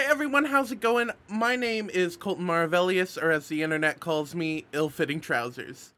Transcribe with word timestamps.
Hey 0.00 0.06
everyone, 0.06 0.46
how's 0.46 0.72
it 0.72 0.80
going? 0.80 1.10
My 1.28 1.56
name 1.56 1.90
is 1.90 2.16
Colton 2.16 2.46
Maravellius, 2.46 3.22
or 3.22 3.30
as 3.30 3.48
the 3.48 3.62
internet 3.62 4.00
calls 4.00 4.34
me, 4.34 4.64
Ill 4.72 4.88
Fitting 4.88 5.20
Trousers. 5.20 5.92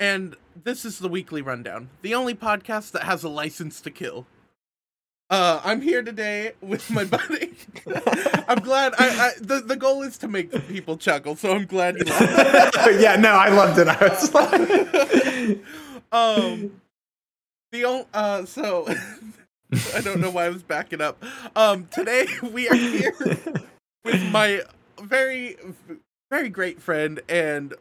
And 0.00 0.34
this 0.64 0.86
is 0.86 0.98
the 0.98 1.10
weekly 1.10 1.42
rundown, 1.42 1.90
the 2.00 2.14
only 2.14 2.34
podcast 2.34 2.92
that 2.92 3.02
has 3.02 3.24
a 3.24 3.28
license 3.28 3.82
to 3.82 3.90
kill. 3.90 4.24
Uh, 5.28 5.60
I'm 5.62 5.82
here 5.82 6.02
today 6.02 6.52
with 6.62 6.90
my 6.90 7.04
buddy. 7.04 7.54
I'm 8.48 8.60
glad. 8.60 8.94
I, 8.98 9.26
I 9.26 9.32
the 9.38 9.60
the 9.60 9.76
goal 9.76 10.00
is 10.00 10.16
to 10.18 10.26
make 10.26 10.50
people 10.66 10.96
chuckle, 10.96 11.36
so 11.36 11.52
I'm 11.52 11.66
glad 11.66 11.96
you 11.98 12.04
yeah, 12.98 13.16
no, 13.16 13.32
I 13.32 13.50
loved 13.50 13.78
it. 13.78 13.88
I 13.88 14.08
was 14.08 14.32
like, 14.32 15.60
um, 16.12 16.80
the 17.72 17.84
only 17.84 18.06
uh, 18.14 18.46
so 18.46 18.88
I 19.94 20.00
don't 20.00 20.20
know 20.20 20.30
why 20.30 20.46
I 20.46 20.48
was 20.48 20.62
backing 20.62 21.00
up. 21.00 21.22
Um, 21.54 21.86
today 21.90 22.26
we 22.42 22.68
are 22.68 22.74
here 22.74 23.14
with 24.04 24.22
my 24.30 24.62
very, 25.02 25.56
very 26.30 26.48
great 26.48 26.80
friend 26.80 27.20
and 27.28 27.74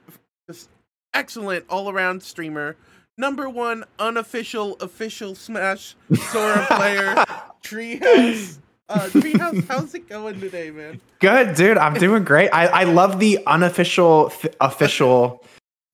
just 0.50 0.70
excellent 1.14 1.66
all 1.70 1.90
around 1.90 2.22
streamer, 2.24 2.76
number 3.18 3.50
one 3.50 3.86
unofficial 4.00 4.76
official 4.82 5.34
Smash 5.36 5.96
Sora 6.32 6.66
player, 6.70 7.16
Treehouse. 7.64 8.60
Uh, 8.90 9.00
Treehouse, 9.08 9.68
how's 9.68 9.94
it 9.96 10.08
going 10.08 10.40
today, 10.40 10.72
man? 10.72 11.02
good, 11.20 11.56
dude. 11.56 11.78
I'm 11.78 11.96
doing 11.96 12.24
great. 12.24 12.50
I, 12.52 12.68
I 12.68 12.84
love 12.86 13.20
the 13.20 13.40
unofficial 13.46 14.28
f- 14.32 14.54
official. 14.62 15.44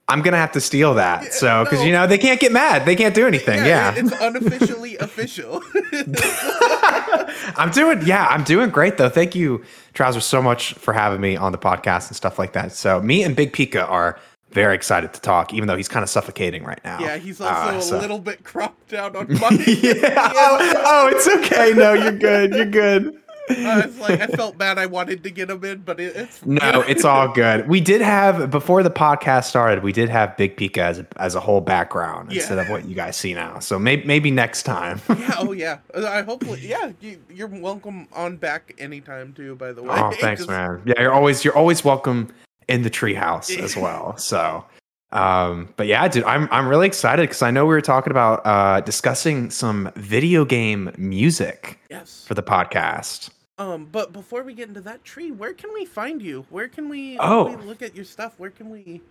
I'm 0.09 0.21
gonna 0.21 0.38
have 0.38 0.52
to 0.53 0.62
steal 0.62 0.93
that. 0.95 1.34
So, 1.34 1.63
because 1.63 1.80
no. 1.80 1.85
you 1.85 1.91
know 1.93 2.07
they 2.07 2.17
can't 2.17 2.39
get 2.39 2.52
mad. 2.52 2.85
They 2.85 2.95
can't 2.95 3.16
do 3.16 3.25
anything. 3.25 3.66
Yeah, 3.66 3.93
it's 3.95 4.12
unofficially 4.12 4.98
official. 4.99 5.62
I'm 7.57 7.71
doing. 7.71 8.02
Yeah, 8.05 8.27
I'm 8.29 8.43
doing 8.43 8.70
great 8.70 8.98
though. 8.98 9.09
Thank 9.09 9.35
you, 9.35 9.63
Trousers, 9.93 10.26
so 10.26 10.41
much 10.41 10.73
for 10.73 10.93
having 10.93 11.21
me 11.21 11.35
on 11.35 11.52
the 11.52 11.57
podcast 11.57 12.07
and 12.07 12.16
stuff 12.16 12.38
like 12.39 12.53
that. 12.53 12.71
So, 12.73 13.02
me 13.02 13.24
and 13.24 13.35
Big 13.35 13.54
Pika 13.54 13.90
are 13.90 14.20
very 14.51 14.76
excited 14.76 15.13
to 15.13 15.21
talk, 15.21 15.54
even 15.54 15.68
though 15.68 15.76
he's 15.77 15.87
kind 15.87 16.04
of 16.04 16.09
suffocating 16.09 16.63
right 16.63 16.79
now. 16.84 16.99
Yeah, 16.99 17.18
he's 17.18 17.41
also 17.41 17.96
Uh, 17.96 17.98
a 17.98 17.99
little 17.99 18.20
bit 18.20 18.43
cropped 18.43 18.93
out 18.93 19.15
on 19.15 19.27
my. 19.40 19.49
yeah. 19.65 20.31
Oh, 20.35 20.74
oh, 20.85 21.07
it's 21.07 21.27
okay. 21.27 21.74
No, 21.74 21.93
you're 21.93 22.12
good. 22.12 22.54
You're 22.54 22.65
good. 22.65 23.18
I 23.49 23.86
was 23.86 23.99
like, 23.99 24.22
I 24.22 24.27
felt 24.27 24.58
bad. 24.58 24.77
I 24.77 24.86
wanted 24.86 25.24
to 25.24 25.30
get 25.30 25.49
him 25.49 25.63
in, 25.66 25.80
but 25.80 25.99
it, 25.99 26.16
it's 26.16 26.46
No, 26.46 26.82
it's 26.88 27.04
all 27.04 27.27
good. 27.34 27.68
We 27.68 27.82
did 27.82 28.02
have 28.02 28.49
before 28.49 28.84
the 28.84 28.90
podcast 28.91 29.46
started. 29.46 29.84
We 29.84 29.91
did 29.91 30.10
have 30.10 30.38
Big 30.38 30.55
Pika 30.55 30.77
as 30.77 30.99
a, 30.99 31.08
as 31.18 31.36
a 31.36 31.40
whole 31.40 31.62
background 31.62 32.32
Yeah. 32.32 32.40
instead 32.40 32.60
of 32.60 32.70
what 32.70 32.86
you 32.86 32.96
guys 32.96 33.18
see 33.18 33.34
now. 33.34 33.60
So 33.60 33.77
maybe 33.77 34.05
maybe 34.05 34.32
next 34.32 34.64
time. 34.64 35.02
yeah. 35.10 35.36
Oh 35.40 35.52
yeah. 35.66 35.80
Uh, 35.94 36.05
I 36.08 36.21
hopefully 36.21 36.62
yeah. 36.66 36.91
You, 37.02 37.20
you're 37.30 37.48
welcome 37.48 38.08
on 38.14 38.38
back 38.38 38.74
anytime 38.77 39.34
too. 39.34 39.55
By 39.55 39.74
the 39.74 39.84
way. 39.84 39.90
oh, 39.91 40.12
thanks, 40.21 40.48
man. 40.48 40.82
Yeah, 40.86 41.02
you're 41.02 41.14
always 41.14 41.44
you're 41.44 41.58
always 41.58 41.84
welcome 41.84 42.30
in 42.70 42.84
the 42.84 42.90
treehouse 42.90 43.55
as 43.60 43.76
well. 43.76 44.16
So, 44.18 44.64
um, 45.12 45.74
but 45.76 45.86
yeah, 45.88 46.08
dude, 46.08 46.24
I'm 46.24 46.48
I'm 46.49 46.68
really 46.68 46.88
excited 46.88 47.24
because 47.24 47.41
I 47.41 47.52
know 47.52 47.66
we 47.66 47.74
were 47.76 47.82
talking 47.82 48.12
about 48.12 48.41
uh, 48.46 48.80
discussing 48.82 49.49
some 49.49 49.91
video 49.96 50.46
game 50.46 50.91
music 50.98 51.77
Yes. 51.90 52.24
for 52.26 52.34
the 52.36 52.41
podcast. 52.44 53.30
Um. 53.57 53.87
But 53.91 54.13
before 54.13 54.43
we 54.43 54.54
get 54.54 54.68
into 54.68 54.82
that 54.82 55.04
tree, 55.04 55.32
where 55.32 55.54
can 55.54 55.73
we 55.73 55.85
find 55.85 56.21
you? 56.21 56.46
Where 56.49 56.68
can 56.68 56.90
we? 56.90 57.18
Oh. 57.20 57.46
when 57.46 57.59
we 57.59 57.65
look 57.65 57.82
at 57.82 57.96
your 57.96 58.05
stuff. 58.05 58.34
Where 58.37 58.49
can 58.49 58.70
we? 58.70 59.01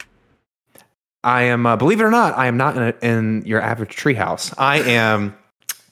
I 1.25 1.43
am, 1.43 1.67
uh, 1.67 1.77
believe 1.77 2.01
it 2.01 2.05
or 2.05 2.11
not, 2.11 2.37
I 2.37 2.47
am 2.47 2.57
not 2.57 2.77
in, 2.77 2.83
a, 2.83 2.95
in 3.01 3.43
your 3.47 3.61
average 3.61 3.95
treehouse. 3.95 4.53
I 4.59 4.79
am. 4.79 5.37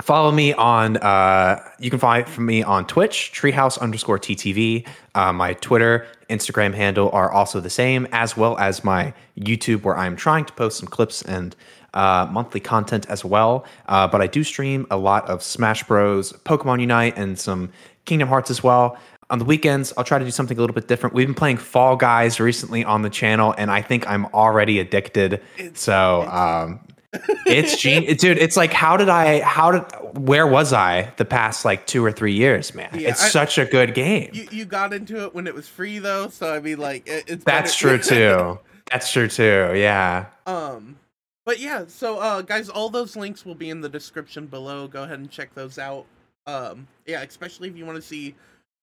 Follow 0.03 0.33
me 0.33 0.55
on. 0.55 0.97
Uh, 0.97 1.62
you 1.78 1.91
can 1.91 1.98
find 1.98 2.27
me 2.39 2.62
on 2.62 2.87
Twitch, 2.87 3.33
treehouse 3.34 3.78
underscore 3.78 4.19
ttv. 4.19 4.89
Uh, 5.15 5.33
my 5.33 5.53
Twitter, 5.55 6.06
Instagram 6.31 6.75
handle 6.75 7.11
are 7.11 7.31
also 7.31 7.61
the 7.61 7.71
same, 7.71 8.09
as 8.11 8.37
well 8.37 8.59
as 8.59 8.83
my 8.83 9.12
YouTube, 9.39 9.83
where 9.83 9.97
I'm 9.97 10.17
trying 10.17 10.47
to 10.47 10.53
post 10.55 10.78
some 10.78 10.89
clips 10.89 11.21
and 11.23 11.55
uh, 11.93 12.27
monthly 12.31 12.61
content 12.61 13.06
as 13.09 13.25
well. 13.25 13.67
Uh, 13.87 14.09
but 14.09 14.22
I 14.22 14.27
do 14.27 14.43
stream 14.43 14.87
a 14.91 14.97
lot 14.97 15.28
of 15.28 15.43
Smash 15.43 15.84
Bros, 15.84 16.32
Pokemon 16.32 16.81
Unite, 16.81 17.17
and 17.17 17.38
some 17.38 17.71
Kingdom 18.10 18.28
Hearts 18.28 18.50
as 18.50 18.60
well. 18.62 18.98
On 19.31 19.38
the 19.38 19.44
weekends, 19.44 19.93
I'll 19.97 20.03
try 20.03 20.19
to 20.19 20.25
do 20.25 20.32
something 20.32 20.56
a 20.59 20.60
little 20.60 20.75
bit 20.75 20.88
different. 20.88 21.15
We've 21.15 21.26
been 21.28 21.37
playing 21.37 21.59
Fall 21.59 21.94
Guys 21.94 22.41
recently 22.41 22.84
on 22.84 23.03
the 23.03 23.09
channel, 23.10 23.54
and 23.56 23.71
I 23.71 23.81
think 23.82 24.04
I'm 24.10 24.26
already 24.34 24.81
addicted. 24.81 25.41
so, 25.75 26.22
um, 26.22 26.81
it's 27.47 27.76
dude. 27.81 28.38
It's 28.38 28.56
like, 28.56 28.72
how 28.72 28.97
did 28.97 29.09
I? 29.09 29.41
How 29.43 29.70
did? 29.70 29.82
Where 30.19 30.49
was 30.49 30.72
I 30.72 31.12
the 31.19 31.25
past 31.25 31.65
like 31.65 31.87
two 31.87 32.04
or 32.04 32.10
three 32.10 32.32
years, 32.32 32.75
man? 32.75 32.91
Yeah, 32.93 33.10
it's 33.10 33.22
I- 33.22 33.28
such 33.28 33.56
a 33.59 33.65
good 33.65 33.94
game. 33.94 34.31
You 34.32 34.49
you 34.50 34.65
got 34.65 34.93
into 34.93 35.22
it 35.22 35.32
when 35.34 35.47
it 35.47 35.54
was 35.54 35.69
free 35.69 36.00
though, 36.00 36.28
so 36.28 36.53
I 36.53 36.59
mean 36.59 36.78
like 36.78 37.06
it, 37.09 37.25
it's 37.28 37.44
That's 37.44 37.81
better- 37.81 37.99
true 37.99 38.16
too. 38.19 38.59
That's 38.91 39.12
true 39.12 39.28
too. 39.28 39.72
Yeah. 39.76 40.26
Um, 40.47 40.97
but 41.44 41.60
yeah, 41.60 41.84
so 41.87 42.19
uh, 42.19 42.43
guys, 42.43 42.69
all 42.69 42.91
those 42.91 43.15
links 43.15 43.47
will 43.47 43.54
be 43.54 43.70
in 43.70 43.81
the 43.81 43.88
description 43.88 44.47
below. 44.47 44.88
Go 44.88 45.04
ahead 45.04 45.20
and 45.20 45.31
check 45.31 45.54
those 45.54 45.78
out. 45.78 46.06
Um, 46.47 46.87
yeah, 47.06 47.23
especially 47.23 47.69
if 47.69 47.77
you 47.77 47.87
want 47.87 47.97
to 47.97 48.03
see 48.03 48.34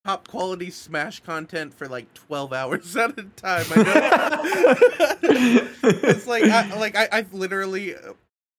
top 0.06 0.28
quality 0.28 0.69
Smash 0.69 1.19
content 1.22 1.73
for 1.73 1.88
like 1.88 2.13
twelve 2.13 2.53
hours 2.53 2.95
at 2.97 3.18
a 3.18 3.23
time. 3.23 3.66
I 3.72 3.84
know. 3.84 5.67
it's 5.84 6.28
like 6.28 6.44
I, 6.44 6.78
like 6.79 6.96
I 6.96 7.07
I've 7.12 7.34
literally, 7.34 7.96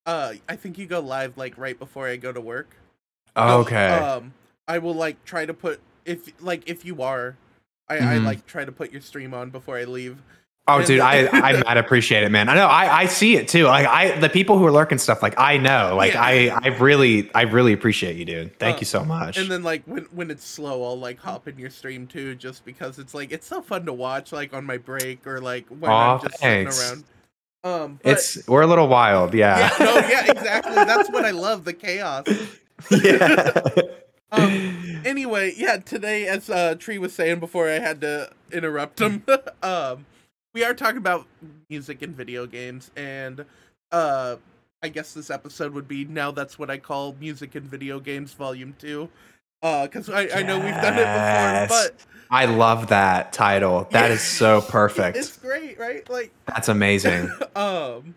uh, 0.07 0.35
I 0.49 0.57
think 0.57 0.79
you 0.79 0.87
go 0.87 1.01
live 1.01 1.37
like 1.37 1.57
right 1.57 1.79
before 1.79 2.09
I 2.09 2.17
go 2.17 2.33
to 2.33 2.41
work. 2.41 2.77
So, 3.37 3.43
okay. 3.61 3.89
Um, 3.99 4.35
I 4.67 4.79
will 4.79 4.95
like 4.95 5.25
try 5.25 5.47
to 5.47 5.55
put 5.55 5.81
if 6.05 6.31
like 6.43 6.69
if 6.69 6.85
you 6.85 7.03
are, 7.03 7.37
I 7.89 7.97
I 7.99 8.19
Mhm. 8.19 8.25
like 8.25 8.47
try 8.47 8.65
to 8.65 8.73
put 8.73 8.93
your 8.93 9.01
stream 9.01 9.33
on 9.33 9.51
before 9.51 9.79
I 9.79 9.85
leave. 9.85 10.19
Oh, 10.69 10.85
dude, 10.85 11.01
I 11.01 11.27
I 11.33 11.53
mad 11.65 11.79
appreciate 11.79 12.25
it, 12.25 12.31
man. 12.31 12.49
I 12.49 12.55
know, 12.55 12.67
I 12.67 13.01
I 13.03 13.07
see 13.07 13.37
it 13.37 13.49
too. 13.49 13.65
Like 13.65 13.87
I, 13.87 14.19
the 14.21 14.29
people 14.29 14.59
who 14.59 14.67
are 14.67 14.73
lurking 14.73 14.99
stuff, 14.99 15.23
like 15.23 15.35
I 15.39 15.57
know, 15.59 15.95
like 15.97 16.15
Yeah. 16.15 16.23
I 16.23 16.59
I 16.63 16.69
really 16.79 17.31
I 17.35 17.43
really 17.43 17.73
appreciate 17.73 18.17
you, 18.17 18.25
dude. 18.27 18.59
Thank 18.59 18.77
Uh, 18.77 18.81
you 18.81 18.87
so 18.87 19.05
much. 19.05 19.37
And 19.39 19.51
then 19.51 19.63
like 19.65 19.83
when 19.87 20.05
when 20.13 20.31
it's 20.31 20.47
slow, 20.47 20.85
I'll 20.85 20.99
like 20.99 21.19
hop 21.19 21.49
in 21.49 21.59
your 21.59 21.71
stream 21.71 22.07
too, 22.07 22.35
just 22.37 22.65
because 22.65 22.99
it's 22.99 23.15
like 23.15 23.33
it's 23.33 23.47
so 23.47 23.63
fun 23.63 23.87
to 23.87 23.93
watch, 23.93 24.33
like 24.33 24.55
on 24.55 24.65
my 24.67 24.79
break 24.79 25.27
or 25.27 25.41
like 25.41 25.67
when 25.69 25.91
Aw, 25.91 26.15
I'm 26.17 26.21
just 26.21 26.39
thanks. 26.41 26.77
sitting 26.77 27.05
around. 27.65 27.83
Um, 27.83 28.01
but, 28.03 28.13
it's 28.13 28.47
we're 28.49 28.63
a 28.63 28.67
little 28.67 28.89
wild, 28.89 29.35
yeah, 29.35 29.71
yeah. 29.79 29.85
no, 29.85 29.95
yeah, 30.09 30.25
exactly. 30.31 30.75
That's 30.75 31.11
what 31.11 31.25
I 31.25 31.31
love, 31.33 31.65
the 31.65 31.73
chaos. 31.75 32.25
Yeah. 32.91 33.53
Um, 34.31 35.03
anyway, 35.05 35.55
yeah, 35.57 35.79
today, 35.79 36.27
as 36.27 36.51
uh, 36.51 36.75
Tree 36.77 36.99
was 36.99 37.13
saying 37.15 37.41
before 37.41 37.69
I 37.69 37.79
had 37.79 38.01
to 38.03 38.31
interrupt 38.53 39.01
him, 39.01 39.25
um, 39.63 40.07
we 40.59 40.65
are 40.65 40.75
talking 40.75 40.99
about 40.99 41.25
music 41.71 42.03
and 42.03 42.17
video 42.17 42.45
games, 42.45 42.91
and 42.97 43.45
uh, 43.93 44.35
I 44.83 44.89
guess 44.89 45.15
this 45.15 45.31
episode 45.31 45.73
would 45.73 45.87
be 45.87 46.05
now 46.05 46.33
that's 46.33 46.59
what 46.59 46.69
I 46.69 46.79
call 46.79 47.15
music 47.21 47.55
and 47.55 47.65
video 47.65 48.01
games 48.01 48.33
volume 48.33 48.75
two. 48.77 49.09
Uh, 49.63 49.87
because 49.87 50.11
I, 50.11 50.29
I 50.35 50.43
know 50.43 50.59
we've 50.59 50.75
done 50.83 50.99
it 50.99 51.07
before, 51.13 51.67
but 51.69 52.05
I 52.29 52.47
love 52.47 52.89
that 52.89 53.33
title. 53.33 53.87
That 53.93 54.09
Yeah. 54.09 54.15
is 54.15 54.21
so 54.21 54.61
perfect. 54.69 55.17
it's 55.17 55.37
great, 55.37 55.79
right? 55.79 56.09
Like, 56.11 56.33
That's 56.47 56.69
amazing. 56.69 57.31
um, 57.55 58.17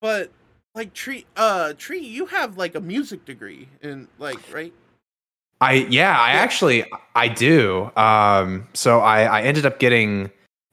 but 0.00 0.30
like 0.74 0.94
Tree, 0.94 1.26
uh, 1.36 1.74
Tree, 1.76 2.00
you 2.00 2.24
have 2.26 2.56
like 2.56 2.74
a 2.74 2.80
music 2.80 3.26
degree 3.26 3.68
in 3.82 4.08
like, 4.18 4.38
right? 4.50 4.72
I 5.60 5.72
yeah, 5.90 6.18
I 6.18 6.32
Yeah. 6.32 6.40
actually 6.40 6.86
I 7.14 7.28
do. 7.28 7.90
Um, 7.94 8.68
so 8.72 9.00
I 9.00 9.24
I 9.24 9.42
ended 9.42 9.66
up 9.66 9.78
getting 9.78 10.30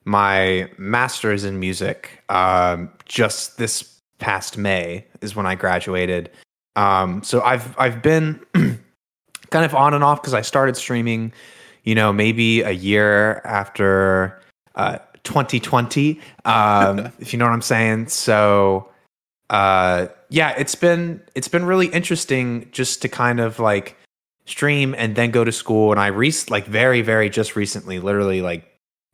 my 0.10 0.68
master's 0.80 1.44
in 1.44 1.60
music 1.60 2.24
um, 2.30 2.90
just 3.06 3.60
this 3.60 4.02
past 4.18 4.58
May 4.58 5.06
is 5.22 5.36
when 5.36 5.46
I 5.46 5.54
graduated. 5.54 6.32
Um, 6.76 7.22
so 7.22 7.42
I've 7.42 7.78
I've 7.78 8.02
been 8.02 8.44
kind 9.52 9.66
of 9.66 9.76
on 9.76 9.94
and 9.94 10.04
off 10.04 10.20
because 10.20 10.34
I 10.34 10.42
started 10.42 10.76
streaming, 10.76 11.32
you 11.84 11.94
know, 11.94 12.12
maybe 12.12 12.62
a 12.62 12.72
year 12.72 13.42
after 13.46 14.42
uh, 14.74 14.98
2020, 15.26 16.20
um, 16.44 17.12
if 17.20 17.32
you 17.32 17.38
know 17.38 17.46
what 17.46 17.54
I'm 17.54 17.62
saying. 17.62 18.08
So 18.08 18.90
uh, 19.52 20.08
yeah, 20.30 20.56
it's 20.58 20.74
been 20.74 21.22
it's 21.36 21.48
been 21.48 21.66
really 21.66 21.88
interesting 21.88 22.68
just 22.72 23.04
to 23.04 23.10
kind 23.10 23.40
of 23.40 23.60
like 23.60 23.96
stream 24.46 24.96
and 24.98 25.16
then 25.16 25.30
go 25.30 25.44
to 25.44 25.52
school. 25.52 25.92
And 25.92 26.00
I 26.02 26.08
re 26.08 26.34
like 26.50 26.66
very 26.66 27.04
very 27.04 27.30
just 27.30 27.56
recently, 27.56 28.00
literally 28.00 28.42
like 28.42 28.69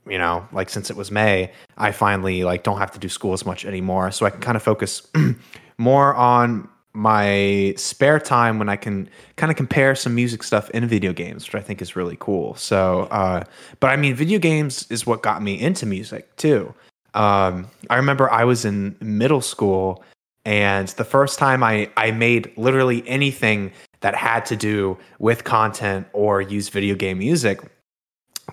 you 0.07 0.17
know 0.17 0.47
like 0.51 0.69
since 0.69 0.89
it 0.89 0.95
was 0.95 1.11
May, 1.11 1.51
I 1.77 1.91
finally 1.91 2.43
like 2.43 2.63
don't 2.63 2.77
have 2.77 2.91
to 2.91 2.99
do 2.99 3.09
school 3.09 3.33
as 3.33 3.45
much 3.45 3.65
anymore, 3.65 4.11
so 4.11 4.25
I 4.25 4.29
can 4.29 4.41
kind 4.41 4.55
of 4.55 4.63
focus 4.63 5.07
more 5.77 6.13
on 6.15 6.67
my 6.95 7.73
spare 7.75 8.19
time 8.19 8.57
when 8.57 8.69
I 8.69 8.77
can 8.77 9.09
kind 9.35 9.51
of 9.51 9.57
compare 9.57 9.95
some 9.95 10.15
music 10.15 10.43
stuff 10.43 10.69
in 10.69 10.87
video 10.87 11.11
games, 11.11 11.45
which 11.45 11.55
I 11.55 11.59
think 11.59 11.81
is 11.81 11.95
really 11.95 12.17
cool. 12.19 12.55
So, 12.55 13.01
uh, 13.11 13.43
but 13.81 13.89
I 13.89 13.97
mean, 13.97 14.15
video 14.15 14.39
games 14.39 14.87
is 14.89 15.05
what 15.05 15.21
got 15.21 15.43
me 15.43 15.59
into 15.59 15.85
music 15.85 16.33
too. 16.37 16.73
Um, 17.13 17.67
I 17.89 17.97
remember 17.97 18.31
I 18.31 18.45
was 18.45 18.65
in 18.65 18.95
middle 19.01 19.41
school, 19.41 20.03
and 20.45 20.87
the 20.89 21.05
first 21.05 21.37
time 21.37 21.63
I 21.63 21.89
I 21.97 22.11
made 22.11 22.51
literally 22.57 23.07
anything 23.07 23.71
that 24.01 24.15
had 24.15 24.45
to 24.45 24.55
do 24.55 24.97
with 25.19 25.43
content 25.43 26.07
or 26.13 26.41
use 26.41 26.69
video 26.69 26.95
game 26.95 27.19
music 27.19 27.59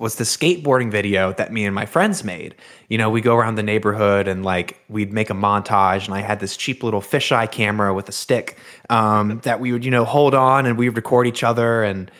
was 0.00 0.16
the 0.16 0.24
skateboarding 0.24 0.90
video 0.90 1.32
that 1.34 1.52
me 1.52 1.64
and 1.64 1.74
my 1.74 1.86
friends 1.86 2.24
made. 2.24 2.54
You 2.88 2.98
know, 2.98 3.10
we 3.10 3.20
go 3.20 3.36
around 3.36 3.56
the 3.56 3.62
neighborhood 3.62 4.26
and 4.26 4.44
like 4.44 4.80
we'd 4.88 5.12
make 5.12 5.30
a 5.30 5.34
montage, 5.34 6.06
and 6.06 6.14
I 6.14 6.20
had 6.20 6.40
this 6.40 6.56
cheap 6.56 6.82
little 6.82 7.00
fisheye 7.00 7.50
camera 7.50 7.92
with 7.92 8.08
a 8.08 8.12
stick 8.12 8.58
um, 8.90 9.40
that 9.40 9.60
we 9.60 9.72
would, 9.72 9.84
you 9.84 9.90
know, 9.90 10.04
hold 10.04 10.34
on 10.34 10.66
and 10.66 10.78
we 10.78 10.88
would 10.88 10.96
record 10.96 11.26
each 11.26 11.44
other. 11.44 11.82
And 11.82 12.10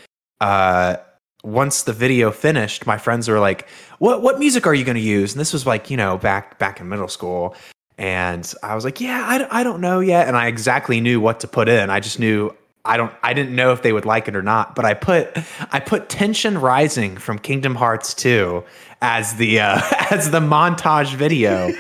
uh, 0.41 0.97
once 1.45 1.83
the 1.85 1.93
video 1.93 2.31
finished, 2.31 2.87
my 2.87 2.99
friends 2.99 3.29
were 3.29 3.41
like, 3.41 3.69
"What 3.99 4.23
what 4.23 4.39
music 4.39 4.67
are 4.67 4.75
you 4.75 4.85
going 4.85 4.97
to 4.97 5.01
use?" 5.01 5.33
And 5.33 5.41
this 5.41 5.53
was 5.53 5.67
like, 5.67 5.91
you 5.91 5.97
know, 5.97 6.19
back 6.19 6.59
back 6.59 6.81
in 6.81 6.89
middle 6.89 7.09
school. 7.09 7.57
And 7.99 8.53
I 8.63 8.75
was 8.75 8.85
like, 8.85 9.01
"Yeah, 9.01 9.25
I, 9.27 9.61
I 9.61 9.63
don't 9.63 9.81
know 9.81 10.01
yet." 10.01 10.29
And 10.29 10.37
I 10.37 10.47
exactly 10.47 11.01
knew 11.01 11.21
what 11.21 11.41
to 11.41 11.49
put 11.49 11.69
in. 11.69 11.91
I 11.91 12.01
just 12.01 12.19
knew 12.19 12.55
I 12.85 12.97
don't 12.97 13.13
I 13.23 13.33
didn't 13.33 13.55
know 13.55 13.73
if 13.73 13.83
they 13.83 13.93
would 13.93 14.05
like 14.05 14.27
it 14.29 14.35
or 14.35 14.43
not, 14.43 14.75
but 14.75 14.85
I 14.85 14.95
put 14.95 15.37
I 15.73 15.79
put 15.79 16.09
Tension 16.09 16.59
Rising 16.59 17.17
from 17.17 17.39
Kingdom 17.39 17.77
Hearts 17.77 18.13
2 18.15 18.65
as 19.01 19.37
the 19.37 19.61
uh, 19.61 19.81
as 20.11 20.31
the 20.31 20.41
montage 20.41 21.15
video 21.15 21.73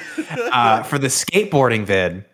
uh, 0.53 0.83
for 0.85 0.99
the 0.99 1.09
skateboarding 1.09 1.85
vid. 1.85 2.25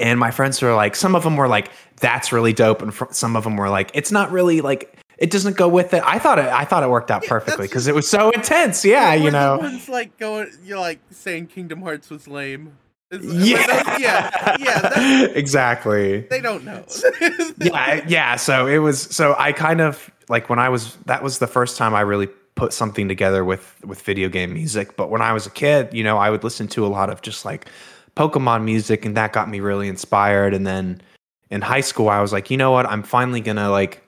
And 0.00 0.18
my 0.18 0.32
friends 0.32 0.60
were 0.60 0.74
like, 0.74 0.96
some 0.96 1.14
of 1.14 1.22
them 1.22 1.36
were 1.36 1.46
like, 1.46 1.70
"That's 2.00 2.32
really 2.32 2.52
dope," 2.52 2.82
and 2.82 2.92
fr- 2.92 3.12
some 3.12 3.36
of 3.36 3.44
them 3.44 3.56
were 3.56 3.68
like, 3.68 3.92
"It's 3.94 4.10
not 4.10 4.32
really 4.32 4.60
like 4.60 4.98
it 5.18 5.30
doesn't 5.30 5.56
go 5.56 5.68
with 5.68 5.94
it." 5.94 6.02
I 6.04 6.18
thought 6.18 6.40
it 6.40 6.46
I 6.46 6.64
thought 6.64 6.82
it 6.82 6.90
worked 6.90 7.12
out 7.12 7.22
Yeah, 7.22 7.28
perfectly 7.28 7.68
because 7.68 7.86
it 7.86 7.94
was 7.94 8.08
so 8.08 8.30
intense. 8.30 8.84
Yeah, 8.84 9.10
Were 9.10 9.22
you 9.22 9.30
know. 9.30 9.58
ones 9.58 9.88
like 9.88 10.18
going, 10.18 10.50
you're 10.64 10.80
like 10.80 10.98
saying 11.10 11.46
Kingdom 11.46 11.82
Hearts 11.82 12.10
was 12.10 12.26
lame. 12.26 12.76
Yeah, 13.22 13.98
yeah, 13.98 14.56
yeah. 14.58 15.24
Exactly. 15.34 16.20
they 16.22 16.40
don't 16.40 16.64
know. 16.64 16.84
yeah, 17.60 18.04
yeah. 18.08 18.36
So 18.36 18.66
it 18.66 18.78
was. 18.78 19.02
So 19.02 19.34
I 19.38 19.52
kind 19.52 19.80
of 19.80 20.10
like 20.28 20.48
when 20.48 20.58
I 20.58 20.68
was. 20.68 20.96
That 21.06 21.22
was 21.22 21.38
the 21.38 21.46
first 21.46 21.76
time 21.76 21.94
I 21.94 22.00
really 22.00 22.28
put 22.56 22.72
something 22.72 23.08
together 23.08 23.44
with 23.44 23.76
with 23.84 24.00
video 24.02 24.28
game 24.28 24.52
music. 24.52 24.96
But 24.96 25.10
when 25.10 25.22
I 25.22 25.32
was 25.32 25.46
a 25.46 25.50
kid, 25.50 25.92
you 25.92 26.02
know, 26.02 26.18
I 26.18 26.30
would 26.30 26.44
listen 26.44 26.66
to 26.68 26.84
a 26.84 26.88
lot 26.88 27.10
of 27.10 27.22
just 27.22 27.44
like 27.44 27.68
Pokemon 28.16 28.64
music, 28.64 29.04
and 29.04 29.16
that 29.16 29.32
got 29.32 29.48
me 29.48 29.60
really 29.60 29.88
inspired. 29.88 30.54
And 30.54 30.66
then 30.66 31.00
in 31.50 31.60
high 31.60 31.82
school, 31.82 32.08
I 32.08 32.20
was 32.20 32.32
like, 32.32 32.50
you 32.50 32.56
know 32.56 32.72
what? 32.72 32.86
I'm 32.86 33.02
finally 33.02 33.40
gonna 33.40 33.70
like 33.70 34.02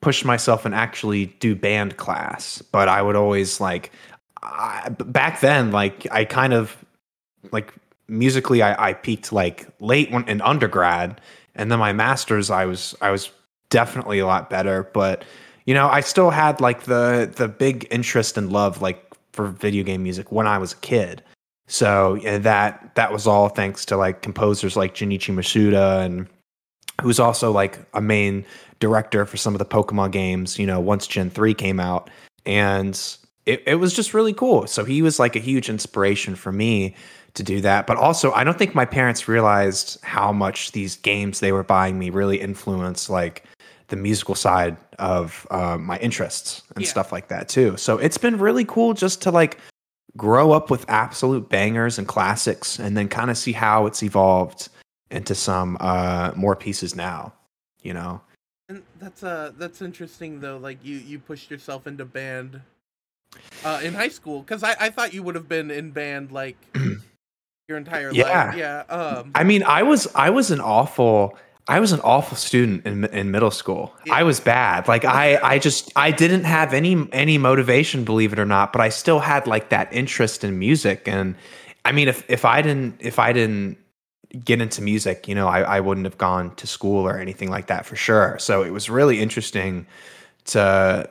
push 0.00 0.24
myself 0.24 0.64
and 0.64 0.74
actually 0.74 1.26
do 1.38 1.54
band 1.54 1.96
class. 1.96 2.60
But 2.60 2.88
I 2.88 3.02
would 3.02 3.16
always 3.16 3.60
like 3.60 3.92
I, 4.42 4.88
back 4.88 5.40
then, 5.40 5.70
like 5.70 6.06
I 6.10 6.24
kind 6.24 6.52
of 6.52 6.76
like 7.52 7.72
musically, 8.08 8.62
I, 8.62 8.90
I 8.90 8.92
peaked 8.94 9.32
like 9.32 9.66
late 9.80 10.10
when 10.10 10.28
in 10.28 10.40
undergrad, 10.42 11.20
and 11.54 11.70
then 11.70 11.78
my 11.78 11.92
masters, 11.92 12.50
I 12.50 12.66
was 12.66 12.94
I 13.00 13.10
was 13.10 13.30
definitely 13.70 14.18
a 14.18 14.26
lot 14.26 14.50
better. 14.50 14.84
But 14.92 15.24
you 15.66 15.74
know, 15.74 15.88
I 15.88 16.00
still 16.00 16.30
had 16.30 16.60
like 16.60 16.84
the 16.84 17.32
the 17.34 17.48
big 17.48 17.86
interest 17.90 18.36
and 18.36 18.52
love 18.52 18.82
like 18.82 19.04
for 19.32 19.48
video 19.48 19.84
game 19.84 20.02
music 20.02 20.30
when 20.30 20.46
I 20.46 20.58
was 20.58 20.72
a 20.72 20.76
kid. 20.76 21.22
So 21.68 22.18
that 22.24 22.94
that 22.96 23.12
was 23.12 23.26
all 23.26 23.48
thanks 23.48 23.84
to 23.86 23.96
like 23.96 24.22
composers 24.22 24.76
like 24.76 24.94
Junichi 24.94 25.34
Masuda 25.34 26.04
and 26.04 26.28
who's 27.00 27.18
also 27.18 27.50
like 27.50 27.78
a 27.94 28.00
main 28.00 28.44
director 28.78 29.24
for 29.24 29.36
some 29.36 29.54
of 29.54 29.58
the 29.58 29.64
Pokemon 29.64 30.12
games, 30.12 30.58
you 30.58 30.66
know, 30.66 30.80
once 30.80 31.06
Gen 31.06 31.30
3 31.30 31.54
came 31.54 31.80
out. 31.80 32.10
And 32.44 33.00
it, 33.46 33.62
it 33.66 33.76
was 33.76 33.94
just 33.94 34.12
really 34.12 34.32
cool. 34.32 34.66
So 34.66 34.84
he 34.84 35.02
was 35.02 35.18
like 35.18 35.36
a 35.36 35.40
huge 35.40 35.68
inspiration 35.70 36.34
for 36.34 36.52
me 36.52 36.94
to 37.34 37.42
do 37.42 37.60
that. 37.62 37.86
But 37.86 37.96
also, 37.96 38.32
I 38.32 38.44
don't 38.44 38.58
think 38.58 38.74
my 38.74 38.84
parents 38.84 39.28
realized 39.28 39.98
how 40.02 40.32
much 40.32 40.72
these 40.72 40.96
games 40.96 41.40
they 41.40 41.52
were 41.52 41.62
buying 41.64 41.98
me 41.98 42.10
really 42.10 42.40
influenced 42.40 43.08
like 43.10 43.44
the 43.88 43.96
musical 43.96 44.34
side 44.34 44.76
of 44.98 45.46
uh, 45.50 45.76
my 45.78 45.98
interests 45.98 46.62
and 46.76 46.84
Yeah. 46.84 46.90
stuff 46.90 47.12
like 47.12 47.28
that 47.28 47.48
too. 47.48 47.76
So 47.76 47.98
it's 47.98 48.18
been 48.18 48.38
really 48.38 48.64
cool 48.64 48.94
just 48.94 49.22
to 49.22 49.30
like 49.30 49.58
grow 50.16 50.52
up 50.52 50.70
with 50.70 50.84
absolute 50.88 51.48
bangers 51.48 51.98
and 51.98 52.06
classics 52.06 52.78
and 52.78 52.96
then 52.96 53.08
kind 53.08 53.30
of 53.30 53.38
see 53.38 53.52
how 53.52 53.86
it's 53.86 54.02
evolved 54.02 54.68
into 55.10 55.34
some 55.34 55.76
uh 55.80 56.32
more 56.36 56.54
pieces 56.56 56.94
now 56.94 57.32
you 57.82 57.94
know 57.94 58.20
And 58.68 58.82
that's 58.98 59.22
uh 59.22 59.52
that's 59.56 59.80
interesting 59.82 60.40
though. 60.40 60.58
Like 60.58 60.78
you 60.84 60.96
you 60.96 61.18
pushed 61.18 61.50
yourself 61.50 61.86
into 61.86 62.04
band 62.04 62.60
uh 63.64 63.80
in 63.82 63.94
high 63.94 64.08
school 64.08 64.40
because 64.40 64.62
I 64.62 64.74
I 64.80 64.90
thought 64.90 65.14
you 65.14 65.22
would 65.22 65.34
have 65.34 65.48
been 65.48 65.70
in 65.70 65.90
band 65.92 66.30
like 66.32 66.56
your 67.72 67.78
entire 67.78 68.12
Yeah. 68.12 68.24
life. 68.48 68.56
Yeah. 68.56 68.82
Um. 68.98 69.30
i 69.34 69.42
mean 69.44 69.62
i 69.64 69.82
was 69.82 70.06
i 70.14 70.28
was 70.30 70.50
an 70.50 70.60
awful 70.60 71.36
i 71.68 71.78
was 71.80 71.92
an 71.92 72.00
awful 72.00 72.36
student 72.36 72.84
in 72.86 73.04
in 73.06 73.30
middle 73.30 73.50
school 73.50 73.92
Yeah. 74.06 74.14
i 74.20 74.22
was 74.30 74.38
bad 74.40 74.86
like 74.88 75.04
i 75.06 75.38
i 75.42 75.58
just 75.58 75.90
i 75.96 76.10
didn't 76.10 76.44
have 76.44 76.74
any 76.74 76.94
any 77.12 77.38
motivation 77.38 78.04
believe 78.04 78.32
it 78.34 78.38
or 78.38 78.44
not 78.56 78.72
but 78.72 78.80
i 78.82 78.90
still 78.90 79.20
had 79.20 79.46
like 79.46 79.70
that 79.70 79.88
interest 79.92 80.44
in 80.44 80.58
music 80.58 81.08
and 81.08 81.34
i 81.84 81.92
mean 81.92 82.08
if 82.08 82.18
if 82.28 82.44
i 82.44 82.60
didn't 82.62 82.96
if 83.00 83.18
i 83.18 83.32
didn't 83.32 83.78
get 84.44 84.60
into 84.60 84.82
music 84.82 85.28
you 85.28 85.34
know 85.34 85.46
i 85.48 85.60
i 85.76 85.80
wouldn't 85.80 86.06
have 86.06 86.18
gone 86.18 86.54
to 86.56 86.66
school 86.66 87.06
or 87.08 87.18
anything 87.18 87.50
like 87.56 87.66
that 87.68 87.86
for 87.86 87.96
sure 87.96 88.36
so 88.38 88.62
it 88.62 88.72
was 88.72 88.90
really 88.90 89.20
interesting 89.20 89.86
to 90.44 91.08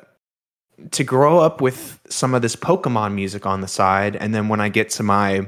to 0.91 1.03
grow 1.03 1.37
up 1.39 1.61
with 1.61 1.99
some 2.09 2.33
of 2.33 2.41
this 2.41 2.55
Pokemon 2.55 3.13
music 3.13 3.45
on 3.45 3.61
the 3.61 3.67
side, 3.67 4.15
and 4.15 4.33
then 4.33 4.47
when 4.47 4.59
I 4.59 4.67
get 4.69 4.89
to 4.97 5.03
my 5.03 5.47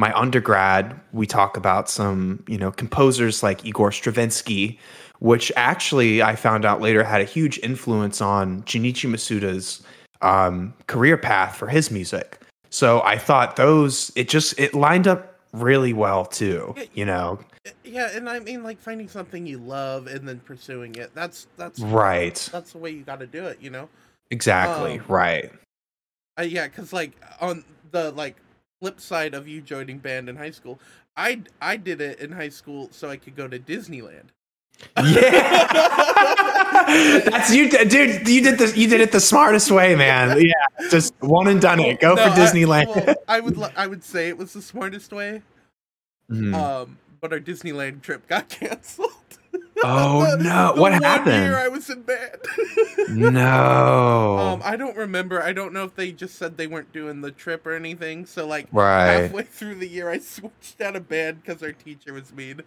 my 0.00 0.18
undergrad, 0.18 0.98
we 1.12 1.26
talk 1.26 1.58
about 1.58 1.90
some 1.90 2.42
you 2.48 2.56
know 2.56 2.72
composers 2.72 3.42
like 3.42 3.66
Igor 3.66 3.92
Stravinsky, 3.92 4.80
which 5.18 5.52
actually 5.56 6.22
I 6.22 6.36
found 6.36 6.64
out 6.64 6.80
later 6.80 7.04
had 7.04 7.20
a 7.20 7.24
huge 7.24 7.60
influence 7.62 8.22
on 8.22 8.62
Junichi 8.62 9.08
Masuda's 9.10 9.82
um, 10.22 10.72
career 10.86 11.18
path 11.18 11.54
for 11.54 11.68
his 11.68 11.90
music. 11.90 12.40
So 12.70 13.02
I 13.02 13.18
thought 13.18 13.56
those 13.56 14.10
it 14.16 14.28
just 14.30 14.58
it 14.58 14.72
lined 14.72 15.06
up 15.06 15.38
really 15.52 15.92
well 15.92 16.24
too. 16.24 16.74
You 16.94 17.04
know, 17.04 17.38
Yeah, 17.84 18.08
and 18.14 18.26
I 18.26 18.38
mean 18.38 18.62
like 18.62 18.80
finding 18.80 19.06
something 19.08 19.46
you 19.46 19.58
love 19.58 20.06
and 20.06 20.26
then 20.26 20.40
pursuing 20.40 20.94
it. 20.94 21.14
That's 21.14 21.46
that's 21.58 21.78
right? 21.78 22.48
that's 22.50 22.72
the 22.72 22.78
way 22.78 22.90
you 22.90 23.02
got 23.02 23.20
to 23.20 23.26
do 23.26 23.44
it. 23.44 23.58
You 23.60 23.68
know. 23.68 23.90
Exactly, 24.30 24.98
Um, 24.98 25.04
right. 25.08 25.52
Uh, 26.38 26.42
yeah, 26.42 26.68
because 26.68 26.94
like 26.94 27.12
on 27.38 27.64
the 27.90 28.12
like 28.12 28.36
flip 28.80 29.00
side 29.00 29.34
of 29.34 29.46
you 29.46 29.60
joining 29.60 29.98
band 29.98 30.28
in 30.28 30.36
high 30.36 30.50
school, 30.50 30.80
I 31.16 31.42
I 31.60 31.76
did 31.76 32.00
it 32.00 32.18
in 32.20 32.32
high 32.32 32.48
school 32.48 32.88
so 32.90 33.08
I 33.10 33.16
could 33.16 33.36
go 33.36 33.46
to 33.46 33.58
Disneyland. 33.58 34.28
Yeah, 34.96 35.68
that's 37.30 37.52
you, 37.54 37.68
dude. 37.68 38.26
You 38.26 38.40
did 38.42 38.58
this. 38.58 38.74
You 38.76 38.88
did 38.88 39.00
it 39.02 39.12
the 39.12 39.20
smartest 39.20 39.70
way, 39.70 39.94
man. 39.94 40.40
Yeah, 40.46 40.88
just 40.90 41.12
one 41.20 41.48
and 41.48 41.60
done 41.60 41.80
it. 41.80 42.00
Go 42.00 42.14
No, 42.14 42.24
for 42.24 42.30
I- 42.30 42.36
Disneyland. 42.38 42.86
well, 43.06 43.14
I, 43.28 43.40
would 43.40 43.58
I 43.76 43.86
would 43.86 44.02
say 44.02 44.28
it 44.28 44.38
was 44.38 44.54
the 44.54 44.62
smartest 44.62 45.12
way. 45.12 45.42
Mhm. 46.30 46.54
Um, 46.54 46.98
but 47.20 47.32
our 47.34 47.40
Disneyland 47.40 48.00
trip 48.00 48.26
got 48.26 48.48
canceled. 48.60 49.12
oh 49.84 50.36
The- 50.36 50.42
no! 50.44 50.72
the 50.74 50.80
What 50.80 50.92
one 50.92 51.02
happened? 51.02 51.44
Year 51.44 51.56
I 51.58 51.68
was 51.68 51.88
in 51.90 52.02
band. 52.02 52.36
no. 53.08 54.38
Um, 54.38 54.62
I 54.64 54.76
don't 54.76 54.96
remember. 54.96 55.42
I 55.42 55.52
don't 55.52 55.72
know 55.72 55.84
if 55.84 55.94
they 55.94 56.12
just 56.12 56.36
said 56.36 56.56
they 56.56 56.66
weren't 56.66 56.92
doing 56.92 57.20
the 57.20 57.30
trip 57.30 57.66
or 57.66 57.74
anything. 57.74 58.26
So 58.26 58.46
like 58.46 58.68
right. 58.72 59.22
halfway 59.22 59.42
through 59.44 59.76
the 59.76 59.88
year, 59.88 60.08
I 60.10 60.18
switched 60.20 60.80
out 60.80 60.96
of 60.96 61.08
band 61.08 61.42
because 61.42 61.62
our 61.62 61.72
teacher 61.72 62.12
was 62.12 62.32
mean. 62.32 62.62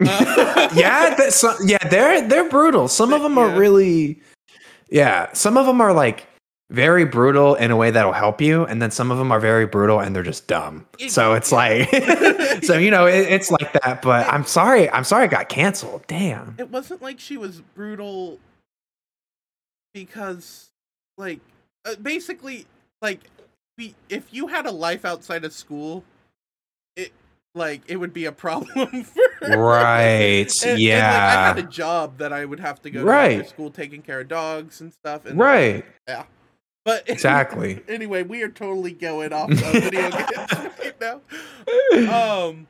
Uh, 0.00 0.68
yeah, 0.74 1.14
that's 1.14 1.44
yeah. 1.64 1.78
They're 1.88 2.26
they're 2.26 2.48
brutal. 2.48 2.88
Some 2.88 3.12
of 3.12 3.22
them 3.22 3.38
are 3.38 3.48
Yeah. 3.48 3.56
really. 3.58 4.20
Yeah, 4.90 5.32
some 5.32 5.56
of 5.56 5.64
them 5.66 5.80
are 5.80 5.92
like 5.92 6.26
very 6.72 7.04
brutal 7.04 7.54
in 7.54 7.70
a 7.70 7.76
way 7.76 7.90
that'll 7.90 8.12
help 8.12 8.40
you, 8.40 8.64
and 8.64 8.80
then 8.80 8.90
some 8.90 9.10
of 9.10 9.18
them 9.18 9.30
are 9.30 9.38
very 9.40 9.66
brutal 9.66 10.00
and 10.00 10.16
they're 10.16 10.22
just 10.22 10.46
dumb. 10.48 10.86
So 11.08 11.34
it's 11.34 11.52
like, 11.52 11.88
so 12.64 12.78
you 12.78 12.90
know, 12.90 13.06
it, 13.06 13.28
it's 13.30 13.50
like 13.50 13.72
that. 13.74 14.02
But 14.02 14.26
I'm 14.26 14.44
sorry. 14.44 14.90
I'm 14.90 15.04
sorry. 15.04 15.26
It 15.26 15.30
got 15.30 15.48
canceled. 15.48 16.04
Damn. 16.08 16.54
it 16.58 16.70
wasn't 16.70 17.02
like 17.02 17.20
she 17.20 17.36
was 17.36 17.60
brutal 17.74 18.38
because 19.94 20.70
like 21.18 21.40
uh, 21.84 21.94
basically 22.00 22.66
like 23.02 23.20
we 23.76 23.94
if 24.08 24.32
you 24.32 24.46
had 24.46 24.66
a 24.66 24.70
life 24.70 25.04
outside 25.04 25.44
of 25.44 25.52
school 25.52 26.02
it 26.96 27.12
like 27.54 27.82
it 27.86 27.96
would 27.96 28.14
be 28.14 28.24
a 28.24 28.32
problem 28.32 29.02
for. 29.04 29.22
Right. 29.42 30.50
And- 30.62 30.70
and, 30.70 30.78
yeah. 30.80 30.96
like, 30.98 31.38
I 31.38 31.46
had 31.48 31.58
a 31.58 31.62
job 31.70 32.18
that 32.18 32.32
I 32.32 32.44
would 32.44 32.60
have 32.60 32.80
to 32.82 32.90
go 32.90 33.00
to 33.00 33.06
Right. 33.06 33.40
after 33.40 33.48
school 33.50 33.70
taking 33.70 34.00
care 34.02 34.20
of 34.20 34.28
dogs 34.28 34.80
and 34.80 34.92
stuff. 34.92 35.26
And 35.26 35.38
right. 35.38 35.84
But 36.84 37.04
Exactly. 37.08 37.82
anyway, 37.88 38.22
we 38.22 38.42
are 38.42 38.48
totally 38.48 38.92
going 38.92 39.32
off 39.32 39.50
of 39.50 39.58
video 39.58 40.10
games 40.10 40.52
right 40.52 41.00
now. 41.00 41.20
Um, 42.48 42.66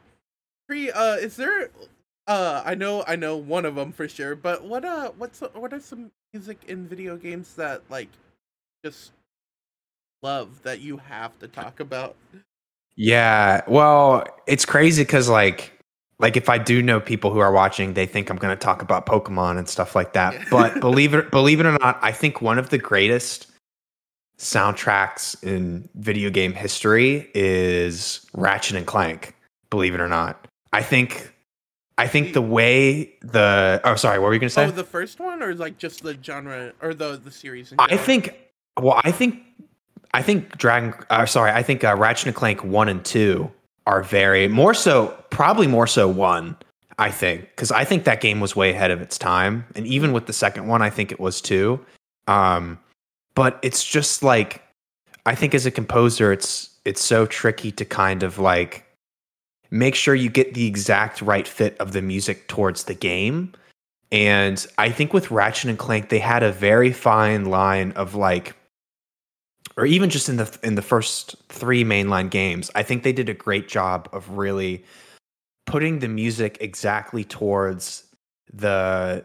Tree, 0.69 0.91
uh, 0.91 1.17
is 1.17 1.37
there? 1.37 1.71
Uh, 2.27 2.63
I 2.65 2.75
know, 2.75 3.05
I 3.07 3.17
know 3.17 3.37
one 3.37 3.65
of 3.65 3.75
them 3.75 3.93
for 3.93 4.09
sure. 4.09 4.37
But 4.37 4.65
what, 4.65 4.85
uh, 4.85 5.13
what's 5.19 5.41
what 5.55 5.73
are 5.73 5.81
some 5.81 6.11
music 6.33 6.59
in 6.69 6.87
video 6.87 7.17
games 7.17 7.55
that 7.57 7.83
like 7.91 8.09
just 8.85 9.13
love 10.23 10.63
that 10.63 10.81
you 10.81 10.99
have 10.99 11.39
to 11.41 11.49
talk 11.49 11.81
about? 11.81 12.17
Yeah. 12.97 13.63
Well, 13.67 14.27
it's 14.47 14.65
crazy 14.65 15.03
because 15.03 15.29
like 15.29 15.73
like 16.19 16.37
if 16.37 16.49
I 16.49 16.59
do 16.59 16.83
know 16.83 17.01
people 17.01 17.33
who 17.33 17.41
are 17.41 17.53
watching, 17.53 17.95
they 17.95 18.07
think 18.07 18.31
I'm 18.31 18.37
going 18.37 18.57
to 18.57 18.61
talk 18.63 18.83
about 18.83 19.07
Pokemon 19.07 19.59
and 19.59 19.69
stuff 19.69 19.97
like 19.97 20.13
that. 20.13 20.37
But 20.51 20.81
believe 20.81 21.15
it 21.15 21.31
believe 21.33 21.61
it 21.61 21.67
or 21.67 21.73
not, 21.79 21.99
I 22.03 22.13
think 22.13 22.41
one 22.41 22.59
of 22.59 22.71
the 22.71 22.79
greatest 22.79 23.49
soundtracks 24.43 25.43
in 25.43 25.89
video 25.95 26.29
game 26.29 26.53
history 26.53 27.31
is 27.35 28.27
Ratchet 28.35 28.77
and 28.77 28.87
Clank. 28.87 29.35
Believe 29.71 29.95
it 29.95 30.01
or 30.01 30.09
not, 30.09 30.47
I 30.73 30.83
think 30.83 31.33
I 31.97 32.07
think 32.07 32.35
the 32.35 32.43
way 32.43 33.15
the 33.21 33.81
oh 33.85 33.95
sorry, 33.95 34.19
what 34.19 34.27
were 34.27 34.35
you 34.35 34.41
going 34.41 34.49
to 34.49 34.55
say? 34.55 34.67
Oh, 34.67 34.71
the 34.71 34.85
first 34.85 35.21
one, 35.21 35.43
or 35.43 35.55
like 35.55 35.79
just 35.79 36.03
the 36.03 36.19
genre 36.23 36.73
or 36.83 36.93
the 36.93 37.17
the 37.17 37.31
series? 37.31 37.73
I 37.79 37.97
think 37.97 38.37
well, 38.81 39.01
I 39.05 39.13
think 39.13 39.43
I 40.13 40.23
think 40.23 40.59
Dragon. 40.59 40.95
Uh, 41.09 41.27
sorry, 41.27 41.53
I 41.53 41.63
think 41.63 41.85
uh, 41.85 41.95
Ratchet 41.97 42.27
and 42.27 42.37
Clank 42.37 42.65
one 42.65 42.89
and 42.89 43.05
two 43.05 43.51
are 43.87 44.03
very 44.03 44.49
more 44.49 44.75
so, 44.75 45.17
probably 45.31 45.67
more 45.67 45.87
so 45.87 46.09
one. 46.09 46.57
I 46.99 47.11
think 47.11 47.49
because 47.51 47.71
I 47.71 47.85
think 47.85 48.05
that 48.05 48.21
game 48.21 48.41
was 48.41 48.55
way 48.55 48.71
ahead 48.71 48.91
of 48.91 49.01
its 49.01 49.17
time, 49.17 49.65
and 49.75 49.87
even 49.87 50.13
with 50.13 50.27
the 50.27 50.33
second 50.33 50.67
one, 50.67 50.83
I 50.83 50.91
think 50.91 51.13
it 51.13 51.21
was 51.21 51.41
too. 51.41 51.85
Um, 52.27 52.79
but 53.35 53.59
it's 53.63 53.85
just 53.85 54.23
like 54.23 54.63
I 55.25 55.35
think 55.35 55.55
as 55.55 55.67
a 55.67 55.71
composer, 55.71 56.33
it's 56.33 56.71
it's 56.85 57.05
so 57.05 57.27
tricky 57.27 57.71
to 57.73 57.85
kind 57.85 58.23
of 58.23 58.39
like 58.39 58.85
make 59.71 59.95
sure 59.95 60.15
you 60.15 60.29
get 60.29 60.55
the 60.55 60.67
exact 60.67 61.23
right 61.23 61.47
fit 61.47 61.77
of 61.79 61.93
the 61.93 62.03
music 62.03 62.49
towards 62.49 62.85
the 62.85 62.95
game. 62.95 63.53
And 64.11 64.65
I 64.77 64.91
think 64.91 65.15
with 65.15 65.31
Ratchet 65.31 65.71
and 65.71 65.79
Clank, 65.79 66.11
they 66.11 66.19
had 66.19 66.43
a 66.43 66.53
very 66.53 66.93
fine 66.93 67.47
line 67.47 67.93
of 67.93 68.15
like 68.15 68.55
or 69.77 69.87
even 69.87 70.11
just 70.11 70.29
in 70.29 70.37
the 70.37 70.59
in 70.63 70.75
the 70.75 70.83
first 70.83 71.37
three 71.49 71.85
mainline 71.85 72.31
games, 72.31 72.71
I 72.75 72.83
think 72.83 73.03
they 73.03 73.13
did 73.13 73.29
a 73.29 73.35
great 73.35 73.69
job 73.69 74.09
of 74.13 74.29
really 74.31 74.85
putting 75.67 76.01
the 76.01 76.09
music 76.09 76.59
exactly 76.61 77.25
towards 77.25 78.05
the 78.53 79.25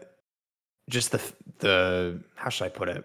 just 0.88 1.12
the 1.12 1.20
the 1.58 2.22
how 2.36 2.48
should 2.48 2.64
I 2.64 2.70
put 2.70 2.88
it? 2.88 3.04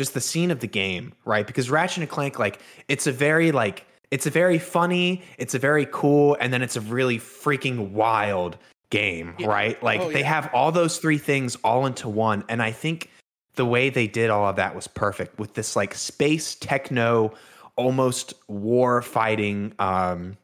Just 0.00 0.14
the 0.14 0.20
scene 0.22 0.50
of 0.50 0.60
the 0.60 0.66
game, 0.66 1.12
right? 1.26 1.46
Because 1.46 1.68
Ratchet 1.68 1.98
and 1.98 2.08
Clank, 2.08 2.38
like, 2.38 2.62
it's 2.88 3.06
a 3.06 3.12
very 3.12 3.52
like 3.52 3.84
it's 4.10 4.24
a 4.24 4.30
very 4.30 4.58
funny, 4.58 5.20
it's 5.36 5.54
a 5.54 5.58
very 5.58 5.86
cool, 5.92 6.38
and 6.40 6.50
then 6.54 6.62
it's 6.62 6.74
a 6.74 6.80
really 6.80 7.18
freaking 7.18 7.90
wild 7.90 8.56
game, 8.88 9.34
yeah. 9.38 9.46
right? 9.46 9.82
Like 9.82 10.00
oh, 10.00 10.10
they 10.10 10.22
have 10.22 10.48
all 10.54 10.72
those 10.72 10.96
three 10.96 11.18
things 11.18 11.54
all 11.56 11.84
into 11.84 12.08
one. 12.08 12.44
And 12.48 12.62
I 12.62 12.72
think 12.72 13.10
the 13.56 13.66
way 13.66 13.90
they 13.90 14.06
did 14.06 14.30
all 14.30 14.48
of 14.48 14.56
that 14.56 14.74
was 14.74 14.88
perfect 14.88 15.38
with 15.38 15.52
this 15.52 15.76
like 15.76 15.92
space 15.92 16.54
techno 16.54 17.30
almost 17.76 18.32
war 18.48 19.02
fighting 19.02 19.74
um 19.78 20.34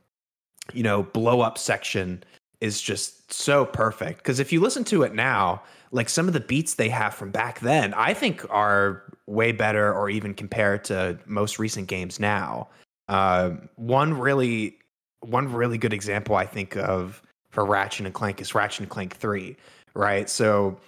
you 0.74 0.82
know 0.82 1.02
blow 1.02 1.40
up 1.40 1.56
section 1.56 2.22
is 2.60 2.82
just 2.82 3.32
so 3.32 3.64
perfect 3.64 4.18
because 4.18 4.38
if 4.38 4.52
you 4.52 4.60
listen 4.60 4.84
to 4.84 5.02
it 5.02 5.14
now 5.14 5.62
like 5.92 6.08
some 6.08 6.28
of 6.28 6.34
the 6.34 6.40
beats 6.40 6.74
they 6.74 6.88
have 6.88 7.14
from 7.14 7.30
back 7.30 7.60
then 7.60 7.94
i 7.94 8.12
think 8.12 8.44
are 8.50 9.02
way 9.26 9.52
better 9.52 9.92
or 9.92 10.08
even 10.08 10.34
compared 10.34 10.84
to 10.84 11.18
most 11.26 11.58
recent 11.58 11.88
games 11.88 12.20
now 12.20 12.68
uh, 13.08 13.50
one 13.76 14.14
really 14.14 14.76
one 15.20 15.52
really 15.52 15.78
good 15.78 15.92
example 15.92 16.36
i 16.36 16.46
think 16.46 16.76
of 16.76 17.22
for 17.50 17.64
ratchet 17.64 18.06
and 18.06 18.14
clank 18.14 18.40
is 18.40 18.54
ratchet 18.54 18.80
and 18.80 18.88
clank 18.88 19.16
3 19.16 19.56
right 19.94 20.30
so 20.30 20.78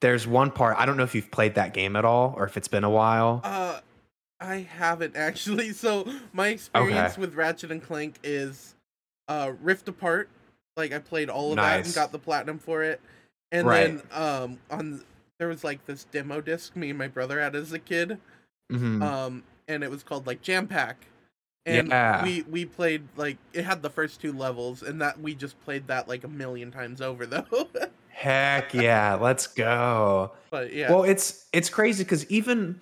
there's 0.00 0.26
one 0.26 0.50
part 0.50 0.76
I 0.78 0.86
don't 0.86 0.96
know 0.96 1.02
if 1.02 1.14
you've 1.14 1.30
played 1.30 1.54
that 1.56 1.74
game 1.74 1.96
at 1.96 2.04
all 2.04 2.34
or 2.36 2.44
if 2.44 2.56
it's 2.56 2.68
been 2.68 2.84
a 2.84 2.90
while. 2.90 3.40
Uh 3.44 3.80
I 4.40 4.56
haven't 4.56 5.16
actually. 5.16 5.72
So 5.72 6.08
my 6.32 6.48
experience 6.48 7.14
okay. 7.14 7.20
with 7.20 7.34
Ratchet 7.34 7.70
and 7.70 7.82
Clank 7.82 8.16
is 8.22 8.74
uh 9.28 9.52
Rift 9.62 9.88
Apart. 9.88 10.28
Like 10.76 10.92
I 10.92 10.98
played 10.98 11.28
all 11.28 11.50
of 11.50 11.56
nice. 11.56 11.66
that 11.66 11.86
and 11.86 11.94
got 11.94 12.12
the 12.12 12.18
platinum 12.18 12.58
for 12.58 12.82
it. 12.82 13.00
And 13.50 13.66
right. 13.66 13.86
then 13.86 14.02
um 14.12 14.58
on 14.70 15.02
there 15.38 15.48
was 15.48 15.64
like 15.64 15.84
this 15.86 16.04
demo 16.04 16.40
disc 16.40 16.74
me 16.76 16.90
and 16.90 16.98
my 16.98 17.08
brother 17.08 17.40
had 17.40 17.54
as 17.54 17.72
a 17.72 17.78
kid. 17.78 18.18
Mm-hmm. 18.72 19.02
Um 19.02 19.44
and 19.66 19.82
it 19.82 19.90
was 19.90 20.02
called 20.02 20.26
like 20.26 20.42
Jam 20.42 20.66
Pack. 20.66 21.06
And 21.66 21.88
yeah. 21.88 22.22
we 22.22 22.42
we 22.42 22.64
played 22.64 23.02
like 23.16 23.38
it 23.52 23.64
had 23.64 23.82
the 23.82 23.90
first 23.90 24.20
two 24.20 24.32
levels 24.32 24.82
and 24.82 25.00
that 25.00 25.20
we 25.20 25.34
just 25.34 25.60
played 25.64 25.86
that 25.88 26.08
like 26.08 26.24
a 26.24 26.28
million 26.28 26.70
times 26.70 27.00
over 27.00 27.26
though. 27.26 27.68
Heck 28.08 28.74
yeah, 28.74 29.14
let's 29.14 29.46
go. 29.46 30.32
But 30.50 30.72
yeah. 30.72 30.90
Well, 30.90 31.04
it's 31.04 31.46
it's 31.52 31.70
crazy 31.70 32.02
because 32.02 32.28
even 32.30 32.80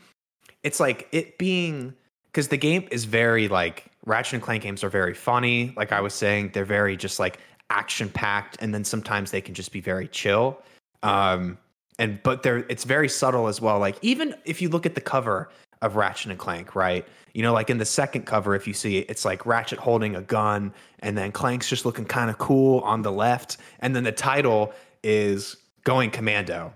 it's 0.62 0.80
like 0.80 1.08
it 1.12 1.36
being 1.36 1.94
because 2.26 2.48
the 2.48 2.56
game 2.56 2.88
is 2.90 3.04
very 3.04 3.48
like 3.48 3.86
Ratchet 4.06 4.34
and 4.34 4.42
Clank 4.42 4.62
games 4.62 4.82
are 4.82 4.88
very 4.88 5.14
funny. 5.14 5.74
Like 5.76 5.92
I 5.92 6.00
was 6.00 6.14
saying, 6.14 6.52
they're 6.54 6.64
very 6.64 6.96
just 6.96 7.18
like 7.18 7.38
action 7.70 8.08
packed, 8.08 8.56
and 8.60 8.72
then 8.72 8.84
sometimes 8.84 9.30
they 9.30 9.40
can 9.40 9.54
just 9.54 9.72
be 9.72 9.80
very 9.80 10.08
chill. 10.08 10.62
Um, 11.02 11.58
and 11.98 12.22
but 12.22 12.42
they're 12.42 12.58
it's 12.68 12.84
very 12.84 13.08
subtle 13.08 13.46
as 13.46 13.60
well. 13.60 13.78
Like 13.78 13.96
even 14.02 14.34
if 14.44 14.60
you 14.60 14.68
look 14.68 14.86
at 14.86 14.94
the 14.94 15.00
cover 15.00 15.50
of 15.82 15.96
Ratchet 15.96 16.30
and 16.30 16.38
Clank, 16.38 16.74
right? 16.74 17.06
You 17.34 17.42
know, 17.42 17.52
like 17.52 17.68
in 17.68 17.78
the 17.78 17.84
second 17.84 18.24
cover, 18.24 18.54
if 18.54 18.66
you 18.66 18.72
see 18.72 18.98
it, 18.98 19.10
it's 19.10 19.24
like 19.24 19.44
Ratchet 19.44 19.78
holding 19.78 20.16
a 20.16 20.22
gun, 20.22 20.72
and 21.00 21.16
then 21.16 21.32
Clank's 21.32 21.68
just 21.68 21.84
looking 21.84 22.06
kind 22.06 22.30
of 22.30 22.38
cool 22.38 22.80
on 22.80 23.02
the 23.02 23.12
left, 23.12 23.58
and 23.80 23.94
then 23.94 24.04
the 24.04 24.12
title 24.12 24.72
is 25.02 25.56
going 25.84 26.10
commando. 26.10 26.74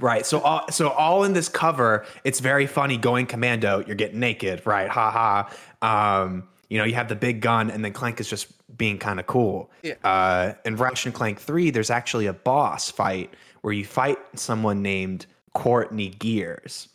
Right. 0.00 0.26
So 0.26 0.40
all 0.40 0.70
so 0.70 0.90
all 0.90 1.24
in 1.24 1.32
this 1.32 1.48
cover, 1.48 2.04
it's 2.24 2.40
very 2.40 2.66
funny 2.66 2.96
going 2.96 3.26
commando, 3.26 3.82
you're 3.86 3.96
getting 3.96 4.20
naked, 4.20 4.66
right? 4.66 4.88
Ha 4.88 5.10
ha. 5.10 6.20
Um, 6.20 6.48
you 6.68 6.76
know, 6.76 6.84
you 6.84 6.94
have 6.94 7.08
the 7.08 7.16
big 7.16 7.40
gun 7.40 7.70
and 7.70 7.82
then 7.82 7.94
Clank 7.94 8.20
is 8.20 8.28
just 8.28 8.52
being 8.76 8.98
kind 8.98 9.18
of 9.18 9.26
cool. 9.26 9.70
Yeah. 9.82 9.94
Uh 10.04 10.52
in 10.66 10.76
Ratchet 10.76 11.06
and 11.06 11.14
Clank 11.14 11.40
3, 11.40 11.70
there's 11.70 11.88
actually 11.88 12.26
a 12.26 12.34
boss 12.34 12.90
fight 12.90 13.32
where 13.68 13.74
you 13.74 13.84
fight 13.84 14.16
someone 14.32 14.80
named 14.80 15.26
Courtney 15.52 16.08
Gears. 16.08 16.88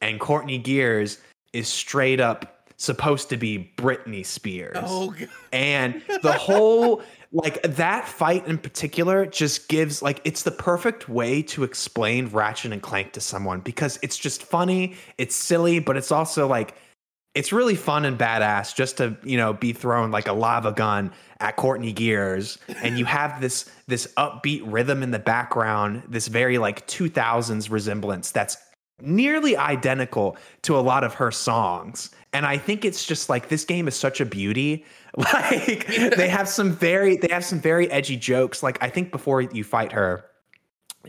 And 0.00 0.18
Courtney 0.18 0.56
Gears 0.56 1.18
is 1.52 1.68
straight 1.68 2.20
up 2.20 2.70
supposed 2.78 3.28
to 3.28 3.36
be 3.36 3.70
Britney 3.76 4.24
Spears. 4.24 4.78
Oh, 4.80 5.10
God. 5.10 5.28
And 5.52 6.02
the 6.22 6.32
whole 6.32 7.02
like 7.32 7.60
that 7.64 8.08
fight 8.08 8.46
in 8.46 8.56
particular 8.56 9.26
just 9.26 9.68
gives 9.68 10.00
like 10.00 10.22
it's 10.24 10.42
the 10.42 10.50
perfect 10.50 11.06
way 11.06 11.42
to 11.42 11.64
explain 11.64 12.28
Ratchet 12.28 12.72
and 12.72 12.80
Clank 12.80 13.12
to 13.12 13.20
someone 13.20 13.60
because 13.60 13.98
it's 14.00 14.16
just 14.16 14.42
funny, 14.42 14.96
it's 15.18 15.36
silly, 15.36 15.80
but 15.80 15.98
it's 15.98 16.10
also 16.10 16.46
like 16.46 16.76
it's 17.36 17.52
really 17.52 17.76
fun 17.76 18.04
and 18.04 18.18
badass 18.18 18.74
just 18.74 18.96
to 18.96 19.16
you 19.22 19.36
know 19.36 19.52
be 19.52 19.72
thrown 19.72 20.10
like 20.10 20.26
a 20.26 20.32
lava 20.32 20.72
gun 20.72 21.12
at 21.38 21.56
Courtney 21.56 21.92
Gears, 21.92 22.58
and 22.82 22.98
you 22.98 23.04
have 23.04 23.40
this 23.40 23.70
this 23.86 24.12
upbeat 24.16 24.62
rhythm 24.64 25.02
in 25.02 25.10
the 25.10 25.18
background, 25.18 26.02
this 26.08 26.26
very 26.26 26.58
like 26.58 26.86
2000s 26.86 27.70
resemblance 27.70 28.30
that's 28.30 28.56
nearly 29.02 29.56
identical 29.56 30.36
to 30.62 30.76
a 30.76 30.80
lot 30.80 31.04
of 31.04 31.14
her 31.14 31.30
songs. 31.30 32.10
And 32.32 32.46
I 32.46 32.56
think 32.56 32.84
it's 32.84 33.04
just 33.04 33.28
like 33.28 33.50
this 33.50 33.64
game 33.64 33.86
is 33.86 33.94
such 33.94 34.20
a 34.20 34.24
beauty 34.24 34.84
Like 35.16 35.86
they 35.86 36.28
have 36.28 36.46
some 36.46 36.72
very 36.72 37.16
they 37.16 37.28
have 37.28 37.44
some 37.44 37.58
very 37.58 37.90
edgy 37.90 38.18
jokes. 38.18 38.62
Like 38.62 38.82
I 38.82 38.90
think 38.90 39.10
before 39.10 39.40
you 39.40 39.64
fight 39.64 39.92
her, 39.92 40.26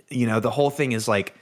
you 0.10 0.26
know, 0.26 0.40
the 0.40 0.50
whole 0.50 0.70
thing 0.70 0.94
is 0.94 1.10
like 1.10 1.36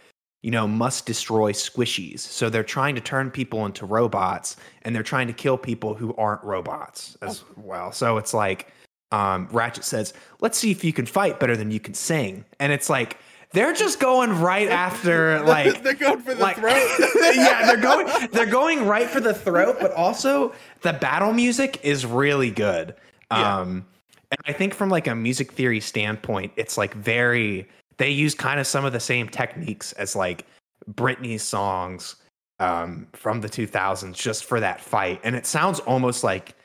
you 0.46 0.52
know, 0.52 0.68
must 0.68 1.08
destroy 1.08 1.52
squishies. 1.52 2.20
So 2.20 2.52
they're 2.52 2.64
trying 2.64 2.94
to 2.94 3.02
turn 3.02 3.32
people 3.32 3.66
into 3.66 3.84
robots 3.84 4.58
and 4.84 4.96
they're 4.96 5.02
trying 5.02 5.26
to 5.26 5.34
kill 5.34 5.58
people 5.58 5.96
who 5.96 6.14
aren't 6.18 6.44
robots 6.44 7.18
as 7.24 7.44
oh. 7.50 7.54
well. 7.58 7.92
So 7.92 8.18
it's 8.18 8.32
like 8.32 8.72
um, 9.12 9.48
Ratchet 9.52 9.84
says, 9.84 10.14
let's 10.42 10.56
see 10.56 10.70
if 10.70 10.84
you 10.84 10.94
can 10.94 11.08
fight 11.08 11.40
better 11.40 11.58
than 11.58 11.72
you 11.72 11.80
can 11.80 11.96
sing. 11.96 12.46
And 12.60 12.72
it's 12.72 12.92
like, 12.92 13.18
they're 13.54 13.74
just 13.74 14.00
going 14.00 14.40
right 14.40 14.70
after 14.86 15.42
like 15.42 15.82
they're 15.84 15.96
going 15.96 16.20
for 16.20 16.36
the 16.36 16.42
like, 16.42 16.58
throat. 16.58 16.90
yeah, 17.34 17.66
they're 17.66 17.82
going 17.82 18.08
they're 18.32 18.46
going 18.46 18.86
right 18.86 19.10
for 19.10 19.22
the 19.22 19.34
throat, 19.34 19.78
but 19.82 19.94
also 19.94 20.54
the 20.82 20.94
battle 20.94 21.34
music 21.34 21.80
is 21.84 22.06
really 22.06 22.52
good. 22.52 22.94
Yeah. 23.32 23.62
Um 23.62 23.88
and 24.30 24.40
I 24.46 24.54
think 24.54 24.76
from 24.76 24.90
like 24.90 25.08
a 25.08 25.16
music 25.16 25.54
theory 25.54 25.80
standpoint, 25.80 26.52
it's 26.56 26.78
like 26.78 26.94
very 26.94 27.68
they 27.98 28.10
use 28.10 28.34
kind 28.34 28.60
of 28.60 28.68
some 28.68 28.86
of 28.86 28.94
the 28.94 29.00
same 29.00 29.28
techniques 29.28 29.94
as 29.94 30.16
like 30.16 30.46
Britney's 30.92 31.44
songs 31.44 32.16
um 32.60 33.08
from 33.12 33.42
the 33.42 33.50
2000s 33.50 34.14
just 34.14 34.46
for 34.46 34.60
that 34.60 34.80
fight. 34.80 35.20
And 35.24 35.36
it 35.36 35.46
sounds 35.46 35.80
almost 35.82 36.24
like 36.24 36.56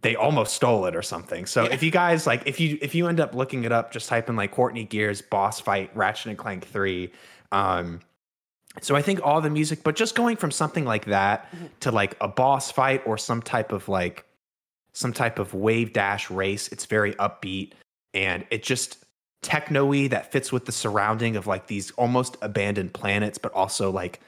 they 0.00 0.16
almost 0.16 0.54
stole 0.54 0.86
it 0.86 0.94
or 0.94 1.02
something. 1.02 1.46
So 1.46 1.64
yeah. 1.64 1.72
if 1.72 1.82
you 1.82 1.90
guys 1.90 2.26
like 2.26 2.42
if 2.46 2.60
you 2.60 2.78
if 2.80 2.94
you 2.94 3.08
end 3.08 3.20
up 3.20 3.34
looking 3.34 3.64
it 3.64 3.72
up, 3.72 3.92
just 3.92 4.08
type 4.08 4.28
in 4.28 4.36
like 4.36 4.52
Courtney 4.52 4.84
Gears 4.84 5.22
boss 5.22 5.60
fight 5.60 5.90
Ratchet 5.94 6.26
and 6.26 6.38
Clank 6.38 6.66
3. 6.66 7.12
Um 7.52 8.00
so 8.80 8.94
I 8.94 9.02
think 9.02 9.20
all 9.24 9.40
the 9.40 9.50
music, 9.50 9.82
but 9.82 9.96
just 9.96 10.14
going 10.14 10.36
from 10.36 10.50
something 10.50 10.84
like 10.84 11.06
that 11.06 11.50
mm-hmm. 11.50 11.66
to 11.80 11.90
like 11.90 12.16
a 12.20 12.28
boss 12.28 12.70
fight 12.70 13.02
or 13.06 13.18
some 13.18 13.42
type 13.42 13.72
of 13.72 13.88
like 13.88 14.24
some 14.92 15.12
type 15.12 15.38
of 15.38 15.54
wave 15.54 15.92
dash 15.92 16.30
race, 16.30 16.68
it's 16.68 16.86
very 16.86 17.14
upbeat 17.14 17.72
and 18.14 18.44
it 18.50 18.62
just 18.62 19.04
techno-y 19.42 20.08
that 20.08 20.32
fits 20.32 20.52
with 20.52 20.64
the 20.64 20.72
surrounding 20.72 21.36
of 21.36 21.46
like 21.46 21.66
these 21.66 21.90
almost 21.92 22.36
abandoned 22.42 22.92
planets, 22.92 23.38
but 23.38 23.52
also 23.52 23.90
like 23.90 24.20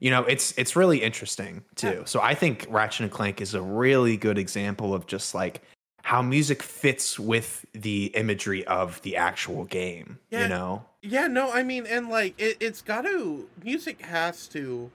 you 0.00 0.10
know 0.10 0.22
it's 0.24 0.56
it's 0.56 0.76
really 0.76 1.02
interesting 1.02 1.60
too 1.74 1.88
yeah. 1.88 2.04
so 2.04 2.20
i 2.20 2.32
think 2.32 2.64
ratchet 2.70 3.00
and 3.00 3.10
clank 3.10 3.40
is 3.40 3.54
a 3.54 3.60
really 3.60 4.16
good 4.16 4.38
example 4.38 4.94
of 4.94 5.08
just 5.08 5.34
like 5.34 5.60
how 6.08 6.22
music 6.22 6.62
fits 6.62 7.18
with 7.18 7.66
the 7.74 8.06
imagery 8.14 8.66
of 8.66 8.98
the 9.02 9.14
actual 9.14 9.64
game. 9.64 10.18
Yeah. 10.30 10.44
You 10.44 10.48
know? 10.48 10.84
Yeah, 11.02 11.26
no, 11.26 11.52
I 11.52 11.62
mean, 11.62 11.84
and 11.84 12.08
like 12.08 12.34
it, 12.40 12.56
it's 12.60 12.80
got 12.80 13.02
to 13.02 13.46
music 13.62 14.00
has 14.00 14.46
to 14.48 14.90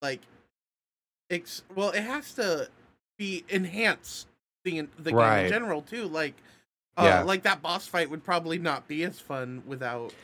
like, 0.00 0.20
ex- 1.28 1.64
well, 1.74 1.90
it 1.90 2.02
has 2.02 2.32
to 2.34 2.68
be 3.18 3.44
enhance 3.50 4.24
the 4.64 4.88
the 4.98 5.12
game 5.12 5.44
in 5.44 5.50
general 5.50 5.82
too. 5.82 6.08
Like, 6.08 6.34
uh, 6.96 7.02
Yeah. 7.04 7.22
like 7.22 7.42
that 7.42 7.62
boss 7.62 7.86
fight 7.86 8.10
would 8.10 8.24
probably 8.24 8.58
not 8.58 8.86
be 8.88 9.04
as 9.04 9.18
fun 9.20 9.62
without 9.66 10.02
without 10.04 10.14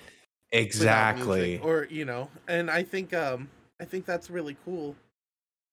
Exactly. 0.52 1.40
music, 1.40 1.64
or 1.64 1.86
you 1.90 2.04
know, 2.04 2.28
and 2.48 2.70
I 2.70 2.82
think 2.82 3.14
um 3.14 3.48
I 3.80 3.84
think 3.84 4.04
that's 4.06 4.30
really 4.30 4.56
cool. 4.64 4.96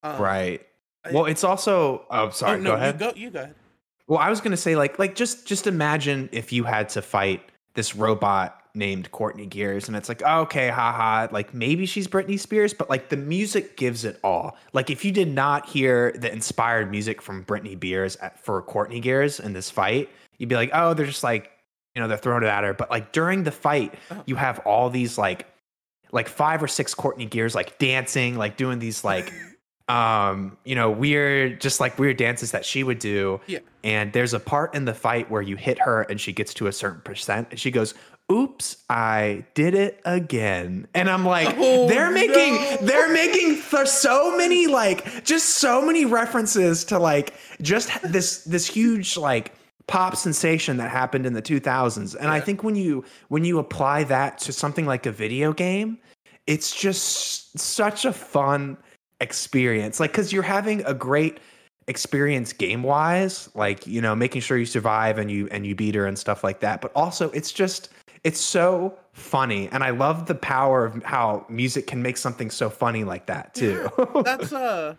Um, 0.04 0.22
right. 0.22 0.66
I- 1.06 1.12
well, 1.12 1.25
it's 1.25 1.44
also 1.44 2.06
oh 2.10 2.30
sorry, 2.30 2.60
oh, 2.60 2.62
no, 2.62 2.70
go 2.72 2.75
ahead. 2.75 2.96
You 2.96 3.00
go. 3.00 3.13
You 3.16 3.30
go 3.32 3.39
ahead. 3.42 3.56
Well, 4.08 4.20
I 4.20 4.30
was 4.30 4.42
gonna 4.42 4.58
say 4.58 4.75
like 4.75 5.00
like 5.00 5.16
just 5.16 5.46
just 5.48 5.68
imagine 5.68 6.30
if 6.32 6.51
you 6.51 6.63
had 6.63 6.89
to 6.89 7.01
fight 7.01 7.42
this 7.74 7.96
robot 7.96 8.62
named 8.74 9.12
Courtney 9.12 9.48
Gears, 9.48 9.88
and 9.88 9.98
it's 9.98 10.08
like 10.08 10.22
okay, 10.22 10.70
haha, 10.70 11.27
like 11.32 11.54
maybe 11.54 11.86
she's 11.86 12.08
Britney 12.08 12.39
Spears, 12.39 12.74
but 12.74 12.89
like 12.89 13.10
the 13.10 13.18
music 13.18 13.75
gives 13.77 14.06
it 14.06 14.20
all. 14.24 14.56
Like 14.74 14.89
if 14.89 15.04
you 15.04 15.12
did 15.12 15.27
not 15.30 15.68
hear 15.68 16.12
the 16.13 16.32
inspired 16.32 16.92
music 16.92 17.22
from 17.22 17.44
Britney 17.46 17.75
Spears 17.75 18.16
at, 18.18 18.39
for 18.39 18.62
Courtney 18.62 19.00
Gears 19.00 19.39
in 19.39 19.54
this 19.54 19.70
fight, 19.72 20.10
you'd 20.38 20.50
be 20.50 20.56
like, 20.56 20.72
oh, 20.74 20.94
they're 20.94 21.06
just 21.06 21.24
like 21.24 21.51
you 21.96 22.01
know 22.01 22.08
they're 22.08 22.17
throwing 22.17 22.44
it 22.44 22.48
at 22.48 22.63
her. 22.63 22.74
But 22.74 22.91
like 22.91 23.12
during 23.12 23.44
the 23.44 23.51
fight, 23.51 23.94
Uh-huh. 24.12 24.22
you 24.25 24.36
have 24.36 24.60
all 24.60 24.89
these 24.89 25.17
like 25.17 25.48
like 26.12 26.29
five 26.29 26.62
or 26.63 26.67
six 26.67 26.94
Courtney 26.94 27.25
Gears 27.25 27.53
like 27.56 27.77
dancing, 27.79 28.38
like 28.38 28.56
doing 28.58 28.79
these 28.79 29.03
like 29.03 29.32
um 29.89 30.58
you 30.65 30.75
know 30.75 30.91
weird 30.91 31.62
just 31.62 31.79
like 31.79 31.98
weird 31.98 32.17
dances 32.17 32.51
that 32.51 32.65
she 32.65 32.84
would 32.84 33.00
do 33.00 33.39
Yeah. 33.48 33.60
and 33.86 34.12
there's 34.12 34.34
a 34.34 34.39
part 34.39 34.75
in 34.75 34.84
the 34.84 34.94
fight 34.94 35.32
where 35.32 35.41
you 35.41 35.56
hit 35.56 35.79
her 35.79 36.01
and 36.01 36.20
she 36.20 36.34
gets 36.34 36.53
to 36.56 36.67
a 36.67 36.74
certain 36.74 37.00
percent 37.01 37.48
and 37.51 37.60
she 37.60 37.72
goes 37.72 37.94
oops 38.29 38.84
i 38.89 39.46
did 39.53 39.74
it 39.75 40.01
again 40.03 40.88
and 40.94 41.10
i'm 41.10 41.25
like 41.25 41.56
Oh, 41.58 41.88
they're 41.88 42.12
making 42.12 42.56
no. 42.56 42.77
they're 42.82 43.13
making 43.13 43.56
for 43.56 43.86
so 43.86 44.36
many 44.36 44.67
like 44.67 45.24
just 45.24 45.46
so 45.51 45.82
many 45.86 46.03
references 46.03 46.84
to 46.86 47.00
like 47.00 47.34
just 47.62 47.89
this 48.03 48.44
this 48.44 48.67
huge 48.67 49.15
like 49.15 49.53
pop 49.88 50.15
sensation 50.15 50.77
that 50.77 50.91
happened 50.91 51.25
in 51.25 51.34
the 51.34 51.41
2000s 51.41 52.15
and 52.15 52.27
i 52.27 52.39
think 52.39 52.63
when 52.63 52.75
you 52.75 53.03
when 53.29 53.46
you 53.46 53.58
apply 53.58 54.03
that 54.03 54.38
to 54.38 54.51
something 54.51 54.86
like 54.86 55.06
a 55.06 55.12
video 55.12 55.53
game 55.53 55.98
it's 56.48 56.74
just 56.74 57.60
such 57.60 58.06
a 58.06 58.13
fun 58.13 58.77
experience. 59.20 60.00
Like 60.00 60.12
because 60.12 60.34
you're 60.34 60.44
having 60.44 60.84
a 60.86 60.94
great 60.94 61.39
experience 61.89 62.51
game 62.51 62.84
wise 62.84 63.50
like 63.56 63.88
you 63.88 64.01
know 64.01 64.13
making 64.13 64.41
sure 64.41 64.58
you 64.58 64.65
survive 64.65 65.17
and 65.17 65.32
you 65.32 65.48
and 65.51 65.65
you 65.65 65.74
beat 65.74 65.96
her 65.96 66.06
and 66.06 66.17
stuff 66.17 66.44
like 66.44 66.60
that. 66.62 66.82
But 66.82 66.91
also 66.96 67.29
it's 67.32 67.51
just 67.51 67.89
it's 68.24 68.39
so 68.39 68.98
funny. 69.13 69.70
And 69.70 69.84
i 69.84 69.89
love 69.91 70.25
the 70.25 70.36
power 70.36 70.86
of 70.86 71.03
how 71.03 71.46
music 71.50 71.88
can 71.88 72.01
make 72.01 72.17
something 72.17 72.50
so 72.50 72.70
funny 72.70 73.03
like 73.03 73.25
that 73.27 73.53
too. 73.53 73.89
That's 74.25 74.53
uh 74.53 74.96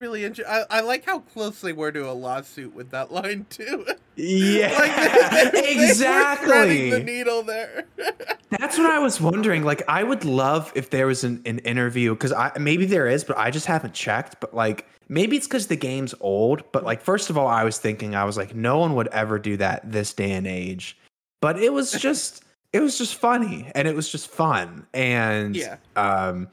really 0.00 0.24
interesting. 0.24 0.52
I, 0.52 0.78
I 0.78 0.80
like 0.80 1.04
how 1.04 1.20
close 1.20 1.60
they 1.60 1.72
were 1.72 1.92
to 1.92 2.10
a 2.10 2.12
lawsuit 2.12 2.74
with 2.74 2.90
that 2.90 3.12
line 3.12 3.46
too. 3.50 3.86
yeah 4.16 4.72
like, 4.78 5.52
they- 5.52 5.60
they 5.60 5.84
exactly 5.88 6.46
threading 6.48 6.90
the 6.90 7.00
needle 7.00 7.42
there. 7.42 7.84
That's 8.58 8.76
what 8.78 8.90
I 8.90 8.98
was 8.98 9.20
wondering. 9.20 9.62
Like, 9.62 9.82
I 9.88 10.02
would 10.02 10.24
love 10.24 10.72
if 10.74 10.90
there 10.90 11.06
was 11.06 11.22
an, 11.22 11.40
an 11.46 11.58
interview 11.60 12.14
because 12.14 12.32
I 12.32 12.50
maybe 12.58 12.84
there 12.86 13.06
is, 13.06 13.22
but 13.24 13.38
I 13.38 13.50
just 13.50 13.66
haven't 13.66 13.94
checked. 13.94 14.40
But 14.40 14.54
like, 14.54 14.86
maybe 15.08 15.36
it's 15.36 15.46
because 15.46 15.68
the 15.68 15.76
game's 15.76 16.14
old. 16.20 16.62
But 16.72 16.82
like, 16.84 17.00
first 17.02 17.30
of 17.30 17.38
all, 17.38 17.46
I 17.46 17.62
was 17.62 17.78
thinking, 17.78 18.14
I 18.16 18.24
was 18.24 18.36
like, 18.36 18.54
no 18.54 18.78
one 18.78 18.94
would 18.96 19.06
ever 19.08 19.38
do 19.38 19.56
that 19.58 19.92
this 19.92 20.12
day 20.14 20.32
and 20.32 20.46
age. 20.46 20.96
But 21.40 21.62
it 21.62 21.72
was 21.72 21.92
just, 22.00 22.42
it 22.72 22.80
was 22.80 22.98
just 22.98 23.14
funny, 23.14 23.70
and 23.74 23.86
it 23.86 23.94
was 23.94 24.10
just 24.10 24.28
fun, 24.28 24.86
and 24.94 25.54
Yeah. 25.56 25.76
um, 25.96 26.48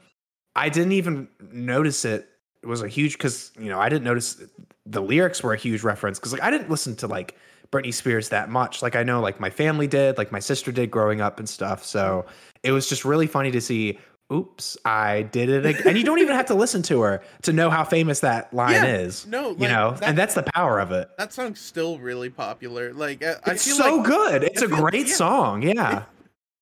I 0.54 0.68
didn't 0.68 0.92
even 0.92 1.28
notice 1.52 2.04
it. 2.04 2.28
Was 2.68 2.82
a 2.82 2.88
huge 2.88 3.14
because 3.14 3.50
you 3.58 3.70
know 3.70 3.80
I 3.80 3.88
didn't 3.88 4.04
notice 4.04 4.40
the 4.86 5.00
lyrics 5.02 5.42
were 5.42 5.52
a 5.54 5.56
huge 5.56 5.82
reference 5.82 6.18
because 6.18 6.32
like 6.32 6.42
I 6.42 6.50
didn't 6.50 6.70
listen 6.70 6.94
to 6.96 7.06
like 7.06 7.34
Britney 7.72 7.92
Spears 7.94 8.28
that 8.28 8.48
much. 8.50 8.82
Like 8.82 8.94
I 8.94 9.02
know 9.02 9.20
like 9.20 9.40
my 9.40 9.50
family 9.50 9.86
did, 9.86 10.18
like 10.18 10.30
my 10.32 10.38
sister 10.38 10.70
did 10.70 10.90
growing 10.90 11.20
up 11.20 11.38
and 11.38 11.48
stuff. 11.48 11.84
So 11.84 12.26
it 12.62 12.72
was 12.72 12.88
just 12.88 13.04
really 13.04 13.26
funny 13.26 13.50
to 13.50 13.60
see. 13.60 13.98
Oops, 14.30 14.76
I 14.84 15.22
did 15.22 15.48
it 15.48 15.64
again. 15.64 15.82
and 15.88 15.96
you 15.96 16.04
don't 16.04 16.18
even 16.18 16.36
have 16.36 16.44
to 16.46 16.54
listen 16.54 16.82
to 16.82 17.00
her 17.00 17.22
to 17.44 17.52
know 17.54 17.70
how 17.70 17.82
famous 17.82 18.20
that 18.20 18.52
line 18.52 18.72
Yeah, 18.74 18.84
is. 18.84 19.26
no, 19.26 19.52
you 19.52 19.66
know, 19.68 19.92
that- 19.92 20.06
and 20.10 20.18
that's 20.18 20.34
the 20.34 20.42
power 20.54 20.78
of 20.80 20.92
it. 20.92 21.08
that 21.16 21.32
song's 21.32 21.60
still 21.60 21.98
really 21.98 22.28
popular. 22.28 22.92
Like 22.92 23.24
I, 23.24 23.36
I 23.46 23.52
It's 23.52 23.62
so 23.62 23.96
like 23.96 24.04
good. 24.06 24.44
It's 24.44 24.60
I 24.60 24.66
a 24.66 24.68
great 24.68 25.06
yeah. 25.08 25.14
song. 25.14 25.62
Yeah, 25.62 26.02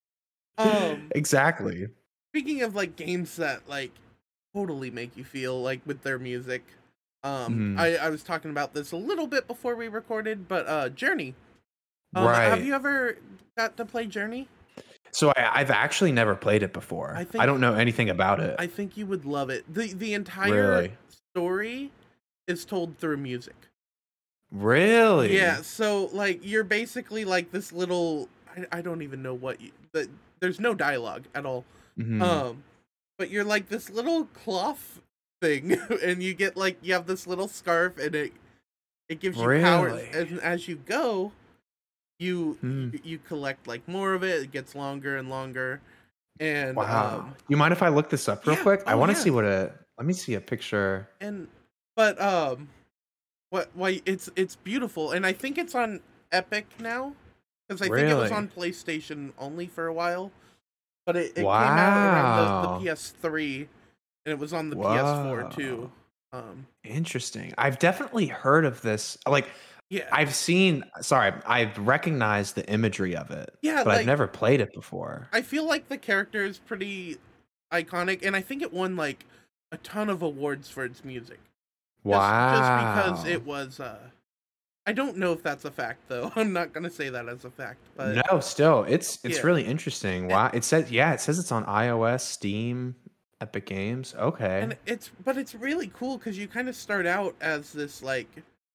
um 0.58 1.08
exactly. 1.12 1.88
speaking 2.32 2.62
of 2.62 2.76
like 2.76 2.94
games 2.96 3.34
that 3.36 3.68
like 3.68 3.90
totally 4.56 4.90
make 4.90 5.16
you 5.16 5.24
feel 5.24 5.60
like 5.60 5.80
with 5.86 6.02
their 6.02 6.18
music. 6.18 6.62
Um 7.24 7.76
Mhm. 7.76 7.78
I, 7.80 7.96
I 8.06 8.08
was 8.10 8.22
talking 8.22 8.50
about 8.50 8.72
this 8.74 8.92
a 8.92 8.96
little 8.96 9.26
bit 9.26 9.46
before 9.46 9.74
we 9.76 9.88
recorded, 9.88 10.48
but 10.48 10.66
uh 10.66 10.88
Journey. 10.88 11.34
Um, 12.14 12.24
right. 12.26 12.48
Have 12.48 12.64
you 12.64 12.74
ever 12.74 13.18
got 13.58 13.76
to 13.76 13.84
play 13.84 14.06
Journey? 14.06 14.48
So 15.12 15.30
I, 15.36 15.60
I've 15.60 15.70
actually 15.70 16.12
never 16.12 16.34
played 16.34 16.62
it 16.62 16.72
before. 16.72 17.14
I 17.16 17.26
I, 17.38 17.46
don't 17.46 17.60
know 17.60 17.74
anything 17.74 18.10
about 18.10 18.38
it. 18.40 18.54
I 18.58 18.66
think 18.66 18.96
you 18.96 19.06
would 19.06 19.24
love 19.24 19.50
it. 19.50 19.64
The 19.72 19.92
the 19.92 20.14
entire 20.14 20.52
Really? 20.70 20.92
story 21.34 21.90
is 22.46 22.64
told 22.64 22.96
through 22.98 23.16
music. 23.18 23.56
really? 24.52 25.34
Yeah, 25.36 25.62
so 25.62 26.06
like 26.12 26.40
you're 26.42 26.64
basically 26.64 27.24
like 27.24 27.50
this 27.50 27.72
little 27.72 28.28
I, 28.56 28.78
I 28.78 28.80
don't 28.80 29.02
even 29.02 29.22
know 29.22 29.34
what 29.34 29.60
you 29.60 29.70
the, 29.92 30.08
there's 30.40 30.60
no 30.60 30.74
dialogue 30.74 31.24
at 31.34 31.44
all. 31.46 31.64
Mhm. 31.98 32.22
Um 32.22 32.62
but 33.18 33.30
you're 33.30 33.44
like 33.44 33.68
this 33.68 33.90
little 33.90 34.24
cloth 34.26 35.00
thing 35.40 35.72
and 36.02 36.22
you 36.22 36.34
get 36.34 36.56
like 36.56 36.78
you 36.82 36.92
have 36.94 37.06
this 37.06 37.26
little 37.26 37.48
scarf 37.48 37.98
and 37.98 38.14
it 38.14 38.32
it 39.08 39.20
gives 39.20 39.36
you 39.38 39.44
powers 39.60 39.92
Really? 39.92 40.08
and 40.12 40.40
as 40.40 40.66
you 40.68 40.76
go 40.76 41.32
you 42.18 42.56
Hmm. 42.60 42.90
you 43.04 43.18
collect 43.18 43.66
like 43.66 43.86
more 43.86 44.14
of 44.14 44.22
it 44.22 44.42
it 44.42 44.50
gets 44.50 44.74
longer 44.74 45.16
and 45.16 45.28
longer 45.28 45.80
and 46.40 46.76
Wow. 46.76 47.18
um 47.18 47.34
you 47.48 47.56
mind 47.56 47.72
if 47.72 47.82
I 47.82 47.88
look 47.88 48.08
this 48.10 48.28
up 48.28 48.46
real 48.46 48.56
yeah. 48.56 48.62
quick? 48.62 48.82
I 48.86 48.92
Oh, 48.94 48.98
want 48.98 49.10
to 49.12 49.16
yeah. 49.18 49.24
see 49.24 49.30
what 49.30 49.44
a. 49.44 49.72
Let 49.98 50.06
me 50.06 50.12
see 50.12 50.34
a 50.34 50.40
picture. 50.40 51.08
and 51.20 51.48
but 51.94 52.20
um 52.20 52.68
what 53.50 53.70
why 53.74 54.00
it's 54.06 54.28
it's 54.36 54.56
beautiful 54.56 55.12
and 55.12 55.24
i 55.24 55.32
think 55.32 55.56
it's 55.56 55.74
on 55.74 56.00
epic 56.32 56.66
now 56.80 57.14
because 57.68 57.80
i 57.80 57.86
think 57.86 58.08
it 58.10 58.14
was 58.14 58.32
on 58.32 58.48
playstation 58.48 59.32
only 59.38 59.66
for 59.66 59.86
a 59.86 59.92
while 59.92 60.30
but 61.06 61.16
it, 61.16 61.30
it 61.32 61.34
came 61.36 61.46
out 61.46 62.12
around 62.12 62.84
the, 62.84 62.84
the 62.84 62.90
ps3 62.90 63.56
and 64.26 64.32
it 64.32 64.38
was 64.38 64.52
on 64.52 64.70
the 64.70 64.76
Wow. 64.76 65.24
ps4 65.24 65.54
too 65.56 65.90
um 66.32 66.66
Interesting. 66.84 67.54
I've 67.56 67.78
definitely 67.78 68.26
heard 68.26 68.64
of 68.64 68.82
this. 68.82 69.16
Like 69.26 69.46
yeah 69.88 70.08
I've 70.12 70.34
seen. 70.34 70.82
Sorry, 71.00 71.32
I've 71.46 71.76
recognized 71.78 72.56
the 72.56 72.68
imagery 72.68 73.14
of 73.16 73.30
it, 73.30 73.54
yeah 73.62 73.76
but 73.84 73.86
like 73.88 74.00
I've 74.00 74.06
never 74.06 74.26
played 74.26 74.60
it 74.60 74.72
before. 74.74 75.28
i 75.32 75.40
feel 75.42 75.64
like 75.66 75.88
the 75.88 75.96
character 75.98 76.44
is 76.44 76.58
pretty 76.58 77.18
iconic 77.72 78.24
and 78.26 78.34
i 78.36 78.40
think 78.40 78.62
it 78.62 78.72
won 78.72 78.94
like 78.96 79.24
a 79.72 79.76
ton 79.78 80.08
of 80.08 80.22
awards 80.22 80.68
for 80.68 80.84
its 80.84 81.04
music 81.04 81.38
Just- 82.04 82.04
wow. 82.06 82.58
just 82.58 83.22
because 83.24 83.32
it 83.32 83.44
was 83.46 83.80
uh 83.80 83.98
i 84.86 84.92
don't 84.92 85.16
know 85.16 85.32
if 85.32 85.42
that's 85.42 85.64
a 85.64 85.70
fact 85.70 86.00
though 86.08 86.30
i'm 86.36 86.52
not 86.52 86.72
gonna 86.72 86.90
say 86.90 87.08
that 87.08 87.28
as 87.28 87.44
a 87.44 87.50
fact 87.50 87.78
but 87.96 88.22
no, 88.30 88.40
still, 88.40 88.84
it's 88.84 89.18
it's 89.24 89.38
Yeah. 89.38 89.42
really 89.46 89.64
interesting. 89.64 90.28
Wow. 90.28 90.50
It 90.52 90.64
says 90.64 90.90
yeah, 90.90 91.12
it 91.14 91.20
says 91.20 91.38
it's 91.38 91.50
on 91.52 91.64
iOS, 91.64 92.20
Steam, 92.20 92.94
Epic 93.40 93.66
Games. 93.66 94.14
Okay. 94.18 94.60
and 94.62 94.76
it's 94.86 95.10
but 95.24 95.36
it's 95.38 95.54
really 95.54 95.90
cool 95.94 96.18
because 96.18 96.38
you 96.38 96.46
kind 96.48 96.68
of 96.68 96.76
start 96.76 97.06
out 97.06 97.34
as 97.40 97.72
this 97.72 98.02
like 98.02 98.28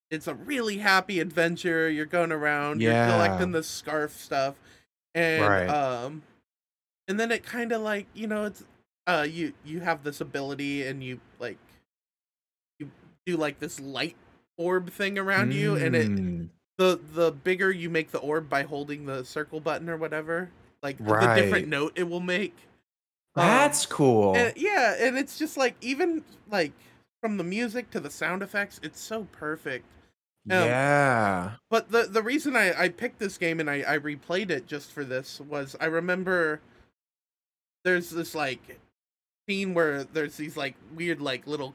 it's 0.09 0.27
a 0.27 0.33
really 0.33 0.77
happy 0.79 1.19
adventure 1.19 1.89
you're 1.89 2.05
going 2.05 2.31
around 2.31 2.81
Yeah. 2.81 3.07
you're 3.07 3.13
collecting 3.15 3.51
the 3.51 3.63
scarf 3.63 4.11
stuff 4.19 4.55
and 5.15 5.43
Right. 5.47 5.67
um 5.69 6.23
and 7.07 7.19
then 7.19 7.31
it 7.31 7.43
kind 7.43 7.71
of 7.71 7.81
like 7.81 8.07
you 8.13 8.27
know 8.27 8.45
it's 8.45 8.63
uh 9.07 9.25
you 9.29 9.53
you 9.63 9.79
have 9.81 10.03
this 10.03 10.19
ability 10.19 10.85
and 10.87 11.03
you 11.03 11.19
like 11.39 11.57
you 12.79 12.89
do 13.25 13.37
like 13.37 13.59
this 13.59 13.79
light 13.79 14.15
orb 14.61 14.91
thing 14.91 15.17
around 15.17 15.53
you 15.53 15.75
and 15.75 15.95
it 15.95 16.11
Mm, 16.11 16.49
the 16.77 16.99
the 17.13 17.31
bigger 17.31 17.71
you 17.71 17.89
make 17.89 18.11
the 18.11 18.19
orb 18.19 18.49
by 18.49 18.63
holding 18.63 19.05
the 19.05 19.23
circle 19.25 19.59
button 19.59 19.89
or 19.89 19.97
whatever 19.97 20.49
like 20.83 20.97
the 20.97 21.33
different 21.35 21.67
note 21.67 21.93
it 21.95 22.07
will 22.09 22.19
make 22.21 22.55
Um, 23.35 23.45
That's 23.47 23.85
cool. 23.85 24.35
and, 24.35 24.53
yeah, 24.57 24.95
and 24.99 25.17
it's 25.17 25.37
just 25.39 25.55
like 25.57 25.75
even 25.81 26.23
like 26.49 26.73
from 27.21 27.37
the 27.37 27.43
music 27.45 27.89
to 27.91 27.99
the 27.99 28.09
sound 28.09 28.41
effects, 28.43 28.79
it's 28.83 28.99
so 28.99 29.27
perfect. 29.31 29.85
um, 30.49 30.57
yeah. 30.67 31.51
But 31.69 31.91
the 31.91 32.03
the 32.03 32.21
reason 32.23 32.55
I 32.55 32.73
I 32.77 32.89
picked 32.89 33.19
this 33.19 33.37
game 33.37 33.59
and 33.61 33.69
I 33.69 33.83
I 33.87 33.97
replayed 33.99 34.49
it 34.49 34.67
just 34.67 34.91
for 34.91 35.05
this 35.05 35.39
was 35.39 35.75
I 35.79 35.85
remember 35.85 36.59
there's 37.85 38.09
this 38.09 38.35
like 38.35 38.79
scene 39.47 39.73
where 39.73 40.03
there's 40.03 40.37
these 40.37 40.57
like 40.57 40.75
weird 40.95 41.21
like 41.21 41.47
little 41.47 41.73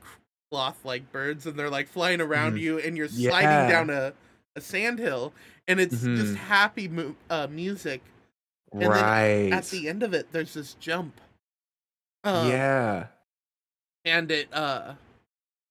cloth 0.50 0.84
like 0.84 1.10
birds 1.12 1.46
and 1.46 1.58
they're 1.58 1.70
like 1.70 1.88
flying 1.88 2.20
around 2.20 2.54
Mhm. 2.54 2.60
you 2.60 2.78
and 2.78 2.96
you're 2.96 3.06
Yeah. 3.10 3.30
sliding 3.30 3.70
down 3.70 3.90
a 3.90 4.12
a 4.54 4.60
sand 4.62 4.98
hill, 4.98 5.34
and 5.68 5.78
it's 5.78 5.96
Mhm. 5.96 6.16
just 6.16 6.34
happy 6.36 6.88
mu- 6.88 7.14
uh, 7.28 7.46
music. 7.46 8.00
And 8.72 8.80
then 8.80 8.88
right. 8.90 9.52
At 9.52 9.64
the 9.66 9.86
end 9.86 10.02
of 10.02 10.14
it, 10.14 10.32
there's 10.32 10.54
this 10.54 10.72
jump. 10.80 11.20
Um, 12.24 12.48
yeah. 12.50 13.06
and 14.06 14.30
it 14.30 14.48
uh, 14.54 14.94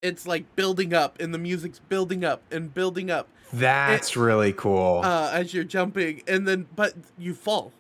it's 0.04 0.28
like 0.28 0.56
building 0.56 0.94
up, 0.94 1.20
and 1.20 1.34
the 1.34 1.38
music's 1.40 1.80
building 1.80 2.24
up 2.24 2.44
and 2.52 2.74
building 2.74 3.10
up 3.10 3.28
That's 3.52 4.16
really 4.16 4.54
cool. 4.54 5.02
uh, 5.04 5.32
as 5.34 5.54
you're 5.54 5.64
jumping, 5.64 6.22
and 6.28 6.48
then 6.48 6.68
but 6.76 6.94
you 7.18 7.34
fall, 7.34 7.72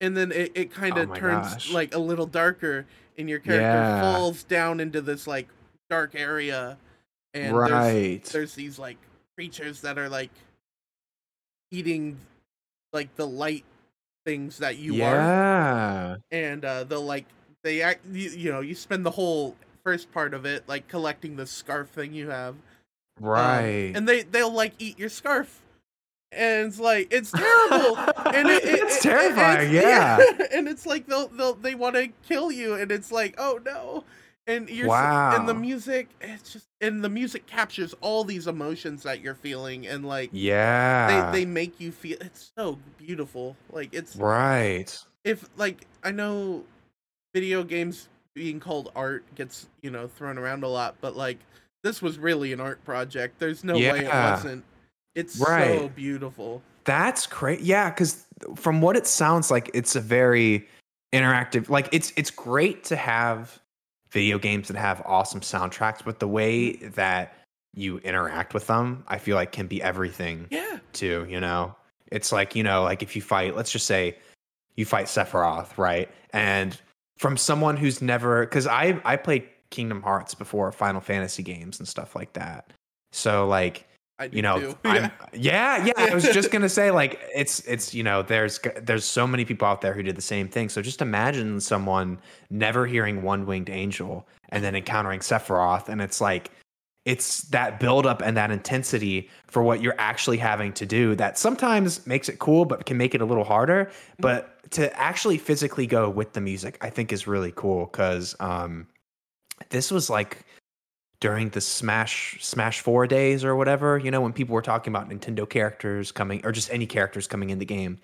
and 0.00 0.14
then 0.16 0.30
it, 0.30 0.52
it 0.54 0.70
kind 0.72 0.98
Oh 0.98 1.02
of 1.02 1.08
my 1.10 1.18
turns 1.18 1.52
gosh. 1.54 1.72
like 1.72 1.94
a 1.94 1.98
little 1.98 2.26
darker, 2.26 2.84
and 3.16 3.30
your 3.30 3.38
character 3.38 3.62
Yeah. 3.62 4.02
falls 4.02 4.42
down 4.44 4.78
into 4.78 5.00
this 5.00 5.26
like 5.26 5.48
dark 5.90 6.14
area, 6.14 6.76
and 7.34 7.54
there's, 7.56 7.70
right. 7.70 8.24
there's 8.24 8.54
these 8.54 8.78
like 8.78 8.96
creatures 9.36 9.80
that 9.82 9.98
are 9.98 10.08
like 10.08 10.30
eating 11.70 12.16
like 12.92 13.14
the 13.16 13.26
light 13.26 13.64
things 14.24 14.58
that 14.58 14.78
you 14.78 14.94
are, 15.02 15.14
yeah. 15.14 16.16
and 16.30 16.64
uh, 16.64 16.84
they'll 16.84 17.04
like 17.04 17.26
they 17.62 17.82
act 17.82 18.04
you, 18.12 18.30
you 18.30 18.50
know 18.52 18.60
you 18.60 18.74
spend 18.74 19.04
the 19.04 19.10
whole 19.10 19.56
first 19.84 20.10
part 20.12 20.34
of 20.34 20.44
it 20.46 20.62
like 20.68 20.86
collecting 20.88 21.36
the 21.36 21.46
scarf 21.46 21.88
thing 21.88 22.12
you 22.12 22.28
have 22.30 22.54
um, 22.54 23.26
Right. 23.26 23.92
and 23.94 24.06
they 24.08 24.22
they'll 24.22 24.52
like 24.52 24.74
eat 24.78 24.98
your 24.98 25.08
scarf 25.08 25.62
and 26.30 26.68
it's 26.68 26.78
like 26.78 27.08
it's 27.10 27.30
terrible 27.36 27.96
and 27.96 28.48
it, 28.48 28.64
it- 28.64 28.80
it's 28.80 28.98
it- 28.98 29.02
terrifying. 29.08 29.74
it's- 29.74 29.82
yeah. 30.38 30.46
and 30.56 30.68
it's 30.68 30.86
like 30.86 31.06
they'll 31.06 31.28
they'll 31.28 31.54
they 31.54 31.74
want 31.74 31.96
to 31.96 32.08
kill 32.28 32.52
you 32.52 32.74
and 32.74 32.92
it's 32.92 33.10
like 33.10 33.34
oh 33.38 33.58
no 33.64 34.04
and 34.48 34.68
you're 34.68 34.92
s- 34.92 35.38
and 35.38 35.48
the 35.48 35.54
music 35.54 36.08
it's 36.20 36.52
just 36.52 36.66
and 36.80 37.04
the 37.04 37.08
music 37.08 37.46
captures 37.46 37.94
all 38.00 38.24
these 38.24 38.48
emotions 38.48 39.04
that 39.04 39.20
you're 39.20 39.34
feeling 39.36 39.86
and 39.86 40.04
like 40.04 40.30
Yeah. 40.32 41.30
they 41.30 41.40
they 41.40 41.44
make 41.44 41.78
you 41.78 41.92
feel 41.92 42.16
it's 42.20 42.50
so 42.58 42.78
beautiful 42.96 43.56
like 43.70 43.90
it's 43.94 44.16
right. 44.16 44.98
if 45.24 45.48
like 45.56 45.86
I 46.02 46.10
know 46.10 46.64
video 47.34 47.62
games 47.62 48.08
being 48.34 48.58
called 48.58 48.90
art 48.96 49.24
gets 49.34 49.68
you 49.82 49.90
know 49.90 50.08
thrown 50.08 50.38
around 50.38 50.64
a 50.64 50.68
lot, 50.68 50.96
but 51.00 51.14
like 51.16 51.38
this 51.84 52.00
was 52.02 52.18
really 52.18 52.52
an 52.52 52.60
art 52.60 52.82
project. 52.84 53.38
There's 53.38 53.62
no 53.64 53.74
way 53.74 54.00
it 54.04 54.08
wasn't. 54.08 54.64
It's 55.14 55.38
so 55.38 55.88
beautiful. 55.94 56.62
That's 56.84 57.26
great. 57.26 57.60
Yeah, 57.60 57.90
because 57.90 58.26
from 58.56 58.80
what 58.80 58.96
it 58.96 59.06
sounds 59.06 59.50
like, 59.50 59.70
it's 59.74 59.94
a 59.96 60.00
very 60.00 60.68
interactive. 61.12 61.68
Like 61.68 61.88
it's 61.92 62.12
it's 62.16 62.30
great 62.30 62.84
to 62.84 62.96
have 62.96 63.58
video 64.10 64.38
games 64.38 64.68
that 64.68 64.76
have 64.76 65.02
awesome 65.04 65.40
soundtracks, 65.40 66.04
but 66.04 66.18
the 66.18 66.28
way 66.28 66.72
that 66.76 67.34
you 67.74 67.98
interact 67.98 68.54
with 68.54 68.66
them, 68.66 69.04
I 69.08 69.18
feel 69.18 69.36
like 69.36 69.52
can 69.52 69.66
be 69.66 69.82
everything 69.82 70.46
Yeah. 70.50 70.78
too. 70.92 71.26
You 71.28 71.40
know, 71.40 71.74
it's 72.10 72.32
like 72.32 72.54
you 72.54 72.62
know, 72.62 72.82
like 72.82 73.02
if 73.02 73.14
you 73.14 73.22
fight, 73.22 73.56
let's 73.56 73.70
just 73.70 73.86
say 73.86 74.16
you 74.76 74.84
fight 74.84 75.06
Sephiroth, 75.06 75.76
right? 75.76 76.08
And 76.32 76.78
from 77.18 77.36
someone 77.36 77.76
who's 77.76 78.00
never, 78.00 78.46
because 78.46 78.66
I 78.66 79.00
I 79.04 79.16
played 79.16 79.48
Kingdom 79.70 80.02
Hearts 80.02 80.34
before, 80.34 80.72
Final 80.72 81.00
Fantasy 81.00 81.42
games 81.42 81.78
and 81.78 81.86
stuff 81.86 82.16
like 82.16 82.32
that. 82.34 82.72
So 83.12 83.46
like 83.46 83.86
you 84.32 84.42
know. 84.42 84.74
I'm, 84.84 85.10
yeah. 85.32 85.84
yeah 85.84 85.92
i 85.96 86.14
was 86.14 86.24
just 86.24 86.50
gonna 86.50 86.68
say 86.68 86.90
like 86.90 87.20
it's 87.34 87.60
it's 87.60 87.94
you 87.94 88.02
know 88.02 88.22
there's 88.22 88.60
there's 88.82 89.04
so 89.04 89.26
many 89.26 89.44
people 89.44 89.66
out 89.68 89.80
there 89.80 89.94
who 89.94 90.02
did 90.02 90.16
the 90.16 90.22
same 90.22 90.48
thing. 90.48 90.68
So 90.68 90.82
just 90.82 91.02
imagine 91.02 91.60
someone 91.60 92.18
never 92.50 92.86
hearing 92.86 93.22
one 93.22 93.46
winged 93.46 93.70
angel 93.70 94.26
and 94.50 94.64
then 94.64 94.74
encountering 94.74 95.20
sephiroth 95.20 95.88
and 95.88 96.00
it's 96.00 96.20
like 96.20 96.50
it's 97.04 97.42
that 97.42 97.80
buildup 97.80 98.20
and 98.20 98.36
that 98.36 98.50
intensity 98.50 99.30
for 99.46 99.62
what 99.62 99.80
you're 99.80 99.94
actually 99.98 100.36
having 100.36 100.74
to 100.74 100.84
do 100.84 101.14
that 101.14 101.38
sometimes 101.38 102.06
makes 102.06 102.28
it 102.28 102.38
cool 102.38 102.66
but 102.66 102.84
can 102.84 102.98
make 102.98 103.14
it 103.14 103.22
a 103.22 103.24
little 103.24 103.44
harder. 103.44 103.90
But 104.18 104.58
to 104.70 104.94
actually 104.98 105.38
physically 105.38 105.86
go 105.86 106.10
with 106.10 106.32
the 106.32 106.40
music 106.40 106.78
i 106.80 106.90
think 106.90 107.12
is 107.12 107.26
really 107.26 107.52
cool 107.54 107.86
because 107.86 108.36
um 108.40 108.86
this 109.70 109.90
was 109.90 110.10
like 110.10 110.44
during 111.20 111.48
the 111.50 111.60
Smash 111.60 112.38
Smash 112.40 112.80
4 112.80 113.06
days 113.06 113.44
or 113.44 113.56
whatever, 113.56 113.98
you 113.98 114.10
know, 114.10 114.20
when 114.20 114.32
people 114.32 114.54
were 114.54 114.62
talking 114.62 114.92
about 114.92 115.08
Nintendo 115.08 115.48
characters 115.48 116.12
coming 116.12 116.40
or 116.44 116.52
just 116.52 116.70
any 116.72 116.86
characters 116.86 117.26
coming 117.26 117.50
in 117.50 117.58
the 117.58 117.64
game. 117.64 117.98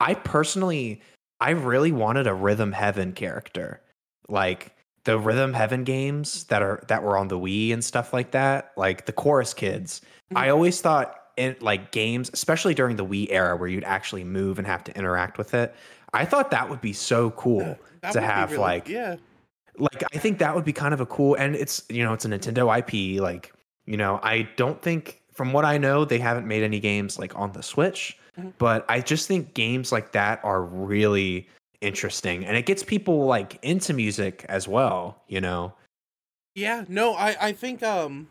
I 0.00 0.14
personally 0.14 1.00
I 1.40 1.50
really 1.50 1.92
wanted 1.92 2.26
a 2.26 2.34
Rhythm 2.34 2.72
Heaven 2.72 3.12
character. 3.12 3.80
Like 4.28 4.74
the 5.04 5.18
Rhythm 5.18 5.52
Heaven 5.52 5.84
games 5.84 6.44
that 6.44 6.62
are 6.62 6.82
that 6.88 7.02
were 7.02 7.18
on 7.18 7.28
the 7.28 7.38
Wii 7.38 7.72
and 7.72 7.84
stuff 7.84 8.12
like 8.12 8.30
that, 8.30 8.72
like 8.76 9.04
the 9.06 9.12
Chorus 9.12 9.52
Kids. 9.52 10.00
Mm-hmm. 10.00 10.38
I 10.38 10.48
always 10.48 10.80
thought 10.80 11.20
in 11.36 11.56
like 11.60 11.92
games, 11.92 12.30
especially 12.32 12.72
during 12.74 12.96
the 12.96 13.04
Wii 13.04 13.26
era 13.30 13.56
where 13.56 13.68
you'd 13.68 13.84
actually 13.84 14.24
move 14.24 14.58
and 14.58 14.66
have 14.66 14.82
to 14.84 14.96
interact 14.96 15.36
with 15.36 15.52
it. 15.52 15.74
I 16.14 16.24
thought 16.24 16.50
that 16.52 16.70
would 16.70 16.80
be 16.80 16.92
so 16.94 17.30
cool 17.32 17.78
That 18.00 18.12
to 18.12 18.20
have 18.22 18.52
really- 18.52 18.62
like 18.62 18.88
yeah. 18.88 19.16
Like 19.78 20.02
I 20.14 20.18
think 20.18 20.38
that 20.38 20.54
would 20.54 20.64
be 20.64 20.72
kind 20.72 20.94
of 20.94 21.00
a 21.00 21.06
cool 21.06 21.34
and 21.34 21.54
it's 21.56 21.82
you 21.88 22.04
know 22.04 22.12
it's 22.12 22.24
a 22.24 22.28
Nintendo 22.28 22.68
IP 22.78 23.20
like 23.20 23.52
you 23.86 23.96
know 23.96 24.20
I 24.22 24.48
don't 24.56 24.80
think 24.80 25.20
from 25.32 25.52
what 25.52 25.64
I 25.64 25.78
know 25.78 26.04
they 26.04 26.18
haven't 26.18 26.46
made 26.46 26.62
any 26.62 26.80
games 26.80 27.18
like 27.18 27.36
on 27.36 27.52
the 27.52 27.62
Switch 27.62 28.18
Mhm. 28.38 28.52
but 28.58 28.84
I 28.88 29.00
just 29.00 29.28
think 29.28 29.54
games 29.54 29.92
like 29.92 30.10
that 30.12 30.40
are 30.44 30.62
really 30.62 31.48
interesting 31.80 32.44
and 32.44 32.56
it 32.56 32.66
gets 32.66 32.82
people 32.82 33.26
like 33.26 33.58
into 33.62 33.92
music 33.92 34.44
as 34.48 34.66
well 34.66 35.22
you 35.28 35.40
know 35.40 35.72
Yeah, 36.54 36.84
no, 36.88 37.14
I 37.14 37.36
I 37.48 37.52
think 37.52 37.82
um 37.82 38.28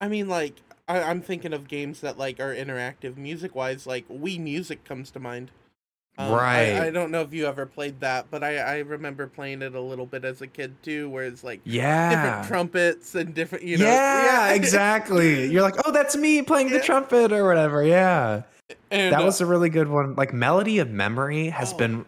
I 0.00 0.08
mean 0.08 0.28
like 0.28 0.54
I, 0.88 1.02
I'm 1.02 1.20
thinking 1.22 1.52
of 1.52 1.68
games 1.68 2.00
that 2.00 2.18
like 2.18 2.40
are 2.40 2.54
interactive 2.54 3.16
music 3.16 3.54
wise, 3.54 3.86
like 3.86 4.06
Wii 4.08 4.38
Music 4.38 4.84
comes 4.84 5.10
to 5.12 5.20
mind. 5.20 5.50
Um, 6.16 6.30
Right. 6.32 6.74
I, 6.80 6.90
don't 6.90 7.10
know 7.10 7.22
if 7.22 7.32
you 7.34 7.46
ever 7.46 7.66
played 7.66 7.98
that, 8.00 8.26
but 8.30 8.44
I, 8.44 8.58
I 8.58 8.78
remember 8.78 9.26
playing 9.26 9.62
it 9.62 9.74
a 9.74 9.80
little 9.80 10.06
bit 10.06 10.24
as 10.24 10.42
a 10.42 10.46
kid 10.46 10.74
too, 10.82 11.10
where 11.10 11.24
it's 11.24 11.42
like 11.42 11.60
yeah 11.64 12.10
different 12.10 12.46
trumpets 12.48 13.14
and 13.16 13.34
different 13.34 13.64
you 13.64 13.78
know 13.78 13.84
yeah, 13.86 14.52
exactly 14.54 15.46
you're 15.46 15.62
like 15.62 15.74
oh 15.84 15.90
that's 15.92 16.16
me 16.16 16.40
playing 16.42 16.70
the 16.70 16.78
trumpet 16.80 17.32
or 17.32 17.44
whatever 17.46 17.82
yeah 17.84 18.42
and, 18.90 19.12
that 19.12 19.22
uh, 19.22 19.24
was 19.24 19.40
a 19.40 19.46
really 19.46 19.68
good 19.68 19.88
one 19.88 20.14
like 20.14 20.32
Melody 20.32 20.78
of 20.78 20.88
Memory 20.88 21.48
has 21.48 21.72
Oh. 21.72 21.76
been 21.78 22.04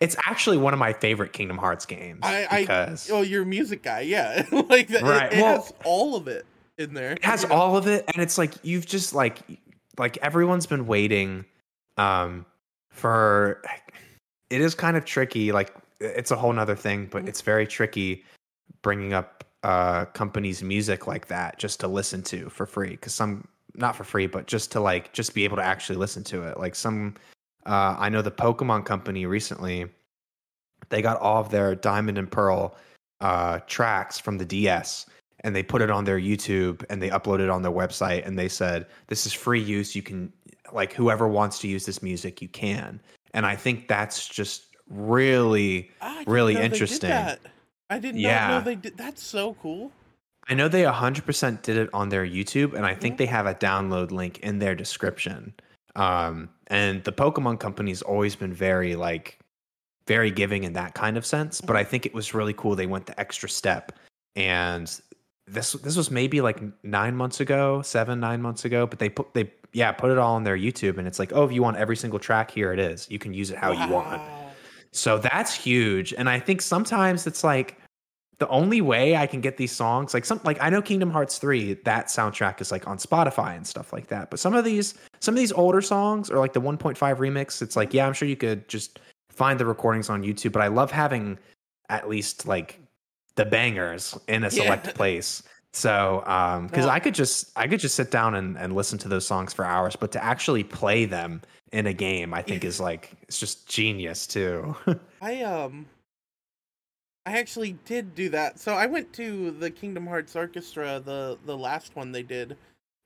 it's 0.00 0.14
actually 0.24 0.56
one 0.56 0.72
of 0.72 0.78
my 0.78 0.92
favorite 0.92 1.32
Kingdom 1.32 1.58
Hearts 1.58 1.84
games 1.84 2.20
I, 2.22 2.46
I 2.48 2.60
because 2.60 3.10
oh 3.10 3.22
you're 3.22 3.42
a 3.42 3.46
music 3.46 3.82
guy, 3.82 4.00
yeah. 4.02 4.46
like 4.52 4.86
that, 4.88 5.02
Right, 5.02 5.32
it, 5.32 5.38
it 5.38 5.42
well- 5.42 5.62
has 5.62 5.72
all 5.84 6.14
of 6.14 6.28
it 6.28 6.46
in 6.78 6.94
there. 6.94 7.12
it 7.14 7.24
has 7.24 7.44
know? 7.44 7.54
all 7.56 7.76
of 7.76 7.88
it 7.88 8.04
and 8.14 8.22
it's 8.22 8.38
like 8.38 8.54
you've 8.62 8.86
just 8.86 9.14
like 9.14 9.40
like 9.98 10.16
everyone's 10.18 10.66
been 10.66 10.86
waiting 10.86 11.44
um 11.96 12.46
for 12.98 13.62
it 14.50 14.60
is 14.60 14.74
kind 14.74 14.96
of 14.96 15.04
tricky 15.04 15.52
like 15.52 15.74
it's 16.00 16.30
a 16.30 16.36
whole 16.36 16.52
nother 16.52 16.76
thing 16.76 17.06
but 17.06 17.24
Mhm. 17.24 17.28
it's 17.28 17.40
very 17.40 17.66
tricky 17.66 18.24
bringing 18.82 19.12
up 19.12 19.44
uh 19.62 20.04
companies 20.06 20.62
music 20.62 21.06
like 21.06 21.26
that 21.28 21.58
just 21.58 21.80
to 21.80 21.88
listen 21.88 22.22
to 22.22 22.48
for 22.48 22.66
free 22.66 22.90
because 22.90 23.14
some 23.14 23.46
not 23.74 23.94
for 23.96 24.04
free 24.04 24.26
but 24.26 24.46
just 24.46 24.70
to 24.72 24.80
like 24.80 25.12
just 25.12 25.34
be 25.34 25.44
able 25.44 25.56
to 25.56 25.62
actually 25.64 25.96
listen 25.96 26.22
to 26.24 26.42
it 26.42 26.58
like 26.58 26.74
some 26.74 27.14
uh 27.66 27.96
i 27.98 28.08
know 28.08 28.22
the 28.22 28.30
pokemon 28.30 28.84
company 28.84 29.26
recently 29.26 29.86
they 30.90 31.02
got 31.02 31.20
all 31.20 31.40
of 31.40 31.50
their 31.50 31.74
diamond 31.74 32.18
and 32.18 32.30
pearl 32.30 32.76
uh 33.20 33.58
tracks 33.66 34.18
from 34.18 34.38
the 34.38 34.44
ds 34.44 35.06
and 35.40 35.54
they 35.54 35.62
put 35.62 35.82
it 35.82 35.90
on 35.90 36.04
their 36.04 36.20
youtube 36.20 36.84
and 36.88 37.02
they 37.02 37.10
uploaded 37.10 37.44
it 37.44 37.50
on 37.50 37.62
their 37.62 37.72
website 37.72 38.24
and 38.26 38.38
they 38.38 38.48
said 38.48 38.86
this 39.08 39.26
is 39.26 39.32
free 39.32 39.60
use 39.60 39.96
you 39.96 40.02
can 40.02 40.32
like 40.74 40.92
whoever 40.92 41.28
wants 41.28 41.58
to 41.60 41.68
use 41.68 41.84
this 41.86 42.02
music 42.02 42.40
you 42.42 42.48
can 42.48 43.00
and 43.34 43.44
i 43.46 43.54
think 43.56 43.88
that's 43.88 44.26
just 44.28 44.64
really 44.90 45.90
I 46.00 46.18
didn't 46.18 46.32
really 46.32 46.54
know 46.54 46.60
they 46.60 46.64
did 46.68 46.72
interesting. 46.72 47.10
that. 47.10 47.40
I 47.90 47.98
did 47.98 48.14
not 48.14 48.20
Yeah. 48.20 48.48
know 48.48 48.60
they 48.64 48.74
did. 48.76 48.96
That's 48.96 49.22
so 49.22 49.54
cool. 49.60 49.92
I 50.48 50.54
know 50.54 50.68
they 50.68 50.84
100% 50.84 51.62
did 51.62 51.76
it 51.76 51.90
on 51.92 52.08
their 52.08 52.26
YouTube, 52.26 52.72
and 52.72 52.86
I 52.86 52.94
think 52.94 53.18
they 53.18 53.26
have 53.26 53.46
a 53.46 53.54
download 53.54 54.10
link 54.10 54.38
in 54.38 54.58
their 54.58 54.74
description. 54.74 55.52
Um, 55.94 56.48
and 56.68 57.04
the 57.04 57.12
Pokemon 57.12 57.60
company's 57.60 58.00
always 58.02 58.34
been 58.34 58.52
very 58.52 58.96
like 58.96 59.38
very 60.06 60.30
giving 60.30 60.64
in 60.64 60.72
that 60.72 60.94
kind 60.94 61.18
of 61.18 61.26
sense. 61.26 61.60
But 61.60 61.76
I 61.76 61.84
think 61.84 62.06
it 62.06 62.14
was 62.14 62.32
really 62.32 62.54
cool 62.54 62.74
they 62.74 62.86
went 62.86 63.04
the 63.06 63.18
extra 63.20 63.48
step. 63.48 63.92
And 64.36 64.90
this 65.46 65.72
this 65.72 65.96
was 65.96 66.10
maybe 66.10 66.40
like 66.40 66.62
nine 66.82 67.14
months 67.14 67.40
ago, 67.40 67.82
seven 67.82 68.20
nine 68.20 68.40
months 68.40 68.64
ago. 68.64 68.86
But 68.86 69.00
they 69.00 69.10
put 69.10 69.34
they 69.34 69.44
yeah 69.72 69.92
put 69.92 70.10
it 70.10 70.18
all 70.18 70.34
on 70.36 70.44
their 70.44 70.56
YouTube, 70.56 70.98
and 70.98 71.06
it's 71.06 71.18
like 71.18 71.32
oh 71.32 71.44
if 71.44 71.52
you 71.52 71.62
want 71.62 71.76
every 71.76 71.96
single 71.96 72.18
track, 72.18 72.50
here 72.50 72.72
it 72.72 72.78
is. 72.78 73.06
You 73.10 73.18
can 73.18 73.34
use 73.34 73.50
it 73.50 73.58
how 73.58 73.72
you 73.72 73.92
want. 73.92 74.20
So 74.92 75.18
that's 75.18 75.54
huge. 75.54 76.14
And 76.14 76.28
I 76.30 76.40
think 76.40 76.62
sometimes 76.62 77.26
it's 77.26 77.44
like 77.44 77.78
the 78.38 78.48
only 78.48 78.80
way 78.80 79.16
I 79.16 79.26
can 79.26 79.40
get 79.40 79.56
these 79.56 79.72
songs, 79.72 80.14
like 80.14 80.24
some 80.24 80.40
like 80.44 80.58
I 80.62 80.70
know 80.70 80.80
Kingdom 80.80 81.10
Hearts 81.10 81.38
3, 81.38 81.74
that 81.84 82.06
soundtrack 82.06 82.60
is 82.60 82.70
like 82.72 82.86
on 82.86 82.96
Spotify 82.96 83.56
and 83.56 83.66
stuff 83.66 83.92
like 83.92 84.06
that. 84.08 84.30
But 84.30 84.38
some 84.38 84.54
of 84.54 84.64
these 84.64 84.94
some 85.20 85.34
of 85.34 85.38
these 85.38 85.52
older 85.52 85.82
songs 85.82 86.30
or 86.30 86.38
like 86.38 86.52
the 86.52 86.60
1.5 86.60 86.96
remix, 86.96 87.60
it's 87.60 87.76
like, 87.76 87.92
yeah, 87.92 88.06
I'm 88.06 88.12
sure 88.12 88.28
you 88.28 88.36
could 88.36 88.66
just 88.68 89.00
find 89.30 89.58
the 89.60 89.66
recordings 89.66 90.08
on 90.08 90.22
YouTube. 90.22 90.52
But 90.52 90.62
I 90.62 90.68
love 90.68 90.90
having 90.90 91.38
at 91.90 92.08
least 92.08 92.46
like 92.46 92.80
the 93.34 93.44
bangers 93.44 94.16
in 94.28 94.42
a 94.44 94.46
Yeah. 94.46 94.62
select 94.62 94.94
place. 94.94 95.42
So, 95.78 96.24
um, 96.26 96.66
because 96.66 96.86
Well- 96.86 96.94
I 96.94 97.00
could 97.00 97.14
just 97.14 97.50
I 97.56 97.68
could 97.68 97.78
just 97.80 97.94
sit 97.94 98.10
down 98.10 98.34
and, 98.34 98.56
and 98.58 98.74
listen 98.74 98.98
to 98.98 99.08
those 99.08 99.26
songs 99.26 99.52
for 99.52 99.64
hours, 99.64 99.94
but 99.96 100.10
to 100.12 100.22
actually 100.24 100.64
play 100.64 101.04
them 101.04 101.40
in 101.72 101.86
a 101.86 101.92
game, 101.92 102.34
I 102.34 102.42
think 102.42 102.64
is 102.64 102.80
like 102.80 103.12
it's 103.22 103.38
just 103.38 103.68
genius 103.68 104.26
too. 104.26 104.74
I 105.22 105.42
um 105.42 105.86
I 107.26 107.38
actually 107.38 107.72
did 107.84 108.14
do 108.14 108.28
that. 108.30 108.58
So 108.58 108.72
I 108.74 108.86
went 108.86 109.12
to 109.14 109.50
the 109.52 109.70
Kingdom 109.70 110.06
Hearts 110.06 110.34
Orchestra, 110.34 111.00
the 111.04 111.38
the 111.46 111.56
last 111.56 111.94
one 111.94 112.10
they 112.12 112.22
did, 112.24 112.56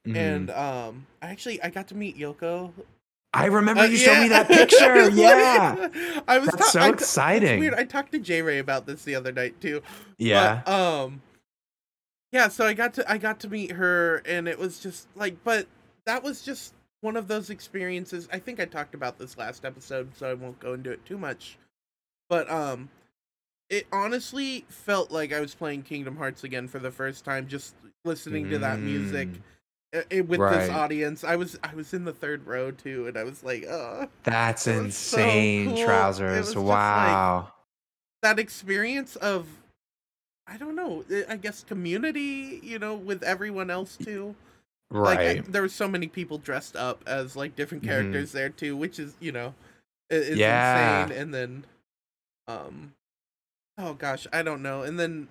Mhm. 0.09 0.17
and 0.17 0.51
um 0.51 1.07
I 1.21 1.29
actually 1.29 1.63
I 1.63 1.69
got 1.71 1.89
to 1.89 1.95
meet 1.95 2.17
Yoko. 2.17 2.73
I 3.35 3.47
remember 3.47 3.83
Uh, 3.83 3.87
you 3.87 3.97
showed 3.97 4.21
me 4.21 4.29
that 4.29 4.47
picture. 4.59 5.11
yeah, 5.11 5.89
I 6.29 6.39
was 6.39 6.51
ta- 6.51 6.65
so 6.65 6.81
I 6.81 6.89
exciting. 6.91 7.61
Weird. 7.61 7.75
I 7.75 7.85
talked 7.85 8.13
to 8.13 8.19
J 8.19 8.41
Ray 8.43 8.59
about 8.61 8.87
this 8.87 9.03
the 9.05 9.15
other 9.15 9.33
night 9.33 9.61
too. 9.61 9.83
yeah. 10.19 10.63
But, 10.65 10.73
um 10.73 11.23
yeah, 12.33 12.49
so 12.49 12.67
I 12.67 12.73
got 12.75 12.95
to 12.95 13.11
I 13.11 13.19
got 13.19 13.41
to 13.41 13.49
meet 13.49 13.73
her 13.73 14.23
and 14.27 14.49
it 14.49 14.59
was 14.59 14.81
just 14.81 15.07
like 15.15 15.43
but 15.45 15.67
that 16.07 16.23
was 16.23 16.43
just 16.43 16.75
one 17.01 17.17
of 17.17 17.29
those 17.29 17.51
experiences. 17.51 18.29
I 18.33 18.39
think 18.39 18.61
I 18.61 18.65
talked 18.65 18.95
about 18.95 19.19
this 19.19 19.37
last 19.37 19.65
episode, 19.65 20.15
so 20.17 20.31
I 20.31 20.35
won't 20.35 20.59
go 20.61 20.73
into 20.75 20.91
it 20.91 21.05
too 21.05 21.19
much. 21.19 21.59
But 22.29 22.51
um 22.51 22.89
it 23.71 23.87
honestly 23.93 24.65
felt 24.69 25.11
like 25.11 25.33
I 25.33 25.41
was 25.41 25.55
playing 25.55 25.83
Kingdom 25.83 26.17
Hearts 26.17 26.45
again 26.45 26.69
for 26.69 26.79
the 26.79 26.91
first 26.91 27.25
time 27.25 27.47
just 27.49 27.75
listening 28.05 28.51
to 28.51 28.59
that 28.59 28.79
music 28.81 29.29
Mm, 29.29 29.41
uh, 29.95 30.21
uh, 30.21 30.25
with 30.25 30.41
Right. 30.41 30.59
this 30.61 30.71
audience. 30.71 31.25
I 31.25 31.37
was 31.37 31.59
I 31.63 31.75
was 31.75 31.93
in 31.95 32.05
the 32.05 32.13
third 32.13 32.47
row 32.47 32.71
too 32.71 33.07
and 33.07 33.17
I 33.17 33.25
was 33.25 33.43
like, 33.45 33.65
"Oh, 33.67 34.09
That's 34.25 34.67
It 34.67 34.83
was 34.83 34.97
so 34.97 35.19
insane, 35.19 35.75
cool. 35.77 35.85
Trousers. 35.85 36.47
just 36.47 36.57
like- 36.57 36.67
Wow. 36.67 37.53
that 38.23 38.39
experience 38.39 39.17
of 39.17 39.47
I 40.47 40.57
don't 40.57 40.75
know, 40.77 41.05
uh, 41.11 41.23
I 41.29 41.37
guess 41.37 41.63
community, 41.65 42.61
you 42.63 42.79
know, 42.79 42.95
with 42.95 43.23
everyone 43.23 43.71
else 43.71 43.97
too. 43.97 44.35
Like 44.91 45.19
I- 45.19 45.25
right. 45.35 45.45
there 45.53 45.63
were 45.63 45.69
so 45.69 45.89
many 45.89 46.07
people 46.09 46.39
dressed 46.39 46.77
up 46.77 47.03
as 47.07 47.37
like 47.37 47.57
different 47.57 47.83
Mhm. 47.85 47.89
characters 47.89 48.33
there 48.33 48.51
too, 48.51 48.77
which 48.77 48.99
is 48.99 49.15
you 49.21 49.33
know, 49.33 49.55
is 50.11 50.37
Yeah. 50.37 51.05
insane. 51.05 51.19
And 51.19 51.33
then, 51.35 51.65
um, 52.49 52.95
oh 53.79 53.95
gosh, 53.95 54.27
I 54.33 54.43
don't 54.43 54.63
know. 54.63 54.83
And 54.83 54.99
then 55.01 55.29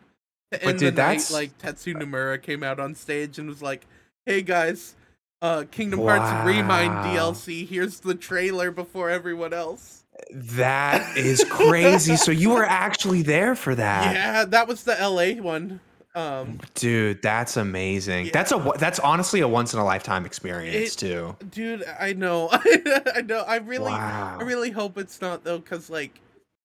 to 0.51 0.59
But 0.63 0.77
dude, 0.79 0.95
the 0.95 1.01
night, 1.03 1.29
like 1.31 1.57
Tetsu 1.59 1.93
Nomura 1.93 2.41
came 2.41 2.63
out 2.63 2.79
on 2.79 2.95
stage 2.95 3.37
and 3.37 3.47
was 3.47 3.61
like, 3.61 3.85
"Hey 4.25 4.41
guys, 4.41 4.95
uh, 5.41 5.65
Kingdom 5.69 5.99
Hearts 5.99 6.45
Remind 6.47 7.05
DLC. 7.05 7.65
Here's 7.65 7.99
the 7.99 8.15
trailer 8.15 8.71
before 8.71 9.09
everyone 9.09 9.53
else." 9.53 10.00
That 10.31 11.17
is 11.17 11.43
crazy. 11.49 12.15
so 12.15 12.31
you 12.31 12.49
were 12.51 12.65
actually 12.65 13.21
there 13.21 13.55
for 13.55 13.75
that. 13.75 14.13
yeah, 14.15 14.45
that 14.45 14.67
was 14.67 14.83
the 14.83 14.95
LA 14.99 15.41
one. 15.41 15.79
Um, 16.13 16.59
Dude, 16.73 17.21
that's 17.21 17.55
amazing. 17.55 18.25
Yeah. 18.25 18.31
That's 18.33 18.51
a 18.51 18.71
that's 18.77 18.99
honestly 18.99 19.39
a 19.39 19.47
once 19.47 19.73
in 19.73 19.79
a 19.79 19.85
lifetime 19.85 20.25
experience 20.25 20.93
It- 20.95 20.97
too. 20.99 21.35
dude, 21.51 21.85
I 21.99 22.11
know, 22.13 22.49
I 22.51 23.23
know. 23.25 23.39
I 23.47 23.57
really, 23.57 23.91
wow. 23.93 24.37
I 24.39 24.43
really 24.43 24.71
hope 24.71 24.97
it's 24.97 25.21
not 25.21 25.43
though, 25.45 25.59
because 25.59 25.89
like 25.89 26.19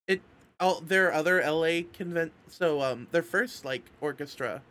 it. 0.07 0.21
Oh, 0.59 0.81
their 0.85 1.13
other 1.13 1.41
LA 1.49 1.81
convent. 1.93 2.33
So 2.49 2.81
um, 2.81 3.07
their 3.11 3.23
first 3.23 3.63
like 3.63 3.83
orchestra, 4.01 4.61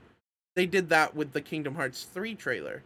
they 0.56 0.66
did 0.66 0.90
that 0.90 1.14
with 1.16 1.32
the 1.32 1.40
Kingdom 1.40 1.74
Hearts 1.74 2.02
three 2.04 2.34
trailer. 2.34 2.82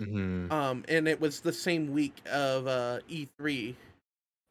Mhm. 0.00 0.50
Um, 0.50 0.84
and 0.88 1.06
it 1.06 1.20
was 1.20 1.40
the 1.40 1.52
same 1.52 1.92
week 1.92 2.16
of 2.32 2.66
uh 2.66 3.00
E 3.08 3.26
three. 3.36 3.76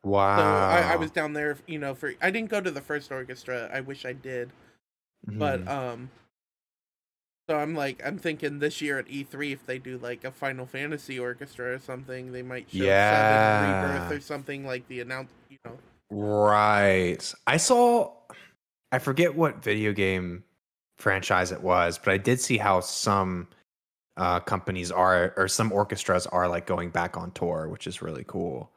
Wow. 0.05 0.37
So 0.37 0.43
I, 0.43 0.93
I 0.93 0.95
was 0.97 1.11
down 1.11 1.33
there, 1.33 1.57
you 1.67 1.79
know, 1.79 1.95
for 1.95 2.13
I 2.21 2.29
didn't 2.29 2.49
go 2.49 2.61
to 2.61 2.71
the 2.71 2.81
first 2.81 3.11
orchestra. 3.11 3.69
I 3.73 3.81
wish 3.81 4.05
I 4.05 4.13
did, 4.13 4.51
but 5.25 5.65
Mhm. 5.65 5.67
um. 5.67 6.11
So 7.49 7.57
I'm 7.57 7.75
like, 7.75 8.01
I'm 8.03 8.17
thinking 8.17 8.57
this 8.57 8.81
year 8.81 8.97
at 8.97 9.07
E3, 9.07 9.51
if 9.51 9.65
they 9.67 9.77
do 9.77 9.99
like 9.99 10.23
a 10.23 10.31
Final 10.31 10.65
Fantasy 10.65 11.19
orchestra 11.19 11.73
or 11.75 11.79
something, 11.79 12.31
they 12.31 12.41
might 12.41 12.69
show 12.69 12.85
Yeah. 12.85 13.09
Seven 13.09 13.83
Rebirth 13.83 14.11
or 14.11 14.19
something 14.19 14.65
like 14.65 14.87
the 14.87 15.01
announce, 15.01 15.31
you 15.49 15.57
know. 15.65 15.77
Right. 16.11 17.33
I 17.47 17.57
saw 17.57 18.13
I 18.91 18.99
forget 18.99 19.35
what 19.35 19.63
video 19.63 19.91
game 19.91 20.43
franchise 20.99 21.51
it 21.51 21.61
was, 21.61 21.97
but 21.97 22.13
I 22.13 22.17
did 22.17 22.39
see 22.39 22.57
how 22.57 22.79
some 22.79 23.47
uh 24.17 24.39
companies 24.39 24.91
are 24.91 25.33
or 25.35 25.47
some 25.47 25.71
orchestras 25.71 26.25
are 26.27 26.47
like 26.47 26.65
going 26.67 26.89
back 26.91 27.17
on 27.17 27.31
tour, 27.31 27.69
which 27.69 27.87
is 27.87 28.01
really 28.03 28.23
cool. 28.27 28.71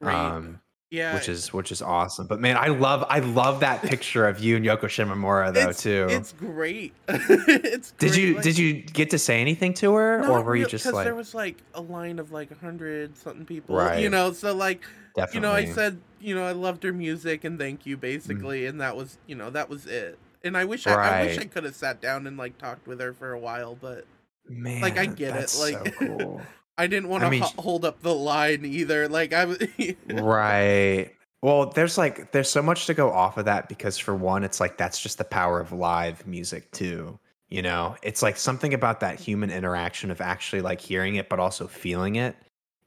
Right. 0.00 0.14
Um 0.14 0.61
Yeah, 0.92 1.14
which 1.14 1.26
is 1.30 1.54
which 1.54 1.72
is 1.72 1.80
awesome. 1.80 2.26
But 2.26 2.38
man, 2.38 2.58
I 2.58 2.66
love 2.66 3.02
I 3.08 3.20
love 3.20 3.60
that 3.60 3.80
picture 3.82 4.28
of 4.28 4.40
you 4.40 4.56
and 4.56 4.64
Yoko 4.64 4.80
Shimomura 4.82 5.54
though 5.54 5.70
it's, 5.70 5.82
too. 5.82 6.06
It's 6.10 6.32
great. 6.34 6.92
it's 7.08 7.92
did 7.92 8.10
great, 8.10 8.20
you 8.20 8.34
like- 8.34 8.42
did 8.42 8.58
you 8.58 8.74
get 8.74 9.08
to 9.10 9.18
say 9.18 9.40
anything 9.40 9.72
to 9.74 9.94
her 9.94 10.22
or 10.28 10.42
were 10.42 10.54
you 10.54 10.66
just 10.66 10.84
like 10.84 11.04
there 11.06 11.14
was 11.14 11.34
like 11.34 11.56
a 11.72 11.80
line 11.80 12.18
of 12.18 12.30
like 12.30 12.50
a 12.50 12.56
hundred 12.56 13.16
something 13.16 13.46
people, 13.46 13.74
Right. 13.74 14.02
you 14.02 14.10
know. 14.10 14.32
So 14.32 14.54
like, 14.54 14.82
definitely 15.16 15.36
you 15.38 15.40
know, 15.40 15.52
I 15.52 15.74
said, 15.74 15.98
you 16.20 16.34
know, 16.34 16.44
I 16.44 16.52
loved 16.52 16.82
her 16.82 16.92
music 16.92 17.44
and 17.44 17.58
thank 17.58 17.80
Mm. 17.84 17.86
you, 17.86 17.96
basically, 17.96 18.66
and 18.66 18.78
that 18.82 18.94
was, 18.94 19.16
you 19.26 19.34
know, 19.34 19.48
that 19.48 19.70
was 19.70 19.86
it. 19.86 20.18
And 20.44 20.58
I 20.58 20.66
wish 20.66 20.86
I, 20.86 20.92
I 20.92 21.22
wish 21.24 21.38
I 21.38 21.44
could 21.44 21.64
have 21.64 21.74
sat 21.74 22.02
down 22.02 22.26
and 22.26 22.36
like 22.36 22.58
talked 22.58 22.86
with 22.86 23.00
her 23.00 23.14
for 23.14 23.32
a 23.32 23.38
while, 23.38 23.78
but 23.80 24.04
man, 24.46 24.82
like, 24.82 24.98
I 24.98 25.06
get 25.06 25.36
it, 25.36 25.56
like- 25.58 25.86
so 25.86 25.90
cool. 25.92 26.42
I 26.82 26.88
didn't 26.88 27.08
want 27.08 27.22
I 27.22 27.26
to 27.26 27.30
mean, 27.30 27.42
ho- 27.42 27.62
hold 27.62 27.84
up 27.84 28.02
the 28.02 28.12
line 28.12 28.64
either. 28.64 29.08
Like 29.08 29.32
I 29.32 29.44
was, 29.44 29.58
right. 30.08 31.12
Well, 31.42 31.66
there's 31.66 31.96
like 31.96 32.32
there's 32.32 32.50
so 32.50 32.60
much 32.60 32.86
to 32.86 32.94
go 32.94 33.12
off 33.12 33.36
of 33.36 33.44
that 33.44 33.68
because 33.68 33.98
for 33.98 34.16
one, 34.16 34.42
it's 34.42 34.58
like 34.58 34.78
that's 34.78 35.00
just 35.00 35.18
the 35.18 35.24
power 35.24 35.60
of 35.60 35.70
live 35.70 36.26
music 36.26 36.72
too. 36.72 37.20
You 37.48 37.62
know, 37.62 37.94
it's 38.02 38.20
like 38.20 38.36
something 38.36 38.74
about 38.74 38.98
that 39.00 39.20
human 39.20 39.50
interaction 39.50 40.10
of 40.10 40.20
actually 40.20 40.62
like 40.62 40.80
hearing 40.80 41.14
it 41.16 41.28
but 41.28 41.38
also 41.38 41.68
feeling 41.68 42.16
it 42.16 42.34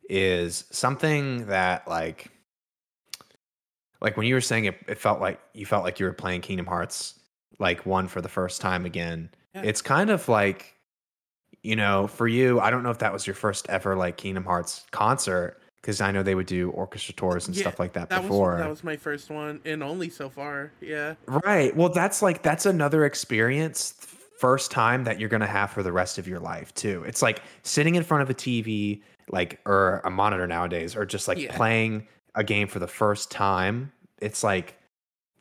is 0.09 0.65
something 0.71 1.45
that 1.47 1.87
like 1.87 2.31
like 4.01 4.17
when 4.17 4.27
you 4.27 4.35
were 4.35 4.41
saying 4.41 4.65
it, 4.65 4.77
it 4.87 4.97
felt 4.97 5.21
like 5.21 5.39
you 5.53 5.65
felt 5.65 5.85
like 5.85 6.01
you 6.01 6.05
were 6.05 6.13
playing 6.13 6.41
Kingdom 6.41 6.65
Hearts 6.65 7.17
like 7.59 7.85
one 7.85 8.09
for 8.09 8.19
the 8.19 8.27
first 8.27 8.59
time 8.59 8.85
again. 8.85 9.29
Yeah. 9.53 9.61
It's 9.63 9.81
kind 9.81 10.09
of 10.09 10.27
like 10.27 10.74
you 11.65 11.75
know, 11.75 12.07
for 12.07 12.27
you, 12.27 12.59
I 12.59 12.69
don't 12.69 12.83
know 12.83 12.91
if 12.91 12.99
that 12.99 13.11
was 13.11 13.25
your 13.25 13.33
first 13.33 13.67
ever 13.69 13.95
like 13.95 14.17
Kingdom 14.17 14.45
Hearts 14.45 14.85
concert 14.91 15.59
because 15.81 15.99
I 16.01 16.11
know 16.11 16.23
they 16.23 16.35
would 16.35 16.45
do 16.47 16.69
orchestra 16.71 17.13
tours 17.15 17.47
and 17.47 17.55
Yeah, 17.55 17.61
stuff 17.61 17.79
like 17.79 17.93
that, 17.93 18.09
that 18.09 18.21
before. 18.21 18.51
was 18.51 18.59
that 18.59 18.69
was 18.69 18.83
my 18.83 18.97
first 18.97 19.29
one 19.29 19.61
and 19.65 19.81
only 19.83 20.09
so 20.09 20.29
far. 20.29 20.71
Yeah, 20.81 21.15
Right. 21.27 21.75
Well, 21.75 21.89
that's 21.89 22.21
like 22.21 22.43
that's 22.43 22.65
another 22.65 23.05
experience 23.05 23.93
first 24.39 24.69
time 24.69 25.05
that 25.05 25.19
you're 25.19 25.29
going 25.29 25.41
to 25.41 25.47
have 25.47 25.71
for 25.71 25.81
the 25.81 25.91
rest 25.91 26.17
of 26.17 26.27
your 26.27 26.39
life 26.39 26.73
too. 26.75 27.03
It's 27.07 27.21
like 27.21 27.41
sitting 27.63 27.95
in 27.95 28.03
front 28.03 28.21
of 28.23 28.29
a 28.29 28.33
TV 28.33 29.01
like 29.29 29.59
or 29.65 30.01
a 30.05 30.11
monitor 30.11 30.45
nowadays 30.45 30.95
or 30.95 31.05
just 31.05 31.27
like 31.27 31.37
Yeah. 31.39 31.55
playing 31.55 32.07
a 32.35 32.43
game 32.43 32.67
for 32.67 32.79
the 32.79 32.87
first 32.87 33.31
time. 33.31 33.91
It's 34.21 34.43
like 34.43 34.77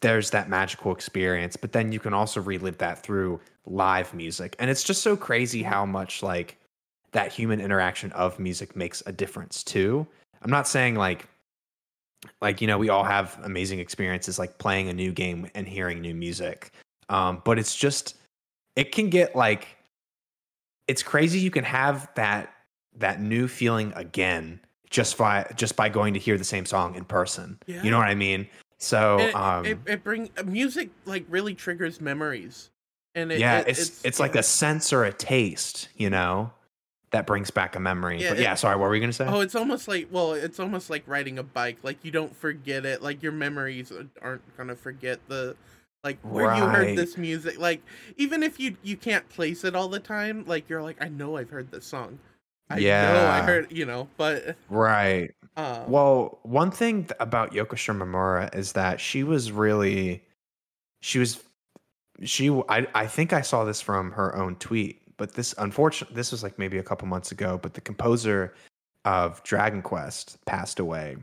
there's 0.04 0.28
that 0.28 0.50
magical 0.50 0.92
experience, 0.92 1.56
but 1.56 1.72
then 1.72 1.90
you 1.90 1.98
can 1.98 2.12
also 2.12 2.38
relive 2.38 2.76
that 2.76 3.02
through 3.02 3.40
live 3.64 4.12
music. 4.12 4.54
And 4.58 4.68
it's 4.68 4.82
just 4.84 5.02
so 5.02 5.16
crazy 5.16 5.62
how 5.62 5.86
much 5.86 6.22
like 6.22 6.58
that 7.12 7.32
human 7.32 7.58
interaction 7.58 8.12
of 8.12 8.38
music 8.38 8.76
makes 8.76 9.02
a 9.06 9.12
difference 9.12 9.64
too. 9.64 10.06
I'm 10.42 10.50
not 10.50 10.68
saying 10.68 10.96
like 10.96 11.26
like 12.42 12.60
you 12.60 12.66
know 12.66 12.76
we 12.76 12.90
all 12.90 13.04
have 13.04 13.38
amazing 13.44 13.78
experiences 13.78 14.38
like 14.38 14.58
playing 14.58 14.90
a 14.90 14.92
new 14.92 15.10
game 15.10 15.48
and 15.54 15.66
hearing 15.66 16.00
new 16.00 16.14
music 16.14 16.70
um 17.10 17.42
but 17.44 17.58
it's 17.58 17.76
just 17.76 18.16
it 18.76 18.92
can 18.92 19.10
get 19.10 19.36
like 19.36 19.68
it's 20.88 21.02
crazy 21.02 21.38
you 21.38 21.50
can 21.50 21.64
have 21.64 22.08
that 22.14 22.50
that 22.96 23.20
new 23.20 23.46
feeling 23.46 23.92
again 23.94 24.58
just 24.88 25.18
by 25.18 25.46
just 25.54 25.76
by 25.76 25.90
going 25.90 26.14
to 26.14 26.20
hear 26.20 26.38
the 26.38 26.44
same 26.44 26.64
song 26.64 26.94
in 26.94 27.04
person 27.04 27.58
you 27.66 27.90
know 27.90 27.98
what 27.98 28.08
i 28.08 28.14
mean 28.14 28.48
so 28.78 29.18
it, 29.18 29.34
um 29.34 29.66
it, 29.66 29.78
it 29.86 30.04
bring 30.04 30.30
uh, 30.36 30.42
music 30.42 30.90
like 31.04 31.24
really 31.28 31.54
triggers 31.54 32.00
memories, 32.00 32.70
and 33.14 33.32
it, 33.32 33.40
yeah 33.40 33.60
it- 33.60 33.68
it's 33.78 34.04
it's, 34.04 34.20
like 34.20 34.34
a 34.34 34.42
sense 34.42 34.92
or 34.92 35.04
a 35.04 35.12
taste 35.12 35.88
you 35.96 36.10
know 36.10 36.52
that 37.10 37.26
brings 37.26 37.50
back 37.50 37.76
a 37.76 37.80
memory 37.80 38.20
Yeah, 38.20 38.30
but 38.30 38.40
yeah 38.40 38.54
sorry 38.54 38.76
what 38.76 38.84
were 38.84 38.90
we 38.90 39.00
gonna 39.00 39.12
say 39.12 39.26
Oh, 39.28 39.40
it's 39.40 39.54
almost 39.54 39.86
like 39.88 40.08
well, 40.10 40.32
it's 40.32 40.58
almost 40.58 40.90
like 40.90 41.04
riding 41.06 41.38
a 41.38 41.42
bike. 41.42 41.78
Like 41.82 42.04
you 42.04 42.10
don't 42.10 42.34
forget 42.34 42.84
it. 42.84 43.02
Like 43.02 43.22
your 43.22 43.32
memories 43.32 43.92
aren't 44.20 44.56
gonna 44.56 44.74
forget 44.76 45.20
the 45.28 45.56
like 46.02 46.18
where 46.22 46.54
you 46.56 46.62
heard 46.66 46.96
this 46.96 47.16
music. 47.16 47.58
Like 47.58 47.82
even 48.16 48.42
if 48.42 48.58
you 48.58 48.76
you 48.82 48.96
can't 48.96 49.28
place 49.28 49.64
it 49.64 49.74
all 49.76 49.88
the 49.88 50.00
time, 50.00 50.44
like 50.46 50.68
you're 50.68 50.82
like 50.82 50.96
I 51.00 51.08
know 51.08 51.36
I've 51.36 51.50
heard 51.50 51.70
this 51.70 51.86
song. 51.86 52.18
I 52.68 52.80
know 52.80 53.28
I 53.28 53.42
heard 53.42 53.70
you 53.70 53.86
know, 53.86 54.08
but 54.16 54.56
right 54.68 55.30
um, 55.56 55.90
Well, 55.90 56.38
one 56.42 56.70
thing 56.70 57.04
th- 57.04 57.16
about 57.20 57.52
Yoko 57.52 57.76
Shimomura 57.76 58.54
is 58.54 58.72
that 58.72 59.00
she 59.00 59.22
was 59.22 59.52
really, 59.52 60.22
she 61.00 61.18
was, 61.18 61.42
she. 62.22 62.50
I 62.68 62.86
I 62.94 63.06
think 63.06 63.32
I 63.32 63.40
saw 63.40 63.64
this 63.64 63.80
from 63.80 64.12
her 64.12 64.34
own 64.36 64.56
tweet, 64.56 65.02
but 65.16 65.34
this 65.34 65.54
unfortunately 65.58 66.14
this 66.14 66.30
was 66.32 66.42
like 66.42 66.58
maybe 66.58 66.78
a 66.78 66.82
couple 66.82 67.08
months 67.08 67.32
ago. 67.32 67.58
But 67.60 67.74
the 67.74 67.80
composer 67.80 68.54
of 69.04 69.42
Dragon 69.42 69.82
Quest 69.82 70.38
passed 70.46 70.78
away, 70.78 71.16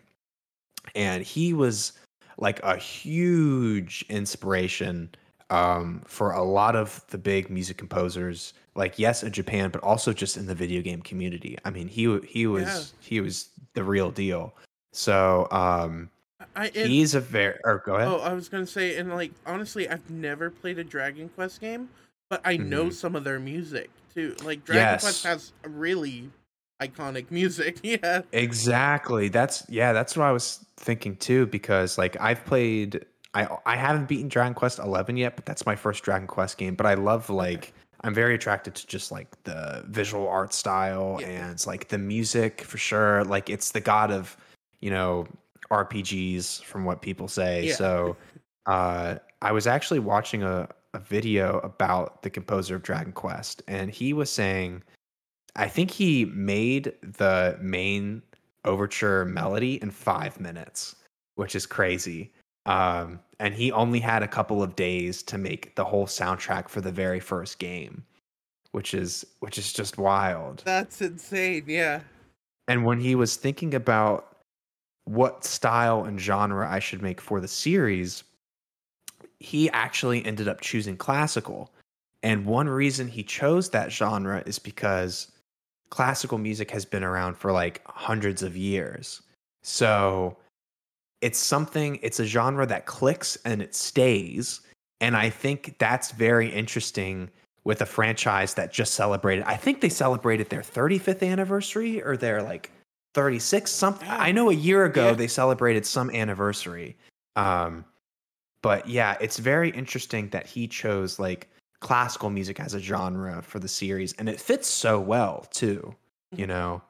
and 0.96 1.24
he 1.24 1.54
was 1.54 1.94
like 2.38 2.62
a 2.64 2.76
huge 2.76 4.04
inspiration 4.10 5.10
um, 5.52 6.02
for 6.06 6.32
a 6.32 6.42
lot 6.44 6.76
of 6.76 7.06
the 7.10 7.18
big 7.18 7.50
music 7.50 7.78
composers, 7.78 8.54
like 8.76 8.98
yes, 8.98 9.22
in 9.24 9.32
Japan, 9.32 9.70
but 9.70 9.84
also 9.84 10.14
just 10.14 10.38
in 10.38 10.46
the 10.48 10.56
video 10.56 10.82
game 10.82 11.02
community. 11.02 11.58
I 11.66 11.70
mean, 11.70 11.88
he 11.88 12.20
he 12.28 12.48
was 12.48 12.64
Yeah. 12.64 12.84
he 13.08 13.22
was 13.22 13.50
the 13.74 13.84
real 13.84 14.10
deal. 14.12 14.54
So 14.94 15.48
um, 15.52 16.10
I 16.56 16.70
he's 16.70 17.14
a 17.16 17.20
very. 17.20 17.58
Or 17.64 17.84
go 17.86 17.96
ahead. 17.96 18.08
oh, 18.08 18.20
I 18.20 18.34
was 18.34 18.50
gonna 18.50 18.66
say, 18.66 18.98
and 18.98 19.14
like 19.14 19.32
honestly, 19.46 19.88
I've 19.88 20.10
never 20.10 20.50
played 20.50 20.80
a 20.80 20.84
Dragon 20.84 21.30
Quest 21.36 21.62
game, 21.62 21.90
but 22.30 22.42
I 22.46 22.58
know 22.58 22.90
some 22.90 23.16
of 23.16 23.24
their 23.24 23.40
music 23.40 23.90
too. 24.14 24.36
Like 24.44 24.66
Dragon 24.66 24.84
Mm-hmm. 24.86 24.94
Yes. 24.94 25.02
Quest 25.02 25.24
has 25.26 25.54
really 25.64 26.30
iconic 26.82 27.30
music. 27.32 27.80
Yeah. 27.84 28.22
Exactly. 28.32 29.28
That's 29.30 29.64
yeah, 29.70 29.94
that's 29.94 30.16
what 30.18 30.26
I 30.26 30.32
was 30.32 30.66
thinking 30.78 31.16
too 31.18 31.46
because 31.48 31.98
like 31.98 32.20
I've 32.20 32.44
played 32.46 33.06
I 33.34 33.48
I 33.66 33.76
haven't 33.76 34.08
beaten 34.08 34.28
Dragon 34.28 34.54
Quest 34.54 34.80
11 34.80 35.18
yet, 35.18 35.36
but 35.36 35.46
that's 35.46 35.66
my 35.66 35.76
first 35.76 36.04
Dragon 36.04 36.28
Quest 36.28 36.58
game, 36.58 36.76
but 36.76 36.86
I 36.86 36.96
love 36.96 37.30
like 37.30 37.74
I'm 38.04 38.14
very 38.14 38.34
attracted 38.36 38.74
to 38.76 38.88
just 38.88 39.12
like 39.12 39.28
the 39.44 39.84
visual 39.88 40.28
art 40.28 40.54
style 40.54 41.18
Yeah. 41.22 41.28
and 41.28 41.52
it's 41.52 41.68
like 41.68 41.88
the 41.88 41.98
music 41.98 42.62
for 42.62 42.78
sure. 42.78 43.24
Like 43.24 43.50
it's 43.50 43.72
the 43.72 43.80
god 43.82 44.12
of, 44.12 44.36
you 44.82 44.90
know, 44.90 45.28
RPGs 45.72 46.64
from 46.64 46.84
what 46.86 47.02
people 47.02 47.28
say. 47.28 47.68
Yeah. 47.68 47.76
So 47.76 48.18
uh 48.66 49.16
I 49.42 49.52
was 49.52 49.68
actually 49.68 50.00
watching 50.00 50.44
a 50.44 50.68
a 50.94 51.00
video 51.00 51.60
about 51.60 52.22
the 52.22 52.30
composer 52.30 52.76
of 52.76 52.84
Dragon 52.84 53.14
Quest 53.14 53.64
and 53.68 53.90
he 53.90 54.12
was 54.14 54.30
saying 54.30 54.84
I 55.56 55.68
think 55.68 55.92
he 55.92 56.26
made 56.26 56.94
the 57.02 57.58
main 57.62 58.22
overture 58.66 59.26
melody 59.26 59.82
in 59.82 59.90
five 59.92 60.40
minutes, 60.40 60.96
which 61.36 61.56
is 61.56 61.66
crazy. 61.66 62.32
Um, 62.66 63.20
and 63.40 63.54
he 63.54 63.72
only 63.72 64.00
had 64.00 64.22
a 64.22 64.28
couple 64.28 64.62
of 64.62 64.76
days 64.76 65.24
to 65.24 65.38
make 65.38 65.76
the 65.76 65.84
whole 65.84 66.06
soundtrack 66.06 66.70
for 66.70 66.82
the 66.82 66.92
very 66.92 67.20
first 67.20 67.58
game, 67.60 68.04
which 68.72 68.94
is 68.94 69.26
which 69.40 69.58
is 69.58 69.74
just 69.74 69.98
wild. 69.98 70.62
That's 70.66 71.02
insane. 71.02 71.64
Yeah. 71.68 72.02
And 72.68 72.86
when 72.86 73.00
he 73.00 73.16
was 73.16 73.36
thinking 73.36 73.74
about 73.74 74.38
what 75.06 75.44
style 75.44 76.04
and 76.04 76.20
genre 76.22 76.70
I 76.70 76.80
should 76.80 77.02
make 77.02 77.20
for 77.20 77.40
the 77.40 77.48
series, 77.48 78.24
he 79.40 79.70
actually 79.72 80.24
ended 80.26 80.48
up 80.48 80.62
choosing 80.62 80.96
classical. 80.96 81.72
And 82.24 82.46
one 82.46 82.70
reason 82.70 83.08
he 83.08 83.24
chose 83.24 83.72
that 83.72 83.92
genre 83.92 84.44
is 84.46 84.60
because 84.60 85.32
classical 85.90 86.38
music 86.38 86.70
has 86.72 86.86
been 86.86 87.04
around 87.04 87.36
for 87.36 87.52
like 87.52 87.82
hundreds 87.88 88.44
of 88.44 88.56
years. 88.56 89.24
So 89.64 90.38
it's 91.22 91.40
something, 91.40 92.00
it's 92.02 92.20
a 92.20 92.26
genre 92.26 92.66
that 92.66 92.86
clicks 92.86 93.38
and 93.46 93.62
it 93.62 93.76
stays. 93.76 94.62
And 95.00 95.16
I 95.16 95.30
think 95.30 95.76
that's 95.80 96.12
very 96.12 96.50
interesting 96.50 97.30
with 97.64 97.82
a 97.82 97.86
franchise 97.86 98.56
that 98.56 98.74
just 98.74 98.94
celebrated. 98.96 99.44
I 99.46 99.56
think 99.56 99.82
they 99.82 99.90
celebrated 99.90 100.50
their 100.50 100.62
35th 100.62 101.28
anniversary 101.28 102.02
or 102.04 102.18
their 102.18 102.42
like 102.42 102.72
36 103.14 103.70
something. 103.72 104.08
I 104.10 104.32
know 104.32 104.50
a 104.50 104.54
year 104.54 104.86
ago 104.86 105.08
Yeah. 105.08 105.14
they 105.14 105.28
celebrated 105.28 105.86
some 105.86 106.10
anniversary. 106.12 106.98
Um, 107.36 107.86
but 108.64 108.88
yeah, 108.88 109.18
it's 109.22 109.38
very 109.38 109.70
interesting 109.72 110.30
that 110.30 110.46
he 110.48 110.68
chose 110.68 111.20
like 111.20 111.50
classical 111.80 112.30
music 112.30 112.60
as 112.60 112.74
a 112.76 112.80
genre 112.80 113.42
for 113.42 113.58
the 113.60 113.68
series, 113.68 114.14
and 114.14 114.30
it 114.30 114.40
fits 114.40 114.68
so 114.68 115.00
well 115.00 115.48
too. 115.52 115.96
You 116.36 116.48
know, 116.48 116.82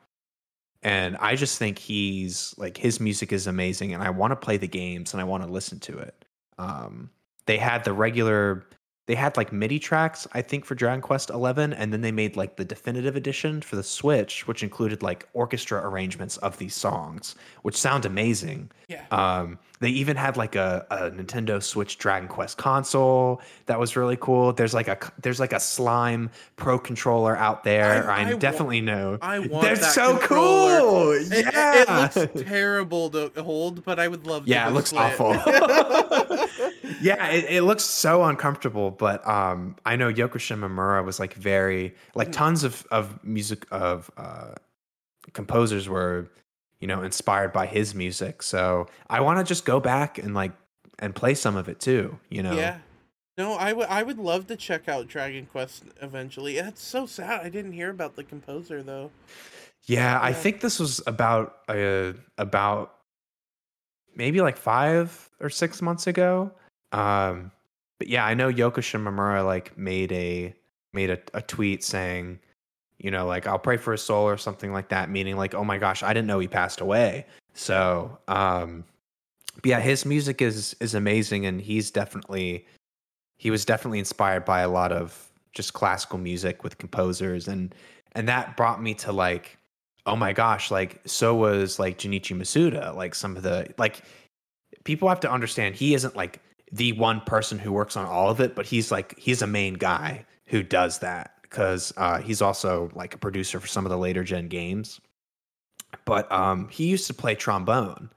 and 0.83 1.17
I 1.17 1.35
just 1.35 1.57
think 1.57 1.77
he's 1.77 2.55
like 2.57 2.77
his 2.77 2.99
music 2.99 3.31
is 3.31 3.47
amazing, 3.47 3.93
and 3.93 4.01
I 4.01 4.09
want 4.09 4.31
to 4.31 4.35
play 4.35 4.57
the 4.57 4.67
games 4.67 5.13
and 5.13 5.21
I 5.21 5.23
want 5.23 5.43
to 5.43 5.49
listen 5.49 5.79
to 5.81 5.97
it. 5.99 6.25
Um, 6.57 7.09
they 7.45 7.57
had 7.57 7.83
the 7.83 7.93
regular. 7.93 8.65
They 9.07 9.15
had 9.15 9.35
like 9.35 9.51
MIDI 9.51 9.79
tracks, 9.79 10.27
I 10.33 10.41
think, 10.41 10.63
for 10.63 10.75
Dragon 10.75 11.01
Quest 11.01 11.29
Eleven, 11.31 11.73
and 11.73 11.91
then 11.91 12.01
they 12.01 12.11
made 12.11 12.37
like 12.37 12.55
the 12.55 12.63
definitive 12.63 13.15
edition 13.15 13.61
for 13.61 13.75
the 13.75 13.83
Switch, 13.83 14.47
which 14.47 14.63
included 14.63 15.03
like 15.03 15.27
orchestra 15.33 15.85
arrangements 15.87 16.37
of 16.37 16.57
these 16.57 16.75
songs, 16.75 17.35
which 17.63 17.75
sound 17.75 18.05
amazing. 18.05 18.71
Yeah. 18.87 19.05
Um, 19.11 19.59
they 19.81 19.89
even 19.89 20.15
had 20.15 20.37
like 20.37 20.55
a, 20.55 20.85
a 20.89 21.11
Nintendo 21.11 21.61
Switch 21.61 21.97
Dragon 21.97 22.29
Quest 22.29 22.57
console 22.57 23.41
that 23.65 23.77
was 23.79 23.97
really 23.97 24.15
cool. 24.15 24.53
There's 24.53 24.73
like 24.73 24.87
a 24.87 24.97
there's 25.21 25.39
like 25.39 25.51
a 25.53 25.59
slime 25.59 26.29
pro 26.55 26.79
controller 26.79 27.35
out 27.35 27.63
there. 27.65 28.09
I- 28.09 28.21
I, 28.21 28.29
I 28.29 28.33
wa- 28.33 28.39
definitely 28.39 28.79
know. 28.81 29.17
I 29.21 29.39
want 29.39 29.63
They're 29.65 29.75
so 29.75 30.17
controller. 30.17 30.79
cool. 30.79 31.11
It- 31.13 31.27
Yeah, 31.53 32.09
It, 32.15 32.15
looks 32.15 32.41
terrible 32.43 33.09
to 33.09 33.31
hold, 33.43 33.83
but 33.83 33.99
I 33.99 34.07
would 34.07 34.25
love. 34.25 34.45
To 34.45 34.49
yeah, 34.51 34.67
it 34.69 34.71
looks 34.71 34.91
display 34.91 35.11
awful. 35.11 35.33
yeah, 37.01 37.27
it, 37.31 37.45
it 37.49 37.63
looks 37.63 37.83
so 37.83 38.23
uncomfortable. 38.23 38.91
But 38.91 39.27
um, 39.27 39.75
I 39.85 39.95
know 39.95 40.11
Yoko 40.13 40.33
Shimomura 40.37 41.03
was 41.03 41.19
like 41.19 41.33
very 41.33 41.95
like 42.15 42.29
Mhm. 42.29 42.33
tons 42.33 42.63
of 42.63 42.85
of 42.91 43.23
music 43.23 43.65
of 43.71 44.09
uh, 44.17 44.53
composers 45.33 45.89
were 45.89 46.29
you 46.81 46.87
know 46.87 47.01
inspired 47.03 47.53
by 47.53 47.67
his 47.67 47.95
music. 47.95 48.43
So 48.43 48.87
I 49.09 49.21
want 49.21 49.39
to 49.39 49.45
just 49.45 49.63
go 49.63 49.79
back 49.79 50.17
and 50.17 50.33
like 50.33 50.51
and 50.99 51.15
play 51.15 51.33
some 51.33 51.55
of 51.55 51.69
it 51.69 51.79
too. 51.79 52.19
You 52.29 52.43
know. 52.43 52.53
Yeah. 52.53 52.79
No, 53.37 53.53
I 53.53 53.71
would. 53.71 53.87
I 53.87 54.03
would 54.03 54.19
love 54.19 54.47
to 54.47 54.57
check 54.57 54.89
out 54.89 55.07
Dragon 55.07 55.45
Quest 55.45 55.85
eventually. 56.01 56.55
That's 56.55 56.83
so 56.83 57.05
sad. 57.05 57.41
I 57.45 57.49
didn't 57.49 57.71
hear 57.71 57.89
about 57.89 58.17
the 58.17 58.23
composer 58.23 58.83
though. 58.83 59.11
Yeah, 59.85 60.19
I 60.21 60.33
think 60.33 60.61
this 60.61 60.79
was 60.79 61.01
about 61.07 61.57
uh, 61.69 62.13
about 62.37 62.95
maybe 64.15 64.41
like 64.41 64.57
five 64.57 65.29
or 65.39 65.49
six 65.49 65.81
months 65.81 66.07
ago. 66.07 66.51
Um, 66.91 67.51
but 67.97 68.09
yeah, 68.09 68.25
I 68.25 68.33
know 68.33 68.51
Yoko 68.51 68.79
Shimomura 68.79 69.45
like 69.45 69.77
made 69.77 70.11
a 70.11 70.53
made 70.93 71.09
a, 71.09 71.19
a 71.33 71.41
tweet 71.41 71.83
saying, 71.83 72.39
you 73.01 73.09
know, 73.09 73.25
like 73.25 73.47
I'll 73.47 73.59
pray 73.59 73.77
for 73.77 73.93
his 73.93 74.03
soul 74.03 74.27
or 74.27 74.37
something 74.37 74.71
like 74.71 74.89
that, 74.89 75.09
meaning 75.09 75.35
like, 75.35 75.55
oh 75.55 75.63
my 75.63 75.77
gosh, 75.77 76.03
I 76.03 76.13
didn't 76.13 76.27
know 76.27 76.39
he 76.39 76.47
passed 76.47 76.81
away. 76.81 77.25
So, 77.53 78.17
um, 78.27 78.83
but 79.55 79.65
yeah, 79.65 79.79
his 79.79 80.05
music 80.05 80.41
is 80.41 80.75
is 80.79 80.93
amazing, 80.93 81.45
and 81.45 81.59
he's 81.59 81.89
definitely 81.89 82.67
he 83.37 83.49
was 83.49 83.65
definitely 83.65 83.99
inspired 83.99 84.45
by 84.45 84.61
a 84.61 84.69
lot 84.69 84.91
of 84.91 85.31
just 85.53 85.73
classical 85.73 86.19
music 86.19 86.63
with 86.63 86.77
composers, 86.77 87.47
and 87.47 87.73
and 88.13 88.27
that 88.27 88.55
brought 88.55 88.81
me 88.81 88.93
to 88.95 89.11
like 89.11 89.57
oh 90.05 90.15
my 90.15 90.33
gosh, 90.33 90.71
like 90.71 91.01
so 91.05 91.35
was 91.35 91.79
like 91.79 91.97
Junichi 91.97 92.35
Masuda, 92.35 92.95
like 92.95 93.15
some 93.15 93.35
of 93.35 93.43
the 93.43 93.73
like 93.77 94.01
people 94.83 95.09
have 95.09 95.19
to 95.21 95.31
understand 95.31 95.75
he 95.75 95.93
isn't 95.93 96.15
like 96.15 96.41
the 96.71 96.93
one 96.93 97.21
person 97.21 97.59
who 97.59 97.71
works 97.71 97.97
on 97.97 98.05
all 98.05 98.29
of 98.29 98.39
it, 98.39 98.55
but 98.55 98.65
he's 98.65 98.91
like 98.91 99.17
he's 99.17 99.41
a 99.41 99.47
main 99.47 99.73
guy 99.73 100.25
who 100.45 100.63
does 100.63 100.99
that 100.99 101.40
because 101.51 101.93
uh, 101.97 102.19
he's 102.19 102.41
also 102.41 102.89
like 102.95 103.13
a 103.13 103.17
producer 103.17 103.59
for 103.59 103.67
some 103.67 103.85
of 103.85 103.91
the 103.91 103.97
later 103.97 104.23
gen 104.23 104.47
games. 104.47 105.01
But 106.05 106.31
um, 106.31 106.69
he 106.69 106.87
used 106.87 107.05
to 107.07 107.13
play 107.13 107.35
trombone 107.35 108.09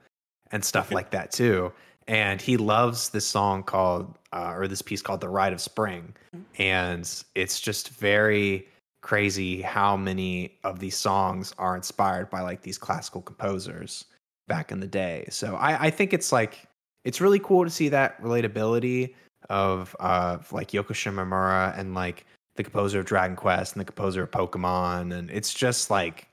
and 0.51 0.63
stuff 0.63 0.91
like 0.91 1.11
that 1.11 1.31
too, 1.31 1.73
and 2.07 2.41
he 2.41 2.55
loves 2.55 3.09
this 3.09 3.27
song 3.27 3.61
called 3.63 4.17
uh, 4.31 4.53
or 4.55 4.67
this 4.67 4.81
piece 4.81 5.01
called 5.01 5.19
"The 5.19 5.29
Rite 5.29 5.51
of 5.51 5.59
Spring," 5.59 6.15
and 6.57 7.23
it's 7.35 7.59
just 7.59 7.89
very 7.89 8.67
crazy 9.01 9.61
how 9.61 9.95
many 9.95 10.57
of 10.63 10.79
these 10.79 10.97
songs 10.97 11.53
are 11.59 11.75
inspired 11.75 12.29
by 12.29 12.41
like 12.41 12.61
these 12.61 12.77
classical 12.77 13.21
composers 13.21 14.05
back 14.47 14.71
in 14.71 14.79
the 14.79 14.87
day. 14.87 15.25
So 15.29 15.55
I, 15.57 15.87
I 15.87 15.89
think 15.89 16.13
it's 16.13 16.31
like 16.31 16.63
it's 17.03 17.19
really 17.19 17.39
cool 17.39 17.65
to 17.65 17.69
see 17.69 17.89
that 17.89 18.19
relatability 18.21 19.13
of 19.49 19.95
uh 19.99 20.37
like 20.51 20.71
Yoko 20.71 20.93
Shimomura 20.93 21.77
and 21.77 21.93
like 21.93 22.25
the 22.55 22.63
composer 22.63 22.99
of 22.99 23.05
Dragon 23.05 23.35
Quest 23.35 23.73
and 23.75 23.81
the 23.81 23.85
composer 23.85 24.23
of 24.23 24.31
Pokemon 24.31 25.13
and 25.17 25.29
it's 25.29 25.53
just 25.53 25.89
like 25.89 26.27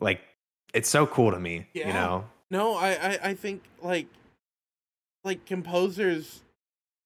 like 0.00 0.20
it's 0.72 0.88
so 0.88 1.06
cool 1.06 1.30
to 1.30 1.38
me, 1.38 1.66
you 1.72 1.84
know. 1.84 2.24
No, 2.50 2.74
I, 2.74 2.90
I, 2.90 3.18
I 3.30 3.34
think 3.34 3.62
like 3.82 4.06
like 5.22 5.44
composers 5.46 6.42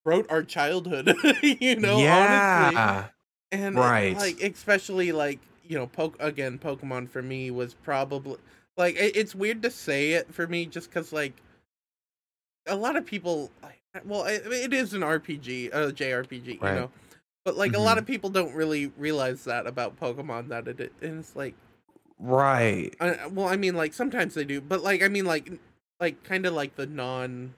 wrote 0.05 0.27
our 0.31 0.43
childhood. 0.43 1.15
you 1.43 1.77
know, 1.77 1.95
honestly. 1.95 2.75
yeah. 2.75 3.07
And 3.53 3.77
uh, 3.79 3.81
Right. 3.81 4.17
like 4.17 4.41
especially 4.43 5.13
like 5.13 5.41
you 5.67 5.77
know, 5.77 5.87
poke 5.87 6.17
again. 6.19 6.59
Pokemon 6.59 7.09
for 7.09 7.23
me 7.23 7.51
was 7.51 7.75
probably 7.75 8.37
like 8.77 8.97
it, 8.97 9.17
it's 9.17 9.35
weird 9.35 9.63
to 9.63 9.71
say 9.71 10.13
it 10.13 10.33
for 10.33 10.47
me 10.47 10.65
just 10.67 10.89
because 10.91 11.13
like 11.13 11.35
a 12.67 12.77
lot 12.77 12.97
of 12.97 13.05
people. 13.07 13.51
like, 13.63 13.81
Well, 14.05 14.25
it, 14.25 14.47
it 14.47 14.73
is 14.73 14.95
an 14.95 15.03
RPG, 15.03 15.69
a 15.73 15.93
JRPG, 15.93 16.61
Right. 16.61 16.75
you 16.75 16.81
know, 16.81 16.91
but 17.45 17.57
like 17.57 17.75
a 17.75 17.79
lot 17.79 17.97
Mhm. 17.97 18.01
of 18.01 18.07
people 18.07 18.31
don't 18.31 18.55
really 18.55 18.93
realize 18.99 19.45
that 19.45 19.67
about 19.67 19.99
Pokemon 19.99 20.49
that 20.49 20.69
it 20.69 20.93
and 21.01 21.21
it's 21.21 21.35
like 21.37 21.55
Right. 22.21 22.95
I, 23.01 23.27
well, 23.29 23.47
I 23.47 23.57
mean, 23.57 23.77
like 23.77 23.95
sometimes 23.95 24.35
they 24.35 24.45
do, 24.45 24.61
but 24.61 24.83
like 24.83 25.03
I 25.03 25.09
mean, 25.09 25.25
like 25.25 25.53
like 26.01 26.23
kind 26.25 26.47
of 26.47 26.53
like 26.55 26.75
the 26.77 26.87
non 26.87 27.55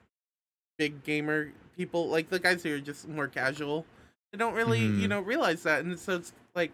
big 0.77 1.03
gamer 1.03 1.51
people, 1.75 2.07
like 2.09 2.29
the 2.29 2.39
guys 2.39 2.61
who 2.63 2.75
are 2.75 2.79
just 2.79 3.07
more 3.07 3.27
casual. 3.27 3.85
They 4.31 4.37
don't 4.37 4.53
really, 4.53 4.79
you 4.79 5.07
Mhm. 5.07 5.09
know, 5.09 5.19
realize 5.21 5.63
that, 5.63 5.83
and 5.83 5.97
so 5.99 6.15
it's 6.17 6.33
like. 6.55 6.71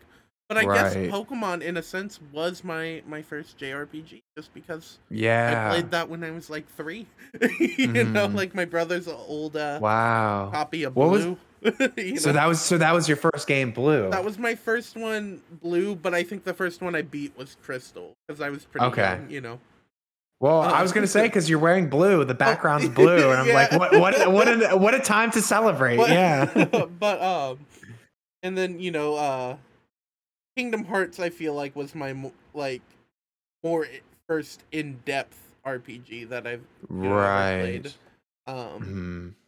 But 0.49 0.57
I 0.59 0.63
guess 0.63 0.95
Pokemon, 0.95 1.61
in 1.61 1.75
a 1.75 1.83
sense, 1.83 2.21
was 2.31 2.63
my 2.63 3.03
my 3.05 3.21
first 3.21 3.57
JRPG, 3.57 4.21
just 4.37 4.53
because 4.53 4.97
Yeah. 5.09 5.67
I 5.67 5.69
played 5.75 5.91
that 5.91 6.07
when 6.09 6.23
I 6.23 6.31
was 6.31 6.49
like 6.49 6.65
three. 6.75 7.05
you 7.59 7.87
know, 7.87 8.29
Mhm. 8.29 8.33
like 8.35 8.55
my 8.55 8.63
brother's 8.63 9.09
old 9.09 9.57
uh, 9.57 9.79
Wow. 9.81 10.49
copy 10.53 10.83
of 10.83 10.95
What 10.95 11.09
was- 11.09 11.25
Blue. 11.25 11.37
you 11.97 12.17
So 12.17 12.29
know? 12.29 12.33
that 12.33 12.47
was 12.47 12.61
so 12.61 12.77
that 12.77 12.93
was 12.93 13.07
your 13.07 13.17
first 13.17 13.47
game, 13.47 13.71
Blue. 13.71 14.09
That 14.09 14.23
was 14.23 14.37
my 14.37 14.55
first 14.55 14.95
one, 14.95 15.41
blue, 15.61 15.95
but 15.95 16.13
I 16.13 16.23
think 16.23 16.43
the 16.43 16.53
first 16.53 16.81
one 16.81 16.95
I 16.95 17.01
beat 17.01 17.35
was 17.37 17.57
crystal 17.63 18.13
because 18.27 18.41
I 18.41 18.49
was 18.49 18.65
pretty 18.65 18.85
Okay. 18.87 19.01
young, 19.01 19.29
you 19.29 19.41
know. 19.41 19.59
well, 20.39 20.61
uh, 20.61 20.71
I 20.71 20.81
was 20.81 20.91
gonna 20.91 21.07
say 21.07 21.23
because 21.23 21.49
you're 21.49 21.59
wearing 21.59 21.89
blue, 21.89 22.23
the 22.25 22.33
background's 22.35 22.89
blue, 22.95 23.31
and 23.31 23.39
I'm 23.41 23.53
like, 23.53 23.71
what, 23.71 23.91
what, 23.99 24.31
what, 24.31 24.47
a, 24.71 24.77
what 24.77 24.93
a 24.93 24.99
time 24.99 25.31
to 25.31 25.41
celebrate! 25.41 25.97
But, 25.97 26.09
yeah, 26.11 26.45
but 26.99 27.21
um, 27.21 27.59
and 28.43 28.57
then 28.57 28.79
you 28.79 28.91
know, 28.91 29.15
uh, 29.15 29.57
Kingdom 30.55 30.83
Hearts, 30.85 31.19
I 31.19 31.29
feel 31.29 31.53
like 31.53 31.75
was 31.75 31.95
my 31.95 32.15
like 32.53 32.81
more 33.63 33.87
first 34.27 34.63
in 34.71 34.99
depth 35.05 35.37
RPG 35.65 36.29
that 36.29 36.45
I've 36.47 36.61
you 36.89 36.95
know, 36.97 37.15
right. 37.15 37.59
played. 37.61 37.93
Um, 38.45 39.35
Mhm. 39.35 39.46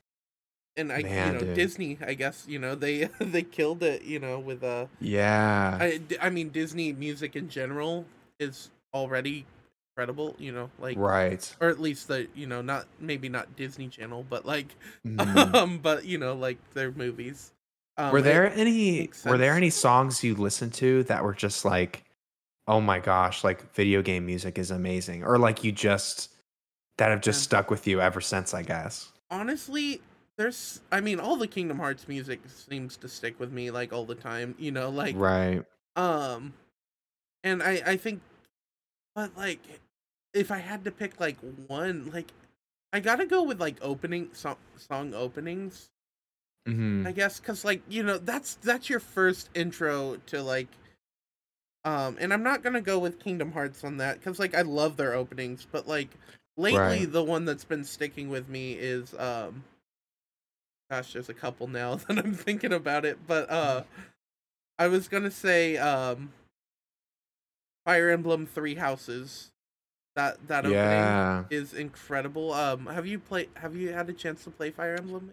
And 0.80 0.92
I, 0.92 1.02
Man, 1.04 1.28
you 1.28 1.34
know, 1.34 1.46
dude. 1.46 1.54
Disney, 1.56 1.98
I 2.06 2.14
guess, 2.14 2.46
you 2.48 2.60
know, 2.60 2.76
they 2.76 3.06
they 3.20 3.44
killed 3.44 3.84
it, 3.84 4.04
you 4.04 4.20
know, 4.20 4.40
with 4.40 4.64
uh, 4.64 4.86
Yeah, 5.00 5.78
I, 5.80 6.00
I 6.22 6.30
mean, 6.30 6.50
Disney 6.50 6.94
music 6.94 7.36
in 7.36 7.50
general 7.50 8.06
is 8.40 8.70
already 8.94 9.46
incredible, 9.92 10.36
you 10.40 10.52
know, 10.52 10.70
like 10.80 10.98
right. 10.98 11.56
or 11.60 11.70
at 11.70 11.80
least 11.80 12.08
the 12.08 12.28
you 12.34 12.48
know 12.48 12.62
not 12.62 12.88
maybe 13.00 13.30
not 13.30 13.56
Disney 13.56 13.88
Channel, 13.90 14.26
but 14.30 14.46
like 14.46 14.76
Mhm. 15.06 15.54
um, 15.62 15.78
but 15.80 16.06
you 16.06 16.18
know 16.18 16.34
like 16.34 16.58
their 16.74 16.92
movies. 16.92 17.52
Um, 17.98 18.14
were 18.14 18.22
there 18.22 18.50
any 18.52 19.10
were 19.26 19.38
there 19.38 19.56
any 19.56 19.70
songs 19.70 20.24
you 20.24 20.34
listened 20.36 20.74
to 20.76 21.04
that 21.04 21.22
were 21.24 21.34
just 21.34 21.66
like 21.66 22.04
oh 22.66 22.80
my 22.80 23.00
gosh 23.00 23.44
like 23.44 23.74
video 23.74 24.02
game 24.02 24.26
music 24.26 24.58
is 24.58 24.72
amazing 24.72 25.24
or 25.24 25.38
like 25.38 25.66
you 25.66 25.72
just 25.74 26.30
that 26.98 27.10
have 27.10 27.20
just 27.20 27.40
Yeah. 27.42 27.44
stuck 27.44 27.70
with 27.70 27.88
you 27.88 28.00
ever 28.00 28.22
since 28.22 28.54
i 28.54 28.62
guess 28.64 29.12
honestly 29.30 30.00
there's 30.40 30.80
I 30.90 31.02
mean 31.02 31.20
all 31.20 31.36
the 31.36 31.48
Kingdom 31.48 31.80
Hearts 31.80 32.08
music 32.08 32.40
seems 32.48 32.96
to 32.98 33.10
stick 33.10 33.38
with 33.42 33.52
me 33.52 33.72
like 33.72 33.92
all 33.92 34.06
the 34.06 34.16
time, 34.16 34.56
you 34.58 34.72
know, 34.72 34.90
like 34.90 35.16
right. 35.18 35.64
um 35.98 36.54
and 37.44 37.62
I 37.62 37.82
I 37.86 37.98
think 37.98 38.22
but 39.14 39.36
like 39.38 39.60
if 40.34 40.50
I 40.50 40.60
had 40.60 40.86
to 40.86 40.92
pick 40.92 41.20
like 41.20 41.38
one 41.68 42.10
like 42.14 42.32
I 42.94 43.02
got 43.02 43.18
to 43.18 43.26
go 43.26 43.44
with 43.44 43.60
like 43.60 43.78
opening 43.82 44.30
song 44.32 44.56
song 44.78 45.14
openings. 45.14 45.90
Hmm 46.66 47.06
I 47.06 47.12
guess 47.12 47.40
cuz 47.42 47.66
like 47.66 47.82
you 47.90 48.02
know 48.02 48.18
that's 48.18 48.56
that's 48.56 48.90
your 48.90 49.02
first 49.02 49.50
intro 49.54 50.22
to 50.28 50.42
like 50.42 50.70
um 51.84 52.16
and 52.18 52.32
I'm 52.34 52.44
not 52.44 52.64
going 52.64 52.74
to 52.76 52.82
go 52.82 52.98
with 52.98 53.20
Kingdom 53.20 53.52
Hearts 53.52 53.84
on 53.84 53.98
that 53.98 54.22
cuz 54.22 54.40
like 54.40 54.56
I 54.56 54.62
love 54.62 54.96
their 54.96 55.14
openings 55.14 55.68
but 55.70 55.86
like 55.86 56.10
lately 56.56 57.04
Right. 57.04 57.12
the 57.12 57.24
one 57.26 57.44
that's 57.44 57.66
been 57.66 57.84
sticking 57.84 58.30
with 58.30 58.48
me 58.48 58.74
is 58.74 59.14
um 59.16 59.66
gosh 60.90 61.14
there's 61.14 61.30
a 61.30 61.34
couple 61.34 61.68
now 61.68 61.96
that 62.08 62.18
I'm 62.18 62.34
thinking 62.34 62.74
about 62.74 63.06
it 63.06 63.20
but 63.28 63.50
uh 63.50 63.84
I 64.78 64.88
was 64.88 65.08
going 65.08 65.24
to 65.24 65.32
say 65.32 65.78
um 65.78 66.32
Fire 67.86 68.10
Emblem 68.10 68.46
3 68.46 68.76
Houses 68.76 69.52
that 70.16 70.48
that 70.48 70.66
opening 70.66 70.74
yeah 70.76 71.44
is 71.50 71.74
incredible 71.74 72.54
um 72.54 72.88
have 72.88 73.06
you 73.06 73.20
played 73.20 73.50
have 73.56 73.76
you 73.76 73.94
had 73.94 74.10
a 74.10 74.14
chance 74.14 74.44
to 74.44 74.50
play 74.50 74.72
Fire 74.72 74.96
Emblem 74.96 75.32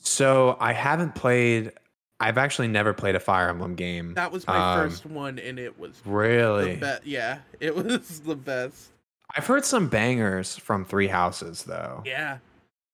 so 0.00 0.56
i 0.60 0.72
haven't 0.74 1.14
played 1.14 1.72
i've 2.20 2.36
actually 2.38 2.68
never 2.68 2.92
played 2.92 3.14
a 3.14 3.20
fire 3.20 3.48
emblem 3.48 3.74
game 3.74 4.12
That 4.14 4.30
was 4.30 4.46
my 4.46 4.74
Um, 4.74 4.90
first 4.90 5.06
one, 5.06 5.38
and 5.38 5.58
it 5.58 5.78
was 5.78 6.00
really 6.04 6.74
the 6.74 6.80
best. 6.80 7.06
Yeah, 7.06 7.38
it 7.60 7.74
was 7.82 8.20
the 8.20 8.36
best. 8.36 8.90
i've 9.34 9.46
heard 9.46 9.64
some 9.64 9.88
bangers 9.88 10.54
from 10.56 10.84
three 10.84 11.08
houses 11.08 11.62
though 11.64 12.02
Yeah. 12.04 12.38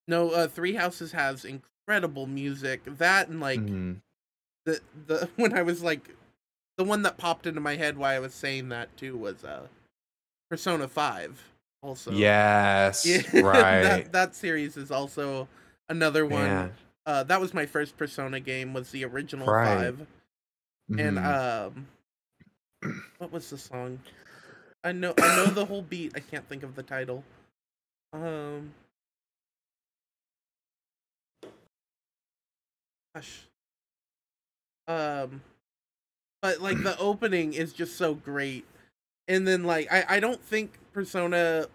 No, 0.08 0.30
uh, 0.30 0.48
Three 0.48 0.74
Houses 0.74 1.12
has 1.12 1.44
incredible 1.86 2.26
music. 2.26 2.82
That 2.84 3.28
and 3.28 3.40
like 3.40 3.60
Mhm. 3.60 4.00
the 4.64 4.80
the 5.06 5.28
when 5.36 5.56
I 5.56 5.62
was 5.62 5.82
like 5.82 6.14
the 6.78 6.84
one 6.84 7.02
that 7.02 7.18
popped 7.18 7.46
into 7.46 7.60
my 7.60 7.76
head 7.76 7.96
while 7.98 8.14
I 8.14 8.18
was 8.18 8.34
saying 8.34 8.68
that 8.70 8.96
too 8.96 9.16
was 9.16 9.44
uh 9.44 9.66
Persona 10.50 10.88
Five. 10.88 11.42
Also, 11.82 12.12
yes 12.12 13.04
yeah, 13.06 13.40
right 13.40 13.82
that 13.82 14.12
that 14.12 14.34
series 14.36 14.76
is 14.76 14.90
also 14.90 15.48
another 15.88 16.24
one. 16.24 16.42
Man. 16.48 16.72
Uh, 17.04 17.24
that 17.24 17.40
was 17.40 17.52
my 17.52 17.66
first 17.66 17.96
Persona 17.96 18.38
game. 18.38 18.72
Was 18.72 18.92
the 18.92 19.04
original 19.04 19.48
Right. 19.48 19.66
five. 19.66 20.06
and 20.98 21.18
Mhm. 21.18 21.24
um 21.24 21.86
what 23.18 23.32
was 23.32 23.48
the 23.50 23.56
song 23.58 23.98
i 24.84 24.90
know 24.92 25.14
i 25.18 25.36
know 25.36 25.46
the 25.46 25.64
whole 25.64 25.80
beat 25.82 26.12
i 26.16 26.20
can't 26.20 26.46
think 26.48 26.62
of 26.64 26.74
the 26.74 26.82
title 26.82 27.22
um 28.12 28.72
gosh 33.14 33.48
um 34.88 35.42
but 36.40 36.60
like 36.60 36.82
the 36.82 36.96
opening 36.98 37.54
is 37.54 37.72
just 37.72 37.96
so 37.96 38.14
great 38.14 38.64
and 39.28 39.46
then 39.46 39.64
like 39.64 39.90
i 39.92 40.16
i 40.16 40.20
don't 40.20 40.42
think 40.42 40.78
persona 40.92 41.66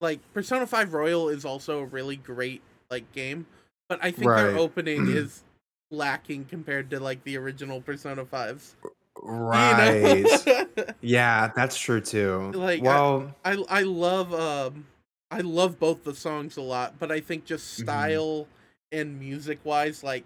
like 0.00 0.20
persona 0.34 0.66
5 0.66 0.92
royal 0.92 1.28
is 1.28 1.44
also 1.44 1.80
a 1.80 1.86
really 1.86 2.16
great 2.16 2.62
like 2.90 3.10
game 3.12 3.46
but 3.88 3.98
i 4.02 4.10
think 4.10 4.34
their 4.34 4.54
opening 4.54 5.06
is 5.08 5.42
lacking 5.90 6.44
compared 6.44 6.90
to 6.90 7.00
like 7.00 7.22
the 7.24 7.36
original 7.36 7.80
persona 7.80 8.24
5s 8.24 8.74
right 9.22 10.00
you 10.00 10.24
know? 10.24 10.66
Yeah, 11.00 11.52
that's 11.54 11.78
true 11.78 12.00
too. 12.00 12.50
Like, 12.52 12.80
I- 12.84 12.84
well, 12.84 13.34
I 13.44 13.64
I 13.68 13.82
love 13.82 14.34
um 14.34 14.86
I 15.30 15.40
love 15.40 15.78
both 15.78 16.04
the 16.04 16.14
songs 16.14 16.56
a 16.56 16.62
lot, 16.62 16.98
but 16.98 17.10
I 17.10 17.20
think 17.20 17.44
just 17.44 17.78
Mhm. 17.78 17.82
style 17.82 18.48
and 18.92 19.18
music 19.18 19.58
wise, 19.64 20.02
like 20.04 20.24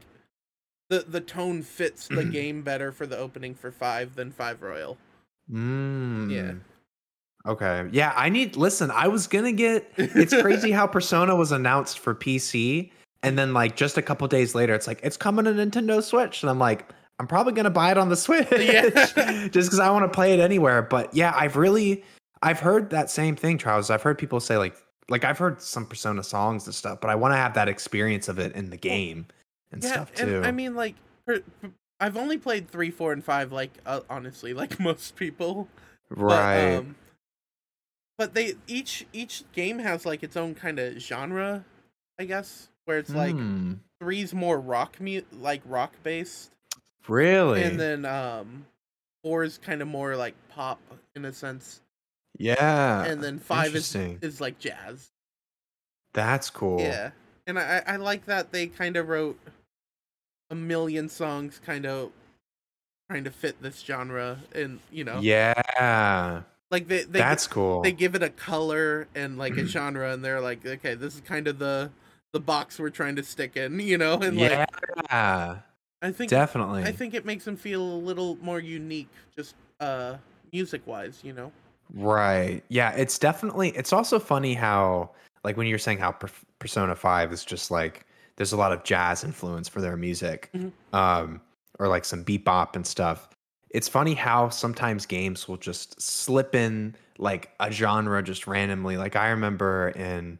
the 0.88 1.04
the 1.08 1.20
tone 1.20 1.62
fits 1.62 2.08
the 2.08 2.16
Mm-hmm. 2.16 2.30
game 2.30 2.62
better 2.62 2.92
for 2.92 3.06
the 3.06 3.16
opening 3.16 3.54
for 3.54 3.70
five 3.70 4.14
than 4.16 4.30
five 4.32 4.61
royal. 4.62 4.98
mm, 5.50 6.30
Yeah. 6.30 6.52
Okay. 7.46 7.88
Yeah, 7.92 8.12
I 8.16 8.28
need 8.28 8.56
listen, 8.56 8.90
I 8.90 9.08
was 9.08 9.26
to 9.44 9.52
get 9.52 9.90
it's 9.96 10.34
crazy 10.42 10.70
how 10.78 10.86
Persona 10.86 11.34
was 11.34 11.52
announced 11.52 11.98
for 11.98 12.14
PC 12.14 12.90
and 13.22 13.38
then 13.38 13.54
like 13.54 13.76
just 13.76 13.96
a 13.96 14.02
couple 14.02 14.26
days 14.28 14.54
later 14.54 14.74
it's 14.74 14.86
like 14.86 15.00
it's 15.02 15.16
coming 15.16 15.44
to 15.46 15.52
Nintendo 15.52 16.02
Switch 16.02 16.42
and 16.42 16.50
I'm 16.50 16.58
like 16.58 16.90
I'm 17.18 17.26
probably 17.26 17.52
to 17.64 17.70
buy 17.70 17.90
it 17.90 17.98
on 17.98 18.08
the 18.11 18.16
Switch 18.16 18.46
Yeah. 18.52 18.90
just 19.48 19.70
cuz 19.70 19.78
I 19.78 19.90
want 19.90 20.04
to 20.04 20.14
play 20.14 20.32
it 20.34 20.40
anywhere, 20.40 20.82
but 20.82 21.14
yeah, 21.14 21.32
I've 21.36 21.56
really 21.56 22.04
I've 22.42 22.61
heard 22.61 22.90
that 22.90 23.11
same 23.11 23.36
thing, 23.36 23.58
Charles. 23.58 23.90
I've 23.90 24.02
heard 24.02 24.18
people 24.18 24.40
say 24.40 24.56
like 24.58 24.76
like 25.11 25.24
I've 25.24 25.38
heard 25.38 25.61
some 25.61 25.84
Persona 25.86 26.22
songs 26.22 26.64
and 26.66 26.74
stuff, 26.74 27.00
but 27.00 27.11
I 27.11 27.14
want 27.16 27.32
to 27.32 27.36
have 27.36 27.54
that 27.54 27.68
experience 27.68 28.28
of 28.28 28.38
it 28.38 28.54
in 28.54 28.70
the 28.70 28.76
game 28.78 29.26
and 29.72 29.82
yeah, 29.82 29.92
stuff 29.92 30.14
too. 30.14 30.36
and 30.36 30.46
I 30.46 30.52
mean 30.52 30.74
like 30.74 30.94
I've 32.00 32.16
only 32.16 32.38
played 32.38 32.70
three, 32.70 32.90
four, 32.90 33.12
and 33.12 33.22
five. 33.22 33.52
Like 33.52 33.72
uh, 33.84 34.00
honestly, 34.08 34.54
like 34.62 34.80
most 34.80 35.16
people. 35.16 35.68
right. 36.08 36.70
But, 36.70 36.78
um, 36.78 36.96
but 38.16 38.34
they 38.34 38.54
each 38.66 39.06
each 39.12 39.44
game 39.52 39.78
has 39.80 40.06
like 40.06 40.22
its 40.22 40.36
own 40.36 40.54
kind 40.54 40.78
of 40.78 40.98
genre, 40.98 41.64
I 42.18 42.24
guess, 42.24 42.68
where 42.84 42.98
it's 42.98 43.14
like 43.14 43.34
Hmm, 43.34 43.74
three's 44.00 44.32
more 44.32 44.58
rock 44.61 45.00
mu- 45.00 45.22
like 45.32 45.62
rock 45.64 45.92
based, 46.02 46.52
really? 47.08 47.62
and 47.62 47.78
then 47.80 48.04
um 48.04 48.66
four 49.24 49.42
is 49.44 49.58
kind 49.58 49.82
of 49.82 49.88
more 49.88 50.16
like 50.16 50.34
pop 50.48 50.80
in 51.14 51.24
a 51.24 51.32
sense, 51.32 51.80
yeah. 52.41 53.05
and 53.05 53.22
then 53.22 53.38
five 53.38 53.74
is 53.74 53.95
is 53.95 54.41
like 54.41 54.59
jazz. 54.59 55.11
That's 56.12 56.51
cool. 56.51 56.80
Yeah, 56.80 57.11
and 57.47 57.59
I 57.59 57.82
I 57.86 57.97
like 57.97 58.26
that 58.26 58.51
they 58.53 58.66
kind 58.66 58.97
of 58.97 59.09
wrote 59.09 59.38
a 60.51 60.55
million 60.55 61.09
songs, 61.09 61.61
kind 61.64 61.86
of 61.86 62.11
trying 63.09 63.24
to 63.24 63.30
fit 63.30 63.61
this 63.62 63.80
genre, 63.80 64.38
and 64.55 64.80
you 64.91 65.05
know, 65.05 65.20
Yeah. 65.20 66.43
like 66.70 66.88
they 66.88 67.05
they 67.05 67.18
That's 67.18 67.47
cool. 67.47 67.82
they 67.82 67.93
give 67.93 68.14
it 68.14 68.22
a 68.22 68.30
color 68.30 69.07
and 69.14 69.38
like 69.38 69.57
a 69.57 69.66
genre, 69.66 70.12
and 70.12 70.24
they're 70.24 70.41
like, 70.41 70.64
okay, 70.64 70.95
this 70.95 71.14
is 71.16 71.20
kind 71.20 71.47
of 71.47 71.59
the 71.59 71.91
the 72.32 72.41
box 72.41 72.78
we're 72.78 72.91
trying 72.91 73.16
to 73.16 73.22
stick 73.22 73.57
in, 73.57 73.78
you 73.80 73.99
know, 73.99 74.14
and 74.20 74.38
yeah. 74.38 74.66
like 75.11 75.59
I 76.03 76.12
think 76.12 76.30
definitely. 76.30 76.84
I 76.84 76.93
think 76.93 77.14
it 77.14 77.24
makes 77.26 77.45
them 77.45 77.57
feel 77.57 77.82
a 77.82 78.01
little 78.01 78.38
more 78.41 78.61
unique, 78.61 79.11
just 79.36 79.55
uh 79.78 80.16
music 80.53 80.86
wise, 80.86 81.20
you 81.22 81.32
know. 81.32 81.53
Right. 81.95 82.62
Yeah, 82.68 82.93
it's 82.93 83.18
definitely 83.18 83.70
it's 83.70 83.93
also 83.93 84.18
funny 84.18 84.55
how 84.55 85.11
like 85.45 85.57
when 85.57 85.66
you're 85.66 85.78
saying 85.78 85.99
how 85.99 86.12
per- 86.12 86.30
Persona 86.59 86.95
5 86.95 87.32
is 87.32 87.45
just 87.45 87.70
like 87.70 88.07
there's 88.36 88.53
a 88.53 88.57
lot 88.57 88.72
of 88.72 88.84
jazz 88.84 89.24
influence 89.24 89.68
for 89.68 89.80
their 89.80 89.97
music. 89.97 90.51
Mhm. 90.55 90.72
Um 90.93 91.41
or 91.78 91.88
like 91.88 92.05
some 92.05 92.24
bebop 92.24 92.76
and 92.76 92.86
stuff. 92.86 93.28
It's 93.70 93.88
funny 93.88 94.14
how 94.14 94.49
sometimes 94.51 95.07
games 95.07 95.49
will 95.49 95.57
just 95.57 96.01
slip 96.01 96.55
in 96.55 96.95
like 97.18 97.51
a 97.61 97.70
genre 97.70 98.22
just 98.22 98.47
randomly. 98.47 98.97
Like 98.97 99.16
I 99.16 99.30
remember 99.30 99.91
in 99.91 100.38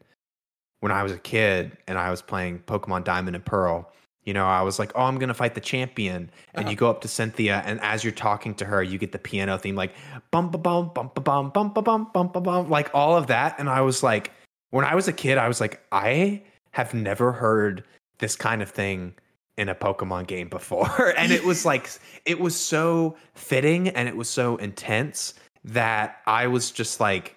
when 0.80 0.92
I 0.92 1.03
was 1.03 1.12
a 1.12 1.18
kid 1.18 1.76
and 1.86 1.98
I 1.98 2.11
was 2.11 2.22
playing 2.22 2.61
Pokemon 2.61 3.05
Diamond 3.05 3.36
and 3.36 3.44
Pearl, 3.44 3.92
you 4.24 4.34
know, 4.34 4.46
I 4.46 4.62
was 4.62 4.78
like, 4.78 4.92
"Oh, 4.94 5.02
I'm 5.02 5.18
going 5.18 5.28
to 5.28 5.34
fight 5.34 5.54
the 5.54 5.60
champion." 5.60 6.30
And 6.54 6.64
Uh-huh. 6.64 6.70
you 6.70 6.76
go 6.76 6.90
up 6.90 7.00
to 7.02 7.08
Cynthia 7.08 7.62
and 7.64 7.80
as 7.80 8.04
you're 8.04 8.12
talking 8.12 8.54
to 8.56 8.64
her, 8.64 8.82
you 8.82 8.98
get 8.98 9.12
the 9.12 9.18
piano 9.18 9.58
theme 9.58 9.76
like 9.76 9.94
bum 10.30 10.50
ba 10.50 10.58
bum 10.58 10.90
bum 10.94 11.10
ba 11.14 11.20
bum 11.20 11.50
bum 11.50 11.72
ba 11.72 11.82
bum 11.82 12.10
bum 12.12 12.28
ba 12.32 12.40
bum 12.40 12.68
like 12.70 12.90
all 12.94 13.16
of 13.16 13.26
that 13.28 13.56
and 13.58 13.68
I 13.68 13.80
was 13.80 14.02
like 14.02 14.32
when 14.70 14.84
I 14.84 14.94
was 14.94 15.08
a 15.08 15.12
kid, 15.12 15.36
I 15.38 15.48
was 15.48 15.60
like, 15.60 15.82
"I 15.90 16.42
have 16.72 16.94
never 16.94 17.32
heard 17.32 17.82
this 18.18 18.36
kind 18.36 18.62
of 18.62 18.70
thing 18.70 19.14
in 19.56 19.68
a 19.68 19.74
Pokemon 19.74 20.26
game 20.26 20.48
before. 20.48 21.12
and 21.18 21.32
it 21.32 21.44
was 21.44 21.64
like 21.64 21.90
it 22.24 22.38
was 22.40 22.56
so 22.56 23.16
fitting 23.34 23.88
and 23.88 24.08
it 24.08 24.16
was 24.16 24.28
so 24.28 24.56
intense 24.56 25.34
that 25.64 26.18
I 26.26 26.46
was 26.46 26.70
just 26.70 27.00
like 27.00 27.36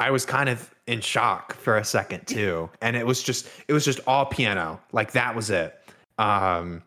I 0.00 0.10
was 0.10 0.24
kind 0.24 0.48
of 0.48 0.74
in 0.86 1.00
shock 1.00 1.54
for 1.54 1.76
a 1.76 1.84
second 1.84 2.26
too. 2.26 2.70
And 2.80 2.96
it 2.96 3.06
was 3.06 3.22
just 3.22 3.48
it 3.68 3.72
was 3.72 3.84
just 3.84 4.00
all 4.06 4.26
piano. 4.26 4.80
Like 4.92 5.12
that 5.12 5.36
was 5.36 5.50
it. 5.50 5.78
Um 6.22 6.82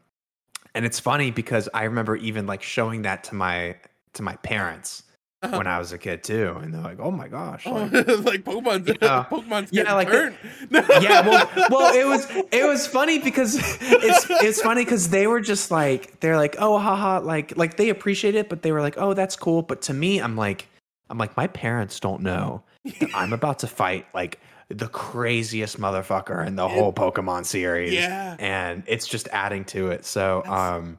and 0.73 0.86
it's 0.86 0.99
funny 0.99 1.31
because 1.31 1.69
I 1.73 1.83
remember 1.83 2.15
even 2.15 2.45
like 2.47 2.61
showing 2.61 3.03
that 3.03 3.23
to 3.25 3.36
my 3.36 3.75
to 4.13 4.23
my 4.23 4.36
parents 4.38 5.03
uh-huh. 5.45 5.57
when 5.57 5.67
I 5.67 5.79
was 5.79 5.91
a 5.91 5.97
kid 5.97 6.23
too, 6.23 6.57
and 6.61 6.73
they're 6.73 6.81
like, 6.81 6.99
"Oh 6.99 7.11
my 7.11 7.27
gosh!" 7.27 7.65
Like, 7.65 7.91
like 7.93 8.43
Pokemon's, 8.43 8.88
yeah. 9.01 9.25
Pokemon's 9.29 9.71
yeah, 9.71 9.93
like 9.93 10.09
turned. 10.09 10.36
yeah, 10.71 11.27
well, 11.27 11.49
well, 11.69 11.95
it 11.95 12.05
was 12.05 12.27
it 12.51 12.65
was 12.65 12.88
funny 12.88 13.19
because 13.19 13.55
it's 13.81 14.27
it's 14.29 14.61
funny 14.61 14.83
because 14.83 15.09
they 15.09 15.27
were 15.27 15.41
just 15.41 15.71
like 15.71 16.19
they're 16.19 16.38
like, 16.38 16.55
"Oh, 16.59 16.77
haha," 16.77 17.19
like 17.19 17.55
like 17.57 17.77
they 17.77 17.89
appreciate 17.89 18.36
it, 18.36 18.49
but 18.49 18.61
they 18.61 18.71
were 18.71 18.81
like, 18.81 18.97
"Oh, 18.97 19.13
that's 19.13 19.36
cool," 19.36 19.61
but 19.61 19.81
to 19.83 19.93
me, 19.93 20.19
I'm 20.19 20.36
like, 20.36 20.67
I'm 21.09 21.17
like, 21.17 21.38
my 21.38 21.47
parents 21.47 21.99
don't 21.99 22.21
know 22.21 22.63
that 22.99 23.09
I'm 23.13 23.33
about 23.33 23.59
to 23.59 23.67
fight 23.67 24.07
like 24.13 24.39
the 24.70 24.88
craziest 24.88 25.80
motherfucker 25.80 26.45
in 26.45 26.55
the 26.55 26.68
whole 26.68 26.91
Pokemon 26.91 27.45
series. 27.45 27.93
Yeah. 27.93 28.36
And 28.39 28.84
it's 28.88 29.07
just 29.07 29.28
adding 29.32 29.63
to 29.66 29.91
it. 29.91 30.05
So 30.05 30.41
That's 30.45 30.55
um 30.55 30.97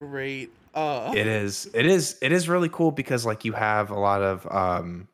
great. 0.00 0.50
Uh 0.74 1.12
it 1.16 1.26
is 1.26 1.68
it 1.72 1.86
is 1.86 2.18
it 2.20 2.32
is 2.32 2.48
really 2.48 2.68
cool 2.68 2.90
because 2.90 3.24
like 3.24 3.44
you 3.44 3.52
have 3.52 3.90
a 3.90 3.98
lot 3.98 4.22
of 4.22 4.46
um 4.52 5.08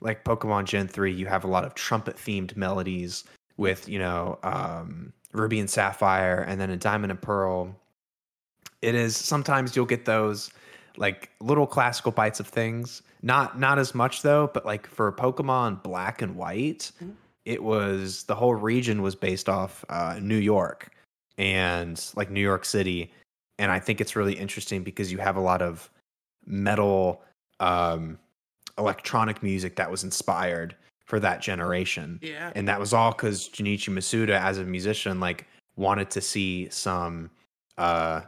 like 0.00 0.24
Pokemon 0.24 0.64
Gen 0.64 0.88
3, 0.88 1.12
you 1.12 1.26
have 1.26 1.44
a 1.44 1.48
lot 1.48 1.64
of 1.64 1.74
trumpet 1.74 2.16
themed 2.16 2.56
melodies 2.56 3.24
with, 3.56 3.88
you 3.88 3.98
know, 3.98 4.38
um 4.42 5.12
Ruby 5.32 5.60
and 5.60 5.70
Sapphire 5.70 6.40
and 6.40 6.60
then 6.60 6.70
a 6.70 6.76
Diamond 6.76 7.12
and 7.12 7.22
Pearl. 7.22 7.76
It 8.82 8.94
is 8.94 9.16
sometimes 9.16 9.76
you'll 9.76 9.86
get 9.86 10.04
those 10.06 10.50
like 10.96 11.30
little 11.40 11.68
classical 11.68 12.10
bites 12.10 12.40
of 12.40 12.48
things. 12.48 13.02
Not 13.22 13.58
not 13.60 13.78
as 13.78 13.94
much 13.94 14.22
though, 14.22 14.50
but 14.52 14.66
like 14.66 14.88
for 14.88 15.12
Pokemon 15.12 15.84
Black 15.84 16.20
and 16.20 16.34
White, 16.34 16.90
mm-hmm 17.00 17.12
it 17.48 17.62
was 17.62 18.24
the 18.24 18.34
whole 18.34 18.54
region 18.54 19.00
was 19.00 19.14
based 19.14 19.48
off 19.48 19.82
uh, 19.88 20.18
New 20.20 20.36
York 20.36 20.90
and 21.38 22.12
like 22.14 22.30
New 22.30 22.42
York 22.42 22.66
City, 22.66 23.10
and 23.58 23.72
I 23.72 23.80
think 23.80 24.02
it's 24.02 24.14
really 24.14 24.34
interesting 24.34 24.82
because 24.82 25.10
you 25.10 25.16
have 25.16 25.36
a 25.36 25.40
lot 25.40 25.62
of 25.62 25.88
metal, 26.44 27.22
um, 27.58 28.18
electronic 28.76 29.42
music 29.42 29.76
that 29.76 29.90
was 29.90 30.04
inspired 30.04 30.76
for 31.06 31.18
that 31.20 31.40
generation. 31.40 32.20
Yeah, 32.20 32.52
and 32.54 32.68
that 32.68 32.78
was 32.78 32.92
all 32.92 33.12
because 33.12 33.48
Junichi 33.48 33.94
Masuda, 33.94 34.38
as 34.38 34.58
a 34.58 34.64
musician, 34.64 35.18
like 35.18 35.46
wanted 35.74 36.10
to 36.10 36.20
see 36.20 36.68
some. 36.68 37.30
Uh, 37.78 38.20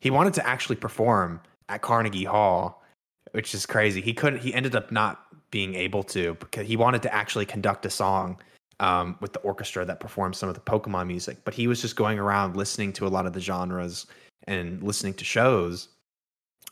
he 0.00 0.10
wanted 0.10 0.34
to 0.34 0.46
actually 0.46 0.76
perform 0.76 1.40
at 1.68 1.82
Carnegie 1.82 2.22
Hall, 2.22 2.84
which 3.32 3.56
is 3.56 3.66
crazy. 3.66 4.00
He 4.00 4.14
couldn't. 4.14 4.38
He 4.38 4.54
ended 4.54 4.76
up 4.76 4.92
not 4.92 5.25
being 5.50 5.74
able 5.74 6.02
to 6.02 6.34
because 6.34 6.66
he 6.66 6.76
wanted 6.76 7.02
to 7.02 7.14
actually 7.14 7.46
conduct 7.46 7.86
a 7.86 7.90
song 7.90 8.38
um, 8.80 9.16
with 9.20 9.32
the 9.32 9.40
orchestra 9.40 9.84
that 9.84 10.00
performed 10.00 10.36
some 10.36 10.48
of 10.48 10.54
the 10.54 10.60
Pokemon 10.60 11.06
music. 11.06 11.38
But 11.44 11.54
he 11.54 11.66
was 11.66 11.80
just 11.80 11.96
going 11.96 12.18
around 12.18 12.56
listening 12.56 12.92
to 12.94 13.06
a 13.06 13.08
lot 13.08 13.26
of 13.26 13.32
the 13.32 13.40
genres 13.40 14.06
and 14.46 14.82
listening 14.82 15.14
to 15.14 15.24
shows. 15.24 15.88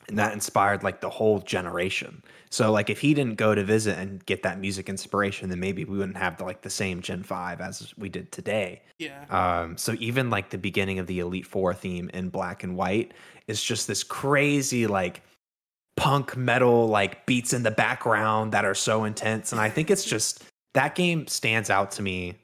And 0.09 0.19
that 0.19 0.35
inspired 0.35 0.83
like 0.83 1.01
the 1.01 1.09
whole 1.09 1.39
generation. 1.39 2.23
So 2.51 2.71
like 2.71 2.91
if 2.91 3.01
he 3.01 3.15
didn't 3.15 3.37
go 3.37 3.55
to 3.55 3.65
visit 3.65 3.99
and 3.99 4.25
get 4.27 4.43
that 4.43 4.61
music 4.61 4.91
inspiration, 4.91 5.49
then 5.49 5.61
maybe 5.61 5.85
we 5.87 5.97
wouldn't 5.97 6.19
have 6.19 6.37
the, 6.37 6.45
like 6.45 6.61
the 6.61 6.69
same 6.69 7.01
Gen 7.01 7.23
Five 7.23 7.63
as 7.63 7.95
we 7.97 8.11
did 8.11 8.31
today. 8.31 8.83
Yeah. 8.99 9.25
Um. 9.31 9.79
So 9.79 9.97
even 9.99 10.29
like 10.29 10.51
the 10.51 10.59
beginning 10.59 10.99
of 10.99 11.07
the 11.07 11.21
Elite 11.21 11.47
Four 11.47 11.73
theme 11.73 12.11
in 12.13 12.29
Black 12.29 12.65
and 12.65 12.77
White 12.77 13.15
is 13.47 13.63
just 13.63 13.89
this 13.89 14.05
crazy 14.05 14.87
like 14.87 15.23
punk 15.97 16.37
metal 16.37 16.89
like 16.89 17.25
beats 17.27 17.53
in 17.53 17.63
the 17.63 17.71
background 17.71 18.53
that 18.53 18.65
are 18.65 18.75
so 18.75 19.05
intense 19.05 19.53
and 19.53 19.61
i 19.61 19.69
think 19.69 19.91
it's 19.91 20.05
just 20.05 20.45
that 20.75 20.95
game 20.95 21.27
stands 21.27 21.71
out 21.71 21.91
to 21.91 22.03
me 22.03 22.35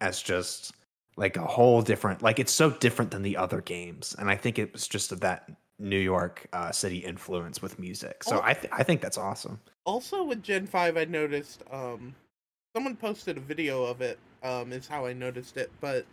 as 0.00 0.22
just 0.22 0.72
like 1.16 1.36
a 1.36 1.44
whole 1.44 1.82
different 1.82 2.22
like 2.22 2.38
it's 2.38 2.52
so 2.52 2.70
different 2.70 3.10
than 3.10 3.22
the 3.22 3.36
other 3.36 3.60
games 3.60 4.14
and 4.18 4.30
i 4.30 4.36
think 4.36 4.58
it 4.58 4.72
was 4.72 4.86
just 4.86 5.10
of 5.10 5.20
that 5.20 5.50
new 5.78 5.98
york 5.98 6.46
uh, 6.52 6.70
city 6.70 6.98
influence 6.98 7.60
with 7.60 7.78
music 7.78 8.22
so 8.22 8.40
i 8.44 8.54
th- 8.54 8.72
i 8.72 8.82
think 8.82 9.00
that's 9.00 9.18
awesome. 9.18 9.58
Also 9.86 10.22
with 10.22 10.42
gen 10.42 10.66
5 10.66 10.96
i 10.96 11.04
noticed 11.04 11.64
um 11.72 12.14
someone 12.76 12.94
posted 12.94 13.36
a 13.36 13.40
video 13.40 13.82
of 13.84 14.00
it 14.00 14.18
um 14.44 14.72
is 14.72 14.86
how 14.86 15.04
i 15.04 15.12
noticed 15.12 15.56
it 15.56 15.70
but 15.80 16.04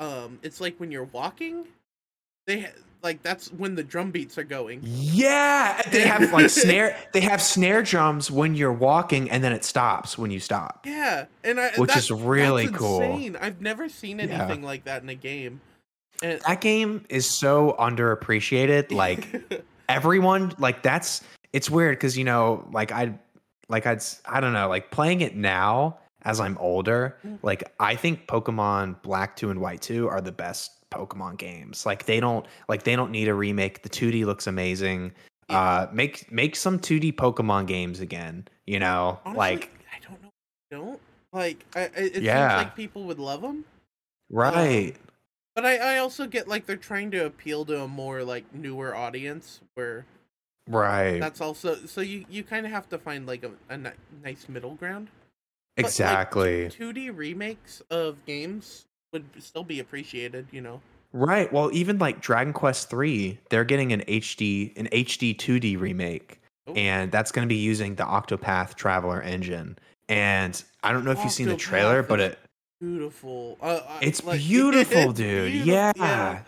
um 0.00 0.38
it's 0.42 0.60
like 0.60 0.78
when 0.78 0.90
you're 0.90 1.04
walking 1.04 1.64
they 2.46 2.68
like 3.04 3.22
that's 3.22 3.52
when 3.52 3.74
the 3.74 3.84
drum 3.84 4.10
beats 4.10 4.38
are 4.38 4.44
going. 4.44 4.80
Yeah, 4.82 5.80
they 5.92 6.00
have 6.00 6.32
like 6.32 6.50
snare. 6.50 6.96
They 7.12 7.20
have 7.20 7.40
snare 7.40 7.82
drums 7.82 8.30
when 8.30 8.54
you're 8.54 8.72
walking, 8.72 9.30
and 9.30 9.44
then 9.44 9.52
it 9.52 9.62
stops 9.62 10.18
when 10.18 10.30
you 10.30 10.40
stop. 10.40 10.84
Yeah, 10.86 11.26
and 11.44 11.60
I, 11.60 11.70
which 11.76 11.96
is 11.96 12.10
really 12.10 12.68
cool. 12.68 13.02
Insane. 13.02 13.36
I've 13.40 13.60
never 13.60 13.88
seen 13.88 14.18
anything 14.18 14.60
yeah. 14.62 14.66
like 14.66 14.84
that 14.84 15.02
in 15.02 15.10
a 15.10 15.14
game. 15.14 15.60
And 16.22 16.40
that 16.46 16.60
game 16.60 17.04
is 17.10 17.28
so 17.28 17.76
underappreciated. 17.78 18.90
Like 18.90 19.62
everyone, 19.88 20.54
like 20.58 20.82
that's 20.82 21.22
it's 21.52 21.68
weird 21.70 21.98
because 21.98 22.16
you 22.16 22.24
know, 22.24 22.66
like 22.72 22.90
I, 22.90 23.18
like 23.68 23.86
I'd 23.86 24.02
I 24.24 24.40
don't 24.40 24.54
know, 24.54 24.68
like 24.68 24.90
playing 24.90 25.20
it 25.20 25.36
now 25.36 25.98
as 26.22 26.40
I'm 26.40 26.56
older. 26.58 27.18
Mm. 27.26 27.38
Like 27.42 27.64
I 27.78 27.96
think 27.96 28.26
Pokemon 28.26 29.02
Black 29.02 29.36
Two 29.36 29.50
and 29.50 29.60
White 29.60 29.82
Two 29.82 30.08
are 30.08 30.22
the 30.22 30.32
best 30.32 30.72
Pokemon 30.94 31.38
games. 31.38 31.86
Like 31.86 32.06
they 32.06 32.20
don't 32.20 32.46
like 32.68 32.82
they 32.82 32.96
don't 32.96 33.10
need 33.10 33.28
a 33.28 33.34
remake. 33.34 33.82
The 33.82 33.88
2D 33.88 34.24
looks 34.24 34.46
amazing. 34.46 35.12
Yeah. 35.50 35.60
Uh 35.60 35.88
make 35.92 36.30
make 36.32 36.56
some 36.56 36.78
2D 36.78 37.14
Pokemon 37.14 37.66
games 37.66 38.00
again, 38.00 38.46
you 38.66 38.78
know? 38.78 39.18
Honestly, 39.24 39.38
like 39.38 39.70
I 39.92 40.08
don't 40.08 40.22
know. 40.22 40.30
Don't 40.70 41.00
like 41.32 41.64
I, 41.74 41.80
it 41.96 42.22
yeah. 42.22 42.48
seems 42.48 42.66
like 42.66 42.76
people 42.76 43.04
would 43.04 43.18
love 43.18 43.42
them. 43.42 43.64
Right. 44.30 44.94
Um, 44.94 45.00
but 45.54 45.66
I 45.66 45.76
I 45.76 45.98
also 45.98 46.26
get 46.26 46.48
like 46.48 46.66
they're 46.66 46.76
trying 46.76 47.10
to 47.12 47.26
appeal 47.26 47.64
to 47.66 47.82
a 47.82 47.88
more 47.88 48.24
like 48.24 48.52
newer 48.54 48.94
audience 48.94 49.60
where 49.74 50.06
Right. 50.66 51.20
That's 51.20 51.40
also 51.40 51.74
so 51.86 52.00
you 52.00 52.24
you 52.30 52.42
kind 52.42 52.64
of 52.64 52.72
have 52.72 52.88
to 52.88 52.98
find 52.98 53.26
like 53.26 53.44
a, 53.44 53.50
a 53.68 53.76
ni- 53.76 53.90
nice 54.22 54.48
middle 54.48 54.74
ground. 54.74 55.08
Exactly. 55.76 56.64
Like, 56.64 56.72
2D 56.72 57.16
remakes 57.16 57.82
of 57.90 58.24
games 58.24 58.86
would 59.14 59.24
still 59.38 59.64
be 59.64 59.80
appreciated, 59.80 60.46
you 60.50 60.60
know. 60.60 60.82
Right. 61.14 61.50
Well, 61.52 61.70
even 61.72 61.98
like 61.98 62.20
Dragon 62.20 62.52
Quest 62.52 62.90
3, 62.90 63.38
they're 63.48 63.64
getting 63.64 63.92
an 63.92 64.00
HD 64.00 64.76
an 64.76 64.88
HD 64.92 65.34
2D 65.34 65.80
remake. 65.80 66.40
Ooh. 66.68 66.74
And 66.74 67.10
that's 67.10 67.30
going 67.30 67.46
to 67.46 67.48
be 67.48 67.60
using 67.60 67.94
the 67.94 68.04
Octopath 68.04 68.74
Traveler 68.74 69.22
engine. 69.22 69.78
And 70.08 70.62
I 70.82 70.92
don't 70.92 71.04
know 71.04 71.12
if 71.12 71.18
Octopath 71.18 71.24
you've 71.24 71.32
seen 71.32 71.48
the 71.48 71.56
trailer, 71.56 72.02
but 72.02 72.20
it 72.20 72.38
beautiful. 72.80 73.56
Uh, 73.62 73.80
it's 74.02 74.22
like, 74.24 74.40
beautiful, 74.46 75.12
dude. 75.12 75.52
Beautiful. 75.52 75.72
Yeah. 75.72 75.92
yeah. 75.96 76.42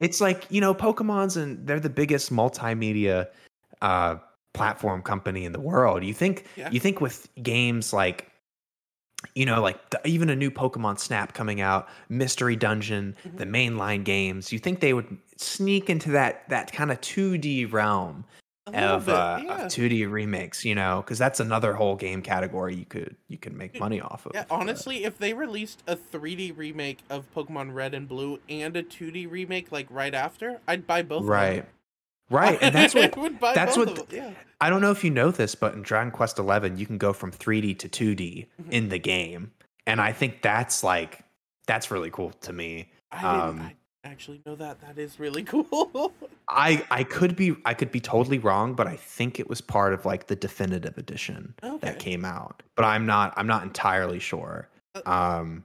It's 0.00 0.20
like, 0.20 0.44
you 0.50 0.60
know, 0.60 0.74
Pokemon's 0.74 1.36
and 1.36 1.66
they're 1.66 1.80
the 1.80 1.90
biggest 1.90 2.32
multimedia 2.32 3.28
uh 3.82 4.16
platform 4.52 5.02
company 5.02 5.44
in 5.44 5.52
the 5.52 5.60
world. 5.60 6.04
You 6.04 6.14
think 6.14 6.46
yeah. 6.56 6.70
you 6.70 6.78
think 6.78 7.00
with 7.00 7.28
games 7.42 7.92
like 7.92 8.30
you 9.34 9.46
know, 9.46 9.60
like 9.60 9.90
the, 9.90 10.06
even 10.06 10.30
a 10.30 10.36
new 10.36 10.50
Pokemon 10.50 10.98
Snap 10.98 11.34
coming 11.34 11.60
out, 11.60 11.88
Mystery 12.08 12.56
Dungeon, 12.56 13.16
mm-hmm. 13.26 13.36
the 13.36 13.46
mainline 13.46 14.04
games. 14.04 14.52
You 14.52 14.58
think 14.58 14.80
they 14.80 14.92
would 14.92 15.16
sneak 15.36 15.90
into 15.90 16.10
that 16.12 16.48
that 16.48 16.72
kind 16.72 16.90
of 16.90 17.00
2D 17.00 17.72
realm 17.72 18.24
of, 18.66 19.08
uh, 19.08 19.40
yeah. 19.42 19.64
of 19.66 19.72
2D 19.72 20.10
remakes, 20.10 20.64
you 20.64 20.74
know, 20.74 21.02
because 21.02 21.18
that's 21.18 21.40
another 21.40 21.74
whole 21.74 21.96
game 21.96 22.22
category 22.22 22.74
you 22.74 22.84
could 22.84 23.16
you 23.28 23.36
could 23.36 23.52
make 23.52 23.78
money 23.78 24.00
off 24.00 24.26
of. 24.26 24.32
Yeah, 24.34 24.44
honestly, 24.50 25.00
but. 25.00 25.08
if 25.08 25.18
they 25.18 25.34
released 25.34 25.82
a 25.86 25.96
3D 25.96 26.56
remake 26.56 27.00
of 27.10 27.32
Pokemon 27.34 27.74
Red 27.74 27.94
and 27.94 28.08
Blue 28.08 28.40
and 28.48 28.76
a 28.76 28.82
2D 28.82 29.30
remake 29.30 29.70
like 29.70 29.86
right 29.90 30.14
after, 30.14 30.60
I'd 30.66 30.86
buy 30.86 31.02
both. 31.02 31.24
Right. 31.24 31.66
Right, 32.30 32.58
and 32.60 32.74
that's 32.74 32.94
what 32.94 33.14
that's 33.40 33.76
what 33.76 34.12
yeah. 34.12 34.30
I 34.60 34.70
don't 34.70 34.80
know 34.80 34.90
if 34.90 35.04
you 35.04 35.10
know 35.10 35.30
this, 35.30 35.54
but 35.54 35.74
in 35.74 35.82
Dragon 35.82 36.10
Quest 36.10 36.38
Eleven, 36.38 36.78
you 36.78 36.86
can 36.86 36.98
go 36.98 37.12
from 37.12 37.30
3D 37.30 37.78
to 37.80 37.88
2D 37.88 38.16
mm-hmm. 38.16 38.72
in 38.72 38.88
the 38.88 38.98
game, 38.98 39.52
and 39.86 40.00
I 40.00 40.12
think 40.12 40.42
that's 40.42 40.82
like 40.82 41.22
that's 41.66 41.90
really 41.90 42.10
cool 42.10 42.30
to 42.42 42.52
me. 42.52 42.90
I 43.12 43.40
um, 43.40 43.56
didn't 43.56 43.66
I 43.66 43.74
actually 44.04 44.42
know 44.44 44.54
that. 44.56 44.80
That 44.80 44.98
is 44.98 45.18
really 45.18 45.42
cool. 45.44 46.12
I 46.48 46.84
I 46.90 47.04
could 47.04 47.36
be 47.36 47.56
I 47.64 47.74
could 47.74 47.90
be 47.90 48.00
totally 48.00 48.38
wrong, 48.38 48.74
but 48.74 48.86
I 48.86 48.96
think 48.96 49.40
it 49.40 49.48
was 49.48 49.60
part 49.60 49.92
of 49.92 50.04
like 50.04 50.26
the 50.26 50.36
definitive 50.36 50.98
edition 50.98 51.54
okay. 51.62 51.78
that 51.86 51.98
came 51.98 52.24
out, 52.24 52.62
but 52.76 52.84
I'm 52.84 53.06
not 53.06 53.34
I'm 53.36 53.46
not 53.46 53.62
entirely 53.62 54.18
sure. 54.18 54.68
Uh, 54.94 55.10
um, 55.10 55.64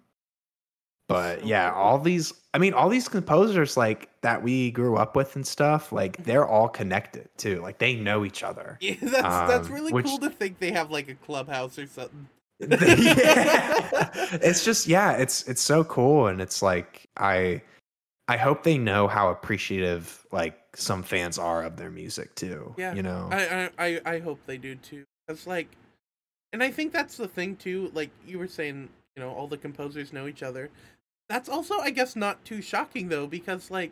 but 1.07 1.45
yeah, 1.45 1.71
all 1.73 1.99
these 1.99 2.33
I 2.53 2.57
mean, 2.57 2.73
all 2.73 2.89
these 2.89 3.07
composers 3.07 3.77
like 3.77 4.09
that 4.21 4.41
we 4.41 4.71
grew 4.71 4.97
up 4.97 5.15
with 5.15 5.35
and 5.35 5.45
stuff, 5.45 5.91
like 5.91 6.13
mm-hmm. 6.13 6.23
they're 6.23 6.47
all 6.47 6.67
connected 6.67 7.29
too. 7.37 7.61
Like 7.61 7.77
they 7.77 7.95
know 7.95 8.25
each 8.25 8.43
other. 8.43 8.77
Yeah, 8.89 8.95
that's 9.01 9.23
um, 9.23 9.47
that's 9.47 9.67
really 9.67 9.91
which, 9.91 10.05
cool 10.05 10.17
to 10.19 10.29
think 10.29 10.59
they 10.59 10.71
have 10.71 10.89
like 10.89 11.09
a 11.09 11.15
clubhouse 11.15 11.77
or 11.77 11.85
something. 11.85 12.27
yeah. 12.59 12.69
it's 14.41 14.65
just 14.65 14.87
yeah, 14.87 15.11
it's 15.13 15.43
it's 15.43 15.61
so 15.61 15.83
cool 15.83 16.27
and 16.27 16.41
it's 16.41 16.61
like 16.61 17.07
I 17.17 17.61
I 18.27 18.37
hope 18.37 18.63
they 18.63 18.77
know 18.77 19.07
how 19.07 19.29
appreciative 19.29 20.25
like 20.31 20.57
some 20.75 21.03
fans 21.03 21.37
are 21.37 21.63
of 21.63 21.77
their 21.77 21.91
music 21.91 22.33
too. 22.35 22.73
Yeah, 22.77 22.93
You 22.93 23.03
know. 23.03 23.29
I, 23.31 23.69
I 23.77 23.85
I 23.85 24.01
I 24.05 24.19
hope 24.19 24.39
they 24.45 24.57
do 24.57 24.75
too. 24.75 25.03
Cause 25.27 25.45
like, 25.45 25.67
and 26.51 26.63
I 26.63 26.71
think 26.71 26.93
that's 26.93 27.17
the 27.17 27.27
thing 27.27 27.55
too. 27.57 27.91
Like 27.93 28.09
you 28.25 28.39
were 28.39 28.47
saying, 28.47 28.89
you 29.15 29.23
know, 29.23 29.29
all 29.31 29.47
the 29.47 29.57
composers 29.57 30.11
know 30.11 30.27
each 30.27 30.41
other. 30.41 30.69
That's 31.29 31.47
also, 31.47 31.77
I 31.79 31.91
guess, 31.91 32.15
not 32.15 32.43
too 32.43 32.61
shocking 32.61 33.09
though, 33.09 33.27
because 33.27 33.69
like, 33.71 33.91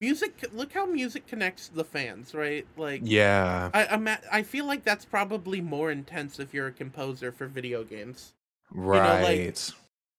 music. 0.00 0.44
Look 0.52 0.72
how 0.72 0.84
music 0.86 1.26
connects 1.26 1.68
the 1.68 1.84
fans, 1.84 2.34
right? 2.34 2.66
Like, 2.76 3.00
yeah. 3.02 3.70
I 3.72 3.86
I'm 3.86 4.06
at- 4.06 4.24
I 4.30 4.42
feel 4.42 4.66
like 4.66 4.84
that's 4.84 5.04
probably 5.04 5.60
more 5.60 5.90
intense 5.90 6.38
if 6.38 6.52
you're 6.52 6.66
a 6.66 6.72
composer 6.72 7.32
for 7.32 7.46
video 7.46 7.82
games. 7.82 8.34
Right. 8.70 9.22
like, 9.22 9.56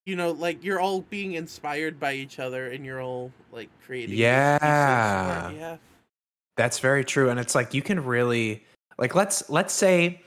You 0.05 0.15
know, 0.15 0.31
like 0.31 0.63
you're 0.63 0.79
all 0.79 1.01
being 1.01 1.33
inspired 1.33 1.99
by 1.99 2.13
each 2.13 2.39
other, 2.39 2.67
and 2.67 2.83
you're 2.85 3.01
all 3.01 3.31
like 3.51 3.69
creating. 3.85 4.17
Yeah. 4.17 5.51
Yeah. 5.51 5.77
That's 6.55 6.79
very 6.79 7.05
true. 7.05 7.29
And 7.29 7.39
it's 7.39 7.53
like 7.53 7.75
you 7.75 7.83
can 7.83 8.03
really 8.03 8.65
like 8.97 9.13
let's 9.13 9.47
let's 9.49 9.73
say 9.73 10.21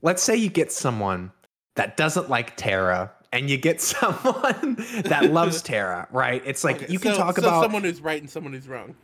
let's 0.00 0.22
say 0.22 0.34
you 0.34 0.48
get 0.48 0.72
someone 0.72 1.30
that 1.76 1.96
doesn't 1.98 2.30
like 2.30 2.56
Terra 2.56 3.12
and 3.34 3.50
you 3.50 3.58
get 3.58 3.80
someone 3.82 4.76
that 5.04 5.30
loves 5.32 5.60
Terra, 5.60 6.08
right? 6.10 6.40
It's 6.46 6.64
like 6.64 6.76
Okay, 6.84 6.92
you 6.92 6.98
can 6.98 7.12
so- 7.12 7.18
talk 7.18 7.36
so 7.36 7.42
about 7.42 7.62
someone 7.62 7.82
who's 7.82 8.00
right 8.00 8.20
and 8.20 8.30
someone 8.30 8.54
who's 8.54 8.68
wrong. 8.68 8.94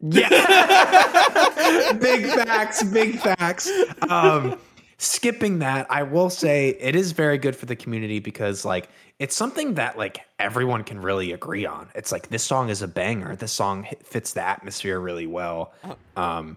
Yeah. 0.00 0.28
big 2.00 2.26
facts, 2.26 2.82
big 2.82 3.18
facts. 3.20 3.70
Um, 4.08 4.58
skipping 4.98 5.60
that, 5.60 5.86
I 5.90 6.02
will 6.02 6.30
say 6.30 6.70
it 6.80 6.96
is 6.96 7.12
very 7.12 7.38
good 7.38 7.54
for 7.54 7.66
the 7.66 7.76
community 7.76 8.18
because 8.18 8.64
like 8.64 8.88
it's 9.18 9.36
something 9.36 9.74
that 9.74 9.96
like 9.96 10.20
everyone 10.38 10.82
can 10.84 11.00
really 11.00 11.32
agree 11.32 11.64
on. 11.64 11.88
It's 11.94 12.10
like 12.10 12.28
this 12.28 12.42
song 12.42 12.68
is 12.70 12.82
a 12.82 12.88
banger. 12.88 13.36
This 13.36 13.52
song 13.52 13.86
fits 14.02 14.32
the 14.32 14.42
atmosphere 14.42 14.98
really 14.98 15.26
well. 15.26 15.72
Uh-huh. 15.84 16.22
Um, 16.22 16.56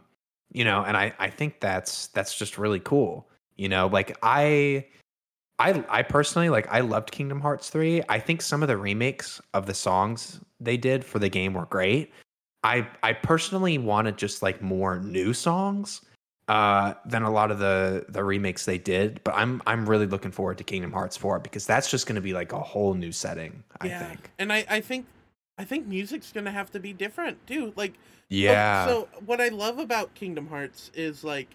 you 0.51 0.65
know, 0.65 0.83
and 0.83 0.97
I 0.97 1.13
I 1.19 1.29
think 1.29 1.59
that's 1.59 2.07
that's 2.07 2.37
just 2.37 2.57
really 2.57 2.79
cool. 2.79 3.29
You 3.55 3.69
know, 3.69 3.87
like 3.87 4.17
I 4.23 4.87
I 5.59 5.83
I 5.89 6.03
personally 6.03 6.49
like 6.49 6.67
I 6.69 6.81
loved 6.81 7.11
Kingdom 7.11 7.41
Hearts 7.41 7.69
3. 7.69 8.03
I 8.09 8.19
think 8.19 8.41
some 8.41 8.61
of 8.61 8.67
the 8.67 8.77
remakes 8.77 9.41
of 9.53 9.65
the 9.65 9.73
songs 9.73 10.39
they 10.59 10.77
did 10.77 11.03
for 11.03 11.19
the 11.19 11.29
game 11.29 11.53
were 11.53 11.65
great. 11.65 12.13
I 12.63 12.87
I 13.03 13.13
personally 13.13 13.77
wanted 13.77 14.17
just 14.17 14.41
like 14.41 14.61
more 14.61 14.99
new 14.99 15.33
songs 15.33 16.01
uh 16.47 16.93
than 17.05 17.23
a 17.23 17.31
lot 17.31 17.51
of 17.51 17.59
the 17.59 18.05
the 18.09 18.23
remakes 18.23 18.65
they 18.65 18.77
did, 18.77 19.21
but 19.23 19.33
I'm 19.35 19.61
I'm 19.65 19.89
really 19.89 20.05
looking 20.05 20.31
forward 20.31 20.57
to 20.59 20.63
Kingdom 20.63 20.91
Hearts 20.91 21.17
4 21.17 21.39
because 21.39 21.65
that's 21.65 21.89
just 21.89 22.05
going 22.05 22.15
to 22.15 22.21
be 22.21 22.33
like 22.33 22.51
a 22.53 22.59
whole 22.59 22.93
new 22.93 23.11
setting, 23.11 23.63
I 23.81 23.89
think. 23.89 24.31
And 24.37 24.53
I, 24.53 24.65
I 24.69 24.81
think 24.81 25.07
I 25.57 25.63
think 25.63 25.87
music's 25.87 26.31
gonna 26.31 26.51
have 26.51 26.71
to 26.71 26.79
be 26.79 26.93
different 26.93 27.45
too. 27.47 27.73
Like 27.75 27.93
oh, 27.95 28.23
Yeah. 28.29 28.87
So 28.87 29.07
what 29.25 29.41
I 29.41 29.49
love 29.49 29.79
about 29.79 30.13
Kingdom 30.13 30.47
Hearts 30.47 30.91
is 30.93 31.23
like 31.23 31.49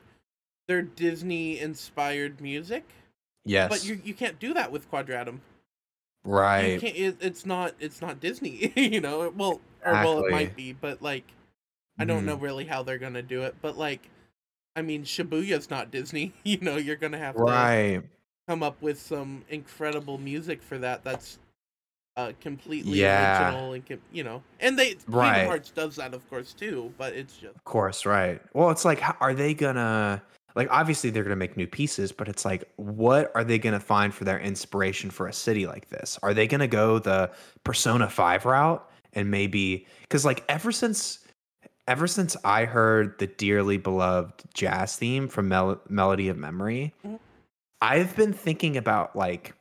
they're 0.66 0.82
Disney 0.82 1.58
inspired 1.60 2.40
music, 2.40 2.84
yes. 3.44 3.68
but 3.68 3.84
you 3.84 4.00
you 4.04 4.14
can't 4.14 4.38
do 4.38 4.54
that 4.54 4.70
with 4.72 4.90
Quadratum. 4.90 5.40
Right. 6.24 6.80
can't. 6.80 6.96
It, 6.96 7.16
it's 7.20 7.44
not. 7.44 7.74
It's 7.80 8.00
not 8.00 8.20
Disney. 8.20 8.72
you 8.76 9.00
know. 9.00 9.32
Well, 9.36 9.60
or 9.84 9.92
well, 9.92 10.24
it 10.24 10.30
might 10.30 10.54
be, 10.54 10.72
but 10.72 11.02
like, 11.02 11.24
I 11.98 12.04
don't 12.04 12.22
Mhm. 12.22 12.26
know 12.26 12.36
really 12.36 12.64
how 12.64 12.82
they're 12.82 12.98
gonna 12.98 13.22
do 13.22 13.42
it. 13.42 13.56
But 13.60 13.76
like, 13.76 14.08
I 14.76 14.82
mean, 14.82 15.04
Shibuya's 15.04 15.68
not 15.70 15.90
Disney. 15.90 16.32
You 16.44 16.58
know, 16.60 16.76
you're 16.76 16.96
gonna 16.96 17.18
have 17.18 17.36
to 17.36 18.02
come 18.48 18.62
up 18.62 18.80
with 18.80 19.00
some 19.00 19.44
incredible 19.48 20.18
music 20.18 20.62
for 20.62 20.78
that. 20.78 21.02
That's 21.04 21.38
uh 22.16 22.32
completely 22.40 22.98
Yeah. 22.98 23.46
original 23.48 23.72
and 23.72 24.00
you 24.12 24.22
know, 24.22 24.42
and 24.60 24.78
they 24.78 24.96
Right. 25.08 25.32
Kingdom 25.32 25.46
Hearts 25.48 25.70
does 25.70 25.96
that 25.96 26.14
of 26.14 26.28
course 26.30 26.52
too. 26.52 26.92
But 26.98 27.14
it's 27.14 27.36
just 27.36 27.56
Of 27.56 27.64
course, 27.64 28.04
right. 28.06 28.40
Well, 28.52 28.70
it's 28.70 28.84
like, 28.84 29.02
are 29.20 29.34
they 29.34 29.54
gonna 29.54 30.22
like? 30.54 30.68
Obviously, 30.70 31.10
they're 31.10 31.22
gonna 31.24 31.36
make 31.36 31.56
new 31.56 31.66
pieces, 31.66 32.12
but 32.12 32.28
it's 32.28 32.44
like, 32.44 32.64
what 32.76 33.30
are 33.34 33.44
they 33.44 33.58
gonna 33.58 33.80
find 33.80 34.14
for 34.14 34.24
their 34.24 34.38
inspiration 34.38 35.10
for 35.10 35.26
a 35.26 35.32
city 35.32 35.66
like 35.66 35.88
this? 35.88 36.18
Are 36.22 36.34
they 36.34 36.46
gonna 36.46 36.68
go 36.68 36.98
the 36.98 37.30
Persona 37.64 38.08
Five 38.08 38.44
route 38.44 38.88
and 39.12 39.30
maybe 39.30 39.86
because 40.02 40.24
like 40.24 40.44
ever 40.48 40.72
since 40.72 41.18
ever 41.88 42.06
since 42.06 42.36
I 42.44 42.64
heard 42.64 43.18
the 43.18 43.26
dearly 43.26 43.76
beloved 43.76 44.44
jazz 44.54 44.96
theme 44.96 45.26
from 45.28 45.48
Mel- 45.48 45.80
Melody 45.88 46.28
of 46.28 46.36
Memory, 46.36 46.94
Mhm. 47.04 47.18
I've 47.80 48.14
been 48.14 48.32
thinking 48.32 48.76
about 48.76 49.16
like, 49.16 49.54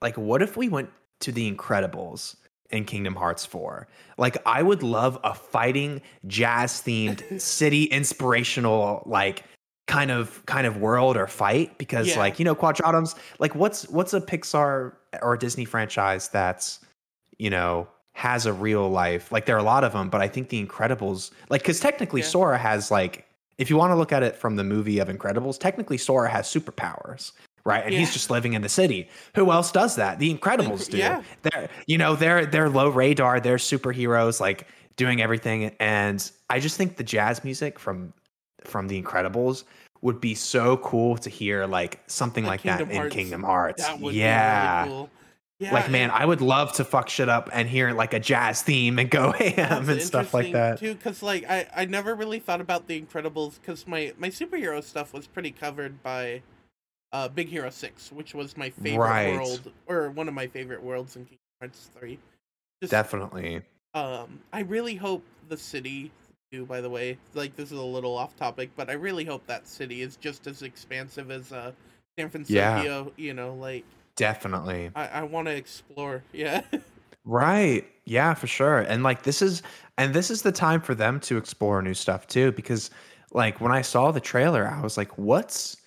like 0.00 0.16
what 0.16 0.40
if 0.42 0.56
we 0.56 0.68
went 0.70 0.90
to 1.20 1.30
the 1.32 1.50
Incredibles 1.52 2.36
in 2.70 2.84
Kingdom 2.86 3.14
Hearts 3.16 3.44
4? 3.44 3.86
Like, 4.16 4.38
I 4.46 4.62
would 4.62 4.82
love 4.82 5.18
a 5.24 5.34
fighting 5.34 6.00
jazz 6.26 6.72
themed 6.82 7.38
city 7.40 7.84
inspirational 7.84 9.02
like 9.06 9.44
kind 9.86 10.10
of 10.10 10.44
kind 10.46 10.66
of 10.66 10.78
world 10.78 11.16
or 11.16 11.26
fight 11.26 11.76
because 11.78 12.08
Yeah. 12.08 12.18
like 12.18 12.38
you 12.38 12.44
know 12.44 12.54
quadratums 12.54 13.14
like 13.38 13.54
what's 13.54 13.86
what's 13.90 14.14
a 14.14 14.20
pixar 14.20 14.92
or 15.22 15.34
a 15.34 15.38
disney 15.38 15.64
franchise 15.66 16.28
that's 16.28 16.80
you 17.38 17.50
know 17.50 17.86
has 18.12 18.46
a 18.46 18.52
real 18.52 18.88
life 18.88 19.30
like 19.30 19.44
there 19.44 19.56
are 19.56 19.58
a 19.60 19.62
lot 19.64 19.84
of 19.84 19.92
them 19.92 20.08
but 20.08 20.22
i 20.22 20.28
think 20.28 20.48
the 20.48 20.64
incredibles 20.64 21.32
like 21.50 21.60
because 21.62 21.80
technically 21.80 22.22
Yeah. 22.22 22.28
sora 22.28 22.58
has 22.58 22.90
like 22.90 23.26
if 23.58 23.68
you 23.68 23.76
want 23.76 23.90
to 23.90 23.96
look 23.96 24.10
at 24.12 24.22
it 24.22 24.36
from 24.36 24.56
the 24.56 24.64
movie 24.64 25.00
of 25.00 25.08
incredibles 25.08 25.58
technically 25.58 25.98
sora 25.98 26.30
has 26.30 26.46
superpowers 26.46 27.32
right 27.64 27.84
and 27.84 27.92
he's 27.92 28.12
just 28.12 28.30
living 28.30 28.54
in 28.54 28.62
the 28.62 28.68
city 28.70 29.08
who 29.34 29.50
else 29.52 29.70
does 29.70 29.96
that 29.96 30.18
the 30.18 30.32
incredibles 30.34 30.88
do 30.88 30.96
yeah. 30.96 31.22
they're 31.42 31.68
you 31.86 31.98
know 31.98 32.14
they're 32.16 32.46
they're 32.46 32.70
low 32.70 32.88
radar 32.88 33.38
they're 33.38 33.56
superheroes 33.58 34.40
like 34.40 34.66
doing 34.96 35.20
everything 35.20 35.74
and 35.80 36.30
i 36.48 36.58
just 36.58 36.76
think 36.78 36.96
the 36.96 37.04
jazz 37.04 37.44
music 37.44 37.78
from 37.78 38.12
from 38.66 38.88
the 38.88 39.00
incredibles 39.00 39.64
would 40.02 40.20
be 40.20 40.34
so 40.34 40.76
cool 40.78 41.16
to 41.18 41.30
hear 41.30 41.66
like 41.66 42.00
something 42.06 42.44
Like 42.44 42.64
like 42.64 42.78
that 42.78 42.90
in 42.90 42.96
Hearts, 42.96 43.14
kingdom 43.14 43.42
hearts 43.42 43.82
that 43.82 43.98
would 44.00 44.14
yeah 44.14 44.84
be 44.84 44.90
really 44.90 44.94
cool. 44.96 45.10
Yeah, 45.60 45.72
like 45.72 45.88
man 45.90 46.10
i 46.10 46.26
would 46.26 46.40
love 46.40 46.72
to 46.74 46.84
fuck 46.84 47.08
shit 47.08 47.28
up 47.28 47.48
and 47.52 47.68
hear 47.68 47.92
like 47.92 48.12
a 48.12 48.18
jazz 48.18 48.60
theme 48.60 48.98
and 48.98 49.08
go 49.08 49.30
ham 49.38 49.88
and 49.88 50.02
stuff 50.02 50.34
like 50.34 50.52
that 50.52 50.80
too. 50.80 50.94
Because 50.94 51.22
like 51.22 51.44
I 51.48 51.66
I 51.74 51.84
never 51.84 52.14
really 52.14 52.40
thought 52.40 52.60
about 52.60 52.86
the 52.88 53.00
Incredibles 53.00 53.60
because 53.60 53.86
my 53.86 54.12
my 54.18 54.28
superhero 54.30 54.82
stuff 54.82 55.12
was 55.14 55.26
pretty 55.26 55.50
covered 55.52 56.02
by. 56.02 56.42
Uh, 57.12 57.28
Big 57.28 57.46
Hero 57.48 57.70
Six, 57.70 58.10
which 58.10 58.34
was 58.34 58.56
my 58.56 58.70
favorite 58.70 58.98
Right. 58.98 59.28
world, 59.36 59.70
or 59.86 60.10
one 60.10 60.26
of 60.26 60.34
my 60.34 60.48
favorite 60.48 60.82
worlds 60.82 61.14
in 61.14 61.22
Kingdom 61.22 61.38
Hearts 61.60 61.88
Three. 61.96 62.18
Just 62.82 62.90
definitely 62.90 63.62
Um, 63.94 64.40
I 64.52 64.60
really 64.62 64.96
hope 64.96 65.22
the 65.48 65.56
city 65.56 66.10
By 66.62 66.80
the 66.80 66.90
way, 66.90 67.18
like 67.34 67.56
this 67.56 67.72
is 67.72 67.78
a 67.78 67.82
little 67.82 68.16
off 68.16 68.36
topic, 68.36 68.70
but 68.76 68.90
I 68.90 68.94
really 68.94 69.24
hope 69.24 69.46
that 69.46 69.66
city 69.66 70.02
is 70.02 70.16
just 70.16 70.46
as 70.46 70.62
expansive 70.62 71.30
as 71.30 71.52
uh 71.52 71.72
San 72.18 72.28
Francisco. 72.28 73.12
You 73.16 73.34
know, 73.34 73.54
like 73.54 73.84
definitely 74.16 74.90
I, 74.94 75.08
I 75.08 75.22
want 75.22 75.48
to 75.48 75.56
explore. 75.56 76.22
Yeah, 76.32 76.62
Right. 77.24 77.86
Yeah, 78.04 78.34
for 78.34 78.46
sure. 78.46 78.80
And 78.80 79.02
like 79.02 79.22
this 79.22 79.40
is 79.40 79.62
and 79.96 80.12
this 80.12 80.30
is 80.30 80.42
the 80.42 80.52
time 80.52 80.80
for 80.80 80.94
them 80.94 81.20
to 81.20 81.36
explore 81.36 81.80
new 81.80 81.94
stuff 81.94 82.26
too 82.26 82.52
because 82.52 82.90
like 83.32 83.60
when 83.60 83.72
I 83.72 83.82
saw 83.82 84.10
the 84.10 84.20
trailer 84.20 84.68
I 84.68 84.80
was 84.82 84.96
like 84.96 85.16
what's 85.16 85.78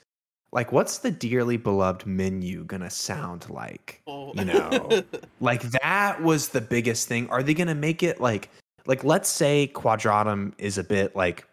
like 0.52 0.72
what's 0.72 1.00
the 1.00 1.12
dearly 1.12 1.58
beloved 1.58 2.08
menu 2.08 2.64
to 2.82 2.90
sound 2.90 3.50
like? 3.50 4.02
Oh. 4.08 4.34
You 4.34 4.46
know. 4.46 5.04
Like 5.40 5.62
that 5.62 6.24
was 6.24 6.50
the 6.50 6.62
biggest 6.62 7.08
thing. 7.08 7.30
Are 7.30 7.44
they 7.44 7.54
to 7.68 7.76
make 7.76 8.02
it 8.02 8.20
like 8.20 8.50
like 8.88 9.04
let's 9.04 9.30
say 9.30 9.70
Quadratum 9.74 10.54
is 10.58 10.78
a 10.78 10.84
bit 10.84 11.16
like 11.16 11.46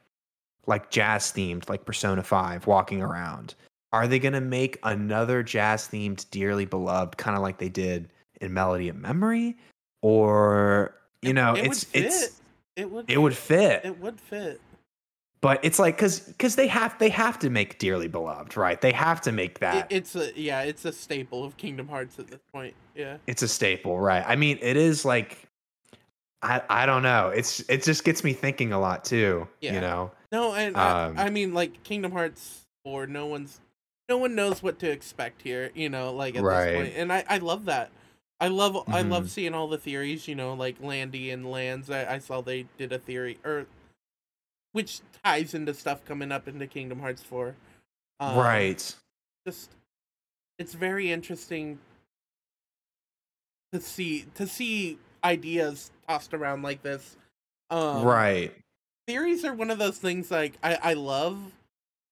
like 0.66 0.90
jazz 0.90 1.24
themed 1.24 1.68
like 1.68 1.84
Persona 1.84 2.22
5 2.22 2.66
walking 2.66 3.02
around. 3.02 3.54
Are 3.92 4.08
they 4.08 4.18
going 4.18 4.32
to 4.32 4.40
make 4.40 4.78
another 4.82 5.42
jazz 5.42 5.86
themed 5.86 6.28
dearly 6.30 6.64
beloved 6.64 7.16
kind 7.16 7.36
of 7.36 7.42
like 7.42 7.58
they 7.58 7.68
did 7.68 8.08
in 8.40 8.54
Melody 8.54 8.88
of 8.88 8.96
Memory 8.96 9.56
or 10.02 10.94
you 11.22 11.32
know 11.32 11.54
it 11.54 11.66
it's 11.66 11.92
would 11.92 12.04
it's 12.04 12.40
it 12.76 12.90
would 12.90 13.10
it 13.10 13.18
would 13.18 13.36
fit 13.36 13.82
it 13.84 13.98
would 14.00 14.20
fit. 14.20 14.60
but 15.40 15.58
it's 15.64 15.78
like 15.78 15.96
cuz 15.96 16.34
cuz 16.38 16.56
they 16.56 16.66
have 16.66 16.98
they 16.98 17.08
have 17.08 17.38
to 17.38 17.48
make 17.48 17.78
dearly 17.78 18.08
beloved 18.08 18.56
right 18.56 18.80
they 18.80 18.92
have 18.92 19.20
to 19.22 19.32
make 19.32 19.52
It, 19.52 19.60
that 19.60 19.86
it's 19.90 20.14
a 20.16 20.38
yeah, 20.38 20.62
it's 20.62 20.84
a 20.84 20.92
staple 20.92 21.44
of 21.44 21.56
Kingdom 21.56 21.88
Hearts 21.88 22.18
at 22.18 22.26
this 22.26 22.40
point. 22.52 22.74
Yeah, 22.94 23.16
it's 23.26 23.42
a 23.42 23.48
staple 23.48 23.98
right 23.98 24.24
i 24.26 24.36
mean 24.36 24.58
it 24.60 24.76
is 24.76 25.04
like 25.04 25.48
i 26.44 26.62
i 26.68 26.86
don't 26.86 27.02
know 27.02 27.28
it's 27.30 27.60
it 27.68 27.82
just 27.82 28.04
gets 28.04 28.22
me 28.22 28.32
thinking 28.32 28.72
a 28.72 28.78
lot 28.78 29.04
too 29.04 29.48
Yeah. 29.60 29.74
you 29.74 29.80
know 29.80 30.12
no, 30.34 30.52
and 30.52 30.76
Um, 30.76 31.16
I, 31.16 31.26
I 31.26 31.30
mean 31.30 31.54
like 31.54 31.84
Kingdom 31.84 32.10
Hearts 32.10 32.66
Four, 32.84 33.06
no 33.06 33.26
one's 33.26 33.60
no 34.08 34.18
one 34.18 34.34
knows 34.34 34.64
what 34.64 34.80
to 34.80 34.90
expect 34.90 35.42
here. 35.42 35.70
You 35.76 35.88
know, 35.88 36.12
like 36.12 36.34
at 36.34 36.42
Right. 36.42 36.66
this 36.66 36.74
point, 36.74 36.94
and 36.96 37.12
I 37.12 37.24
I 37.28 37.38
love 37.38 37.66
that. 37.66 37.92
I 38.40 38.48
love 38.48 38.76
I 38.88 39.04
Mhm. 39.04 39.10
love 39.10 39.30
seeing 39.30 39.54
all 39.54 39.68
the 39.68 39.78
theories. 39.78 40.26
You 40.26 40.34
know, 40.34 40.52
like 40.54 40.80
Landy 40.80 41.30
and 41.30 41.48
Lands. 41.48 41.88
I, 41.88 42.14
I 42.14 42.18
saw 42.18 42.40
they 42.40 42.66
did 42.76 42.92
a 42.92 42.98
theory 42.98 43.38
or 43.44 43.66
which 44.72 45.02
ties 45.22 45.54
into 45.54 45.72
stuff 45.72 46.04
coming 46.04 46.32
up 46.32 46.48
into 46.48 46.66
Kingdom 46.66 46.98
Hearts 46.98 47.22
Four. 47.22 47.54
Um, 48.18 48.36
right 48.36 48.92
just 49.46 49.70
it's 50.58 50.74
very 50.74 51.12
interesting 51.12 51.78
to 53.72 53.80
see 53.80 54.26
to 54.34 54.48
see 54.48 54.98
ideas 55.22 55.92
tossed 56.08 56.34
around 56.34 56.62
like 56.62 56.82
this. 56.82 57.16
Um, 57.70 58.04
right. 58.04 58.52
Theories 59.06 59.44
are 59.44 59.54
one 59.54 59.70
of 59.70 59.78
those 59.78 59.98
things 59.98 60.30
like 60.30 60.54
I 60.62 60.78
I 60.82 60.92
love, 60.94 61.38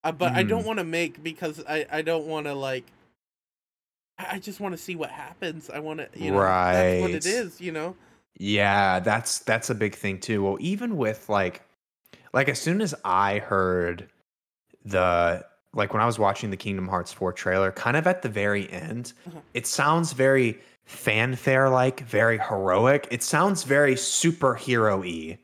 uh, 0.04 0.12
but 0.12 0.34
I 0.34 0.42
don't 0.42 0.62
Mhm. 0.62 0.66
want 0.66 0.78
to 0.78 0.84
make 0.84 1.22
because 1.22 1.62
I 1.68 1.86
I 1.90 2.02
don't 2.02 2.26
want 2.26 2.46
to 2.46 2.54
like. 2.54 2.84
I 4.18 4.36
I 4.36 4.38
just 4.38 4.60
want 4.60 4.72
to 4.76 4.78
see 4.78 4.94
what 4.96 5.10
happens. 5.10 5.70
I 5.70 5.78
want 5.78 6.00
to, 6.00 6.08
you 6.18 6.30
know, 6.30 6.38
that's 6.38 7.00
what 7.00 7.10
it 7.10 7.26
is, 7.26 7.60
you 7.60 7.72
know. 7.72 7.96
Yeah, 8.38 9.00
that's 9.00 9.38
that's 9.40 9.70
a 9.70 9.74
big 9.74 9.94
thing 9.94 10.18
too. 10.18 10.42
Well, 10.42 10.58
even 10.60 10.96
with 10.96 11.28
like 11.28 11.62
like 12.32 12.48
as 12.48 12.60
soon 12.60 12.80
as 12.80 12.94
I 13.04 13.38
heard 13.38 14.08
the 14.84 15.44
like 15.74 15.94
when 15.94 16.02
I 16.02 16.06
was 16.06 16.18
watching 16.18 16.50
the 16.50 16.56
Kingdom 16.56 16.88
Hearts 16.88 17.12
4 17.12 17.32
trailer, 17.32 17.72
kind 17.72 17.96
of 17.96 18.06
at 18.06 18.20
the 18.22 18.28
very 18.28 18.70
end, 18.70 19.12
Uh-huh. 19.26 19.40
it 19.54 19.66
sounds 19.66 20.12
very 20.12 20.60
fanfare 20.84 21.68
like, 21.68 22.00
very 22.00 22.38
heroic. 22.38 23.08
It 23.10 23.22
sounds 23.22 23.64
very 23.64 23.94
superhero-y. 23.94 25.38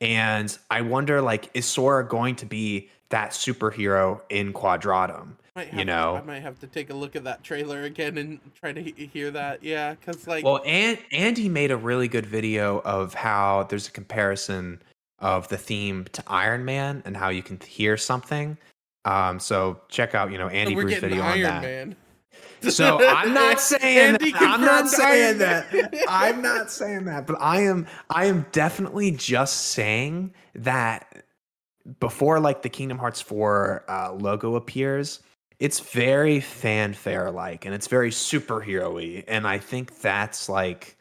And 0.00 0.56
I 0.70 0.80
wonder 0.80 1.20
like 1.20 1.50
is 1.54 1.64
Sora 1.64 2.06
going 2.06 2.34
to 2.36 2.46
be 2.46 2.90
that 3.10 3.30
superhero 3.30 4.20
in 4.30 4.52
Quadratum? 4.52 5.36
You 5.72 5.84
know. 5.84 6.14
to, 6.14 6.22
I 6.22 6.22
might 6.22 6.42
have 6.42 6.58
to 6.60 6.66
take 6.66 6.90
a 6.90 6.94
look 6.94 7.14
at 7.14 7.24
that 7.24 7.44
trailer 7.44 7.82
again 7.82 8.16
and 8.16 8.40
try 8.54 8.72
to 8.72 8.82
he- 8.82 9.10
hear 9.12 9.30
that. 9.30 9.62
Yeah, 9.62 9.94
because 9.94 10.26
like, 10.26 10.44
Well, 10.44 10.62
and 10.64 10.98
Andy 11.12 11.48
made 11.48 11.70
a 11.70 11.76
really 11.76 12.08
good 12.08 12.24
video 12.24 12.80
of 12.80 13.12
how 13.12 13.66
there's 13.68 13.86
a 13.86 13.90
comparison 13.90 14.82
of 15.18 15.46
the 15.48 15.58
theme 15.58 16.06
to 16.12 16.22
Iron 16.26 16.64
Man 16.64 17.02
and 17.04 17.16
how 17.16 17.28
you 17.28 17.42
can 17.42 17.60
hear 17.60 17.96
something. 17.98 18.56
Um, 19.04 19.38
so 19.38 19.80
check 19.88 20.14
out, 20.14 20.32
you 20.32 20.38
know, 20.38 20.48
Andy 20.48 20.74
Bruce 20.74 20.98
video 20.98 21.22
Iron 21.22 21.32
on 21.34 21.42
that. 21.42 21.62
Man. 21.62 21.96
So 22.70 23.04
I'm 23.06 23.34
not 23.34 23.60
saying 23.60 24.18
that. 24.20 24.32
I'm 24.36 24.60
not 24.60 24.88
saying 24.88 25.38
that. 25.38 25.66
I'm 26.08 26.42
not 26.42 26.70
saying 26.70 27.04
that, 27.06 27.26
but 27.26 27.36
I 27.40 27.62
am 27.62 27.86
I 28.10 28.26
am 28.26 28.46
definitely 28.52 29.10
just 29.10 29.68
saying 29.68 30.34
that 30.54 31.24
before 32.00 32.40
like 32.40 32.62
the 32.62 32.68
Kingdom 32.68 32.98
Hearts 32.98 33.20
4 33.20 33.84
uh, 33.88 34.12
logo 34.12 34.54
appears, 34.54 35.20
it's 35.58 35.80
very 35.80 36.40
fanfare 36.40 37.30
like 37.30 37.64
and 37.64 37.74
it's 37.74 37.88
very 37.88 38.10
superhero-y. 38.10 39.24
And 39.26 39.46
I 39.46 39.58
think 39.58 40.00
that's 40.00 40.48
like 40.48 40.96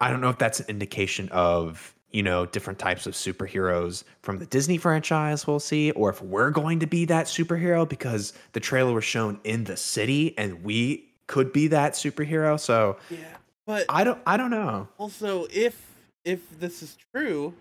I 0.00 0.10
don't 0.10 0.20
know 0.20 0.30
if 0.30 0.38
that's 0.38 0.60
an 0.60 0.66
indication 0.68 1.28
of 1.30 1.94
you 2.10 2.22
know 2.22 2.46
different 2.46 2.78
types 2.78 3.06
of 3.06 3.14
superheroes 3.14 4.04
from 4.22 4.38
the 4.38 4.46
Disney 4.46 4.78
franchise 4.78 5.46
we'll 5.46 5.60
see 5.60 5.90
or 5.92 6.10
if 6.10 6.22
we're 6.22 6.50
going 6.50 6.80
to 6.80 6.86
be 6.86 7.04
that 7.04 7.26
superhero 7.26 7.88
because 7.88 8.32
the 8.52 8.60
trailer 8.60 8.92
was 8.92 9.04
shown 9.04 9.40
in 9.44 9.64
the 9.64 9.76
city 9.76 10.36
and 10.38 10.64
we 10.64 11.08
could 11.26 11.52
be 11.52 11.68
that 11.68 11.92
superhero 11.92 12.58
so 12.58 12.96
Yeah, 13.10 13.18
but 13.66 13.84
I 13.88 14.04
don't 14.04 14.20
I 14.26 14.36
don't 14.36 14.50
know 14.50 14.88
also 14.98 15.46
if 15.50 15.88
if 16.24 16.58
this 16.58 16.82
is 16.82 16.98
true, 17.14 17.54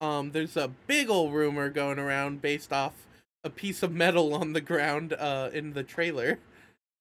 um, 0.00 0.32
there's 0.32 0.56
a 0.56 0.68
big 0.86 1.08
old 1.08 1.32
rumor 1.32 1.70
going 1.70 1.98
around 1.98 2.42
based 2.42 2.72
off 2.72 2.92
a 3.44 3.50
piece 3.50 3.82
of 3.82 3.92
metal 3.92 4.34
on 4.34 4.52
the 4.52 4.60
ground 4.60 5.12
uh 5.12 5.50
in 5.52 5.74
the 5.74 5.82
trailer 5.82 6.38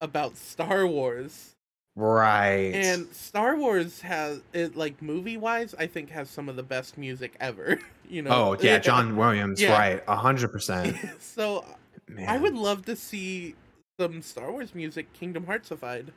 about 0.02 0.38
Star 0.38 0.86
Wars. 0.86 1.56
Right 1.96 2.72
And 2.74 3.14
Star 3.14 3.56
Wars 3.56 4.02
has 4.02 4.42
it 4.54 4.76
like 4.76 5.02
movie 5.02 5.38
wise, 5.38 5.76
I 5.78 5.88
think 5.88 6.10
has 6.10 6.30
some 6.30 6.50
of 6.50 6.56
the 6.56 6.64
best 6.64 6.98
music 6.98 7.36
ever. 7.40 7.80
You 8.10 8.22
know. 8.22 8.32
oh 8.32 8.58
yeah 8.60 8.78
John 8.90 9.16
Williams 9.16 9.60
Yeah. 9.62 9.72
right 9.72 10.04
a 10.08 10.16
hundred 10.16 10.52
percent 10.52 10.96
so 11.20 11.66
man 12.08 12.28
I 12.30 12.38
would 12.38 12.54
love 12.54 12.86
to 12.86 12.96
see 12.98 13.56
some 14.00 14.22
Star 14.22 14.52
Wars 14.52 14.76
music 14.76 15.12
Kingdom 15.14 15.46
Heartsified. 15.46 16.10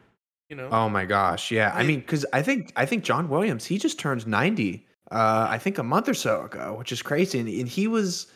You 0.51 0.57
know. 0.57 0.68
oh 0.72 0.89
my 0.91 1.07
gosh 1.07 1.51
yeah 1.53 1.70
I 1.74 1.85
mean 1.85 2.01
because 2.01 2.27
I 2.33 2.43
think 2.43 2.72
I 2.77 2.85
think 2.87 3.05
John 3.05 3.29
Williams 3.29 3.64
he 3.64 3.79
just 3.79 3.99
turned 4.01 4.27
ninety 4.27 4.85
uh 5.12 5.47
I 5.49 5.59
think 5.59 5.79
a 5.79 5.83
month 5.85 6.09
or 6.09 6.12
so 6.14 6.43
ago 6.43 6.74
which 6.77 6.91
is 6.93 7.01
crazy 7.03 7.39
and, 7.39 7.49
and 7.49 7.68
he 7.68 7.87
was 7.87 8.27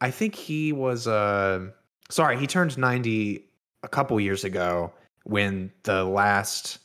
I 0.00 0.10
think 0.10 0.34
he 0.36 0.72
was 0.72 1.06
uh 1.08 1.66
sorry 2.08 2.38
he 2.38 2.46
turned 2.46 2.78
90 2.78 3.44
a 3.82 3.88
couple 3.88 4.18
years 4.20 4.44
ago 4.44 4.92
when 5.24 5.70
the 5.82 6.04
last 6.04 6.78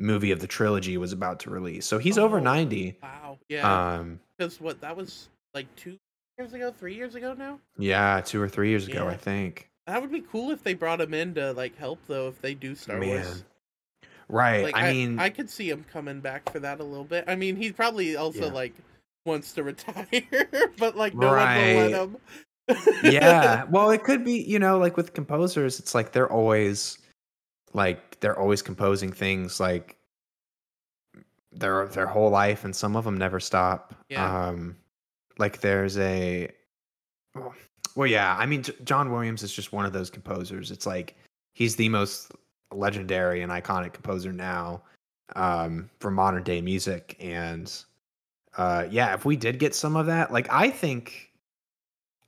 movie 0.00 0.30
of 0.32 0.40
the 0.40 0.46
trilogy 0.46 0.96
was 0.96 1.12
about 1.12 1.38
to 1.40 1.50
release 1.50 1.86
so 1.86 1.98
he's 1.98 2.18
over 2.18 2.38
Oh, 2.38 2.42
90 2.42 2.96
Wow. 3.02 3.38
Yeah. 3.48 3.94
um 3.96 4.20
Because 4.38 4.60
what 4.60 4.80
that 4.80 4.96
was 4.96 5.28
like 5.54 5.66
two 5.76 5.96
years 6.38 6.52
ago, 6.54 6.72
three 6.76 6.94
years 6.94 7.14
ago 7.14 7.34
now. 7.34 7.58
yeah 7.78 8.20
two 8.24 8.40
or 8.40 8.48
three 8.48 8.70
years 8.70 8.88
ago 8.88 9.04
Yeah. 9.04 9.10
I 9.10 9.16
think 9.16 9.68
That 9.86 10.00
would 10.00 10.10
be 10.12 10.20
cool 10.22 10.50
if 10.50 10.62
they 10.62 10.74
brought 10.74 11.00
him 11.00 11.12
in 11.14 11.34
to 11.34 11.52
like 11.52 11.76
help 11.76 11.98
though. 12.06 12.28
If 12.28 12.40
they 12.40 12.54
do 12.54 12.74
Star 12.74 13.00
Wars, 13.00 13.44
right 14.28 14.62
like 14.62 14.76
I, 14.76 14.92
mean 14.92 15.18
I 15.18 15.28
could 15.30 15.50
see 15.50 15.68
him 15.68 15.84
coming 15.92 16.20
back 16.20 16.50
for 16.52 16.60
that 16.60 16.80
a 16.80 16.84
little 16.84 17.04
bit. 17.04 17.24
I 17.26 17.34
mean, 17.36 17.56
he 17.56 17.72
probably 17.72 18.16
also 18.16 18.46
Yeah. 18.46 18.52
like 18.52 18.74
wants 19.26 19.52
to 19.54 19.62
retire, 19.70 20.06
but 20.78 20.96
like 20.96 21.14
no 21.14 21.32
Right. 21.32 21.74
one 21.74 21.74
will 21.74 21.90
let 21.90 21.92
him. 21.92 22.16
yeah 23.02 23.64
well 23.70 23.90
it 23.90 24.04
could 24.04 24.24
be 24.24 24.34
you 24.42 24.58
know 24.58 24.78
like 24.78 24.96
with 24.96 25.12
composers 25.12 25.80
it's 25.80 25.92
like 25.94 26.12
they're 26.12 26.30
always 26.30 26.98
like 27.72 28.18
they're 28.20 28.38
always 28.38 28.62
composing 28.62 29.12
things 29.12 29.60
like 29.60 29.96
their 31.52 31.86
their 31.88 32.06
whole 32.06 32.30
life 32.30 32.64
and 32.64 32.74
some 32.74 32.96
of 32.96 33.04
them 33.04 33.16
never 33.16 33.40
stop. 33.40 33.94
Yeah. 34.08 34.48
um 34.48 34.76
like 35.38 35.60
there's 35.60 35.96
a 35.98 36.50
well, 37.34 37.54
well 37.96 38.06
yeah 38.06 38.36
i 38.38 38.44
mean 38.44 38.62
john 38.84 39.10
williams 39.10 39.42
is 39.42 39.52
just 39.52 39.72
one 39.72 39.86
of 39.86 39.92
those 39.92 40.10
composers. 40.10 40.70
It's 40.70 40.86
like 40.86 41.16
he's 41.54 41.76
the 41.76 41.88
most 41.88 42.32
legendary 42.72 43.42
and 43.42 43.50
iconic 43.50 43.92
composer 43.92 44.32
now 44.32 44.82
um 45.36 45.90
for 46.00 46.10
modern 46.10 46.42
day 46.42 46.60
music. 46.60 47.16
And 47.20 47.72
uh 48.56 48.86
yeah 48.90 49.14
if 49.14 49.24
we 49.24 49.36
did 49.36 49.58
get 49.58 49.74
some 49.74 49.96
of 49.96 50.06
that 50.06 50.32
like 50.32 50.48
i 50.50 50.68
think 50.70 51.30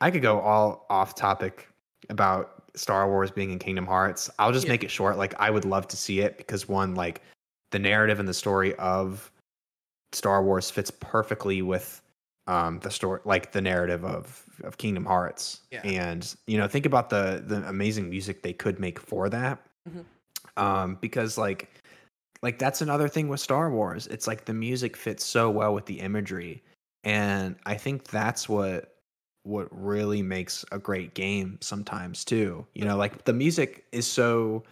i 0.01 0.11
could 0.11 0.23
go 0.23 0.41
all 0.41 0.87
off 0.89 1.15
topic 1.17 1.69
about 2.09 2.62
star 2.75 3.09
wars 3.09 3.31
being 3.31 3.51
in 3.51 3.59
kingdom 3.59 3.87
hearts 3.87 4.31
i'll 4.39 4.53
just 4.53 4.67
Yeah. 4.67 4.73
make 4.73 4.85
it 4.85 4.91
short 4.91 5.17
like 5.19 5.35
i 5.39 5.51
would 5.51 5.65
love 5.65 5.87
to 5.89 5.97
see 5.97 6.21
it 6.21 6.39
because 6.39 6.69
one 6.69 6.95
like 6.95 7.23
the 7.71 7.79
narrative 7.79 8.19
and 8.19 8.29
the 8.29 8.35
story 8.35 8.75
of 8.77 9.31
star 10.13 10.43
wars 10.43 10.71
fits 10.71 10.91
perfectly 10.91 11.63
with 11.63 12.01
um 12.47 12.79
the 12.81 12.91
story 12.91 13.21
like 13.25 13.53
the 13.53 13.61
narrative 13.61 14.05
of 14.05 14.45
of 14.65 14.79
kingdom 14.79 15.05
hearts 15.05 15.61
Yeah. 15.71 15.83
and 15.85 16.35
you 16.47 16.59
know 16.59 16.67
think 16.69 16.87
about 16.87 17.11
the 17.11 17.43
the 17.47 17.67
amazing 17.69 18.09
music 18.11 18.43
they 18.43 18.53
could 18.53 18.79
make 18.81 18.99
for 18.99 19.29
that 19.29 19.59
Mhm. 19.89 20.05
um 20.57 20.99
because 21.01 21.37
like 21.39 21.69
like 22.43 22.59
that's 22.59 22.81
another 22.83 23.09
thing 23.09 23.29
with 23.29 23.39
Star 23.39 23.71
Wars. 23.71 24.09
It's 24.09 24.27
like 24.27 24.47
the 24.47 24.53
music 24.53 24.97
fits 24.97 25.25
so 25.25 25.49
well 25.49 25.73
with 25.75 25.87
the 25.87 26.01
imagery. 26.01 26.61
And 27.05 27.55
I 27.67 27.77
think 27.77 28.09
that's 28.09 28.49
what 28.49 28.97
what 29.45 29.69
really 29.71 30.23
makes 30.23 30.65
a 30.73 30.79
great 30.79 31.15
game 31.15 31.59
sometimes 31.61 32.25
too. 32.25 32.67
You 32.75 32.85
know, 32.85 32.97
like 32.97 33.25
the 33.25 33.33
music 33.33 33.85
is 33.93 34.07
so 34.07 34.63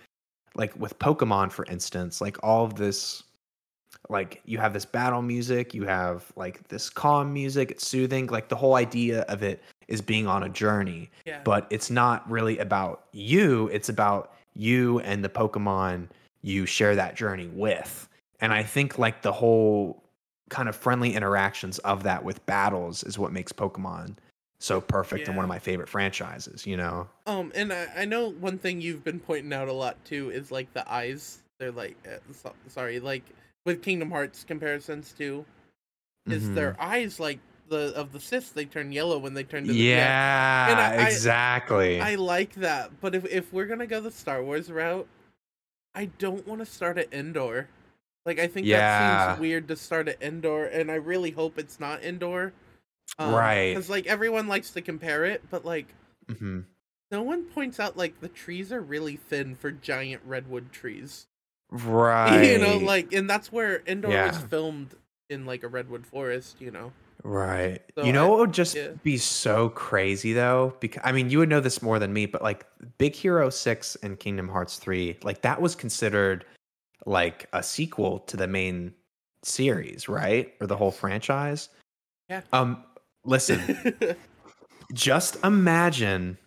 like 0.55 0.75
with 0.79 0.99
Pokemon 0.99 1.53
for 1.53 1.65
instance, 1.67 2.21
like 2.21 2.37
all 2.43 2.65
of 2.65 2.75
this 2.75 3.23
like 4.09 4.41
you 4.45 4.59
have 4.59 4.73
this 4.73 4.85
battle 4.85 5.23
music, 5.23 5.75
you 5.75 5.85
have 5.85 6.33
like 6.37 6.67
this 6.69 6.89
calm 6.89 7.33
music, 7.33 7.71
it's 7.71 7.87
soothing. 7.87 8.27
Like 8.29 8.49
the 8.49 8.57
whole 8.57 8.77
idea 8.77 9.23
of 9.23 9.43
it 9.43 9.63
is 9.91 10.01
being 10.01 10.27
on 10.27 10.45
a 10.45 10.49
journey 10.49 11.11
yeah. 11.27 11.41
but 11.45 11.67
it's 11.69 11.91
not 11.91 12.29
really 12.31 12.57
about 12.59 13.05
you 13.13 13.69
it's 13.73 13.91
about 13.91 14.33
you 14.55 15.01
and 15.01 15.23
the 15.23 15.29
pokemon 15.29 16.09
you 16.43 16.65
share 16.65 16.95
that 16.95 17.15
journey 17.17 17.49
with 17.49 18.09
and 18.41 18.53
i 18.53 18.63
think 18.63 18.99
like 18.99 19.21
the 19.21 19.33
whole 19.33 20.03
kind 20.49 20.69
of 20.69 20.75
friendly 20.75 21.15
interactions 21.15 21.79
of 21.81 22.03
that 22.05 22.25
with 22.25 22.45
battles 22.47 23.03
is 23.05 23.19
what 23.19 23.33
makes 23.33 23.53
pokemon 23.53 24.17
so 24.63 24.79
perfect 24.81 25.27
and 25.27 25.37
one 25.37 25.45
of 25.45 25.49
my 25.49 25.59
favorite 25.59 25.89
franchises 25.89 26.67
you 26.67 26.77
know 26.77 27.09
Um, 27.27 27.51
and 27.55 27.73
I, 27.73 27.89
I 27.97 28.05
know 28.05 28.29
one 28.29 28.59
thing 28.59 28.81
you've 28.81 29.03
been 29.03 29.19
pointing 29.19 29.53
out 29.53 29.69
a 29.69 29.73
lot 29.73 29.97
too 30.05 30.31
is 30.31 30.53
like 30.53 30.73
the 30.75 30.85
eyes. 30.91 31.39
They're 31.59 31.73
like, 31.73 31.97
uh, 32.07 32.17
so, 32.33 32.53
sorry, 32.69 33.01
like 33.01 33.23
with 33.67 33.83
Kingdom 33.83 34.11
Hearts 34.11 34.45
comparisons 34.45 35.13
too, 35.17 35.45
is 36.27 36.45
Mhm. 36.49 36.55
their 36.55 36.77
eyes 36.81 37.19
like 37.21 37.39
the 37.69 37.93
of 37.97 38.13
the 38.13 38.19
Siths? 38.19 38.53
They 38.53 38.65
turn 38.67 38.93
yellow 38.93 39.19
when 39.19 39.33
they 39.35 39.45
turn 39.45 39.67
to 39.67 39.73
the 39.73 39.79
yeah, 39.79 40.95
I- 40.97 41.03
I- 41.05 41.07
exactly 41.07 42.01
I 42.01 42.15
like 42.17 42.55
that, 42.57 43.01
but 43.01 43.15
if 43.15 43.25
if 43.27 43.53
we're 43.53 43.67
gonna 43.67 43.87
go 43.87 44.01
the 44.01 44.11
Star 44.11 44.43
Wars 44.43 44.71
route, 44.71 45.07
I 45.95 46.07
don't 46.19 46.47
want 46.47 46.61
to 46.61 46.67
start 46.67 46.99
at 46.99 47.13
Endor. 47.13 47.69
Like 48.27 48.39
I 48.39 48.47
think 48.47 48.67
that 48.67 48.71
Yeah. 48.71 49.29
seems 49.33 49.41
weird 49.41 49.69
to 49.69 49.77
start 49.77 50.09
at 50.09 50.23
Endor, 50.23 50.65
and 50.67 50.91
I 50.91 50.97
really 50.97 51.31
hope 51.31 51.59
it's 51.59 51.81
not 51.81 52.03
Endor. 52.03 52.53
Right. 53.19 53.75
Because 53.75 53.91
like 53.91 54.07
everyone 54.07 54.49
likes 54.49 54.71
to 54.73 54.81
compare 54.83 55.25
it, 55.25 55.43
but 55.51 55.65
like 55.65 55.87
hmm 56.39 56.61
no 57.11 57.23
one 57.23 57.43
points 57.47 57.81
out 57.81 57.97
like 57.97 58.21
the 58.21 58.29
trees 58.29 58.71
are 58.73 58.81
really 58.81 59.17
thin 59.17 59.57
for 59.57 59.73
giant 59.73 60.23
redwood 60.25 60.71
trees. 60.73 61.27
right 61.71 62.45
You 62.53 62.59
know, 62.59 62.79
like 62.79 63.13
and 63.13 63.29
that's 63.29 63.51
where 63.51 63.83
Endor 63.87 64.09
was 64.09 64.39
filmed 64.39 64.95
in 65.29 65.45
like 65.45 65.63
a 65.65 65.69
redwood 65.69 66.07
forest. 66.07 66.57
You 66.61 66.71
know. 66.71 66.93
Right. 67.23 67.83
So 67.99 68.05
you 68.05 68.13
know 68.13 68.27
I- 68.27 68.29
what 68.31 68.39
would 68.39 68.53
just 68.55 68.75
yeah. 68.77 68.89
be 69.03 69.19
so 69.19 69.69
crazy 69.71 70.33
though? 70.33 70.75
Because 70.81 71.03
I 71.05 71.13
mean, 71.13 71.29
you 71.31 71.39
would 71.41 71.49
know 71.51 71.61
this 71.61 71.83
more 71.83 71.99
than 71.99 72.13
me, 72.13 72.27
but 72.27 72.43
like 72.43 72.65
Big 72.97 73.15
Hero 73.15 73.51
6 73.51 73.97
and 74.03 74.19
Kingdom 74.19 74.49
Hearts 74.49 74.77
3, 74.79 75.19
like 75.23 75.43
that 75.43 75.61
was 75.61 75.75
considered 75.75 76.47
like 77.07 77.47
a 77.53 77.63
sequel 77.63 78.21
to 78.21 78.37
the 78.37 78.47
main 78.47 78.95
series, 79.43 80.09
right? 80.09 80.55
Or 80.61 80.67
the 80.67 80.77
whole 80.77 80.91
franchise. 80.93 81.69
Yeah. 82.31 82.43
Um 82.53 82.85
listen, 83.25 83.95
just 84.93 85.37
imagine 85.45 86.39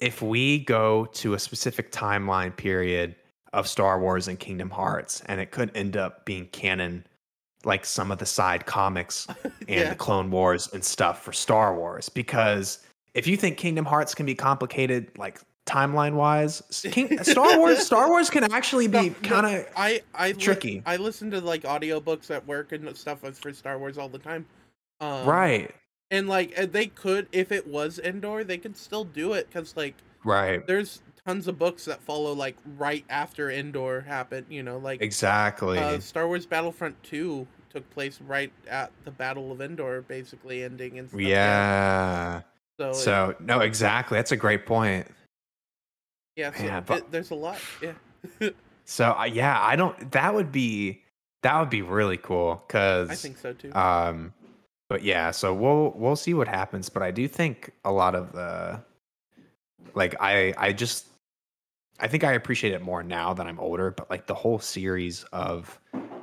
if 0.00 0.20
we 0.22 0.58
go 0.60 1.06
to 1.06 1.34
a 1.34 1.38
specific 1.38 1.90
timeline 1.92 2.54
period 2.56 3.14
of 3.52 3.66
Star 3.66 3.98
Wars 4.00 4.28
and 4.28 4.38
Kingdom 4.38 4.68
Hearts 4.70 5.22
and 5.26 5.40
it 5.40 5.50
could 5.50 5.74
end 5.74 5.96
up 5.96 6.24
being 6.26 6.46
canon 6.48 7.06
like 7.64 7.84
some 7.84 8.10
of 8.10 8.18
the 8.18 8.26
side 8.26 8.66
comics 8.66 9.26
and 9.44 9.52
Yeah. 9.68 9.88
the 9.90 9.94
Clone 9.94 10.30
Wars 10.30 10.68
and 10.72 10.84
stuff 10.84 11.22
for 11.22 11.32
Star 11.32 11.74
Wars 11.74 12.08
because 12.08 12.80
if 13.14 13.26
you 13.26 13.36
think 13.36 13.56
Kingdom 13.56 13.86
Hearts 13.86 14.14
can 14.14 14.26
be 14.26 14.34
complicated 14.34 15.10
like 15.16 15.40
timeline 15.64 16.14
wise, 16.14 16.62
King, 16.92 17.16
Star 17.24 17.58
Wars 17.58 17.84
Star 17.86 18.08
Wars 18.10 18.28
can 18.28 18.44
actually 18.52 18.88
be 18.88 18.98
No, 18.98 19.02
no, 19.08 19.28
kind 19.28 19.56
of 19.56 19.66
I 19.76 20.02
I 20.14 20.28
li- 20.28 20.34
tricky. 20.34 20.82
I 20.84 20.96
listen 20.96 21.30
to 21.30 21.40
like 21.40 21.62
audiobooks 21.62 22.30
at 22.30 22.46
work 22.46 22.72
and 22.72 22.94
stuff 22.96 23.20
for 23.20 23.52
Star 23.54 23.78
Wars 23.78 23.96
all 23.96 24.08
the 24.10 24.18
time. 24.18 24.44
Um, 25.00 25.26
right. 25.26 25.74
And 26.10 26.28
like 26.28 26.56
uh, 26.58 26.66
they 26.66 26.86
could 26.86 27.26
if 27.32 27.50
it 27.50 27.66
was 27.66 27.98
Endor, 27.98 28.44
they 28.44 28.58
could 28.58 28.76
still 28.76 29.04
do 29.04 29.32
it 29.32 29.50
cuz 29.50 29.76
like 29.76 29.94
Right. 30.24 30.66
there's 30.66 31.02
tons 31.26 31.46
of 31.48 31.58
books 31.58 31.84
that 31.86 32.00
follow 32.00 32.32
like 32.32 32.56
right 32.76 33.04
after 33.08 33.50
Endor 33.50 34.02
happened, 34.02 34.46
you 34.48 34.62
know, 34.62 34.78
like 34.78 35.02
Exactly. 35.02 35.78
uh, 35.78 35.98
Star 36.00 36.26
Wars 36.28 36.46
Battlefront 36.46 37.02
2 37.02 37.46
took 37.70 37.88
place 37.90 38.20
right 38.20 38.52
at 38.68 38.90
the 39.04 39.10
Battle 39.10 39.50
of 39.52 39.60
Endor 39.60 40.02
basically 40.02 40.62
ending 40.62 40.98
and 40.98 41.08
stuff. 41.08 41.20
yeah. 41.20 42.42
So, 42.78 43.30
it- 43.30 43.40
no, 43.40 43.60
exactly. 43.60 44.16
That's 44.18 44.32
a 44.32 44.36
great 44.36 44.66
point. 44.66 45.06
yeah, 46.36 46.52
so 46.52 46.64
yeah, 46.64 46.80
but- 46.80 46.98
it- 46.98 47.10
there's 47.10 47.30
a 47.30 47.34
lot. 47.34 47.58
Yeah. 47.82 47.92
So 48.88 49.16
uh, 49.18 49.24
yeah, 49.24 49.60
I 49.60 49.74
don't. 49.74 50.12
That 50.12 50.32
would 50.32 50.52
be 50.52 51.02
that 51.42 51.58
would 51.58 51.70
be 51.70 51.82
really 51.82 52.16
cool 52.18 52.62
because 52.64 53.10
I 53.10 53.16
think 53.16 53.36
so 53.36 53.52
too. 53.52 53.74
Um, 53.74 54.32
but 54.88 55.02
yeah, 55.02 55.30
so 55.30 55.52
we'll 55.54 55.92
we'll 55.96 56.16
see 56.16 56.34
what 56.34 56.48
happens. 56.48 56.88
But 56.88 57.02
I 57.02 57.10
do 57.10 57.26
think 57.26 57.72
a 57.84 57.92
lot 57.92 58.14
of 58.14 58.32
the 58.32 58.82
like 59.94 60.14
I 60.20 60.54
I 60.56 60.72
just 60.72 61.06
I 61.98 62.08
think 62.08 62.24
I 62.24 62.32
appreciate 62.32 62.72
it 62.72 62.82
more 62.82 63.02
now 63.02 63.34
that 63.34 63.46
I'm 63.46 63.58
older. 63.58 63.90
But 63.90 64.10
like 64.10 64.26
the 64.26 64.34
whole 64.34 64.58
series 64.58 65.24
of 65.32 65.80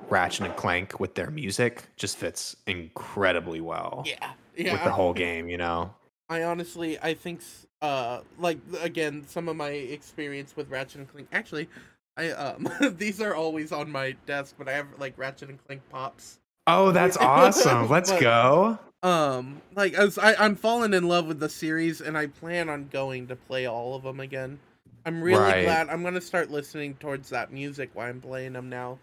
Ratchet 0.09 0.45
and 0.45 0.55
Clank 0.55 0.99
with 0.99 1.15
their 1.15 1.31
music 1.31 1.83
just 1.97 2.17
fits 2.17 2.55
incredibly 2.67 3.61
well 3.61 4.03
yeah. 4.05 4.31
Yeah. 4.55 4.73
with 4.73 4.83
the 4.83 4.91
whole 4.91 5.13
game. 5.13 5.49
You 5.49 5.57
know. 5.57 5.93
I 6.29 6.43
honestly, 6.43 6.97
I 6.99 7.13
think, 7.13 7.41
uh, 7.81 8.21
like 8.39 8.57
again, 8.81 9.25
some 9.27 9.49
of 9.49 9.57
my 9.57 9.69
experience 9.69 10.55
with 10.55 10.69
Ratchet 10.69 10.99
and 10.99 11.07
Clank. 11.07 11.27
Actually, 11.33 11.67
I 12.15 12.31
um, 12.31 12.69
these 12.97 13.19
are 13.19 13.35
always 13.35 13.71
on 13.71 13.91
my 13.91 14.15
desk, 14.25 14.55
but 14.57 14.69
I 14.69 14.73
have 14.73 14.87
like 14.97 15.17
Ratchet 15.17 15.49
and 15.49 15.63
Clank 15.65 15.81
pops. 15.89 16.39
Oh, 16.67 16.91
that's 16.91 17.17
awesome! 17.17 17.89
Let's 17.89 18.11
But- 18.11 18.21
go. 18.21 18.79
Um, 19.03 19.61
like 19.75 19.93
as 19.95 20.17
I, 20.17 20.33
I'm 20.35 20.55
falling 20.55 20.93
in 20.93 21.09
love 21.09 21.27
with 21.27 21.39
the 21.39 21.49
series, 21.49 21.99
and 21.99 22.17
I 22.17 22.27
plan 22.27 22.69
on 22.69 22.87
going 22.91 23.27
to 23.27 23.35
play 23.35 23.65
all 23.65 23.95
of 23.95 24.03
them 24.03 24.21
again. 24.21 24.59
I'm 25.05 25.21
really 25.21 25.41
Right. 25.43 25.63
glad. 25.65 25.89
I'm 25.89 26.03
gonna 26.03 26.21
start 26.21 26.49
listening 26.51 26.93
towards 26.95 27.29
that 27.31 27.51
music 27.51 27.89
while 27.93 28.07
I'm 28.07 28.21
playing 28.21 28.53
them 28.53 28.69
now. 28.69 28.97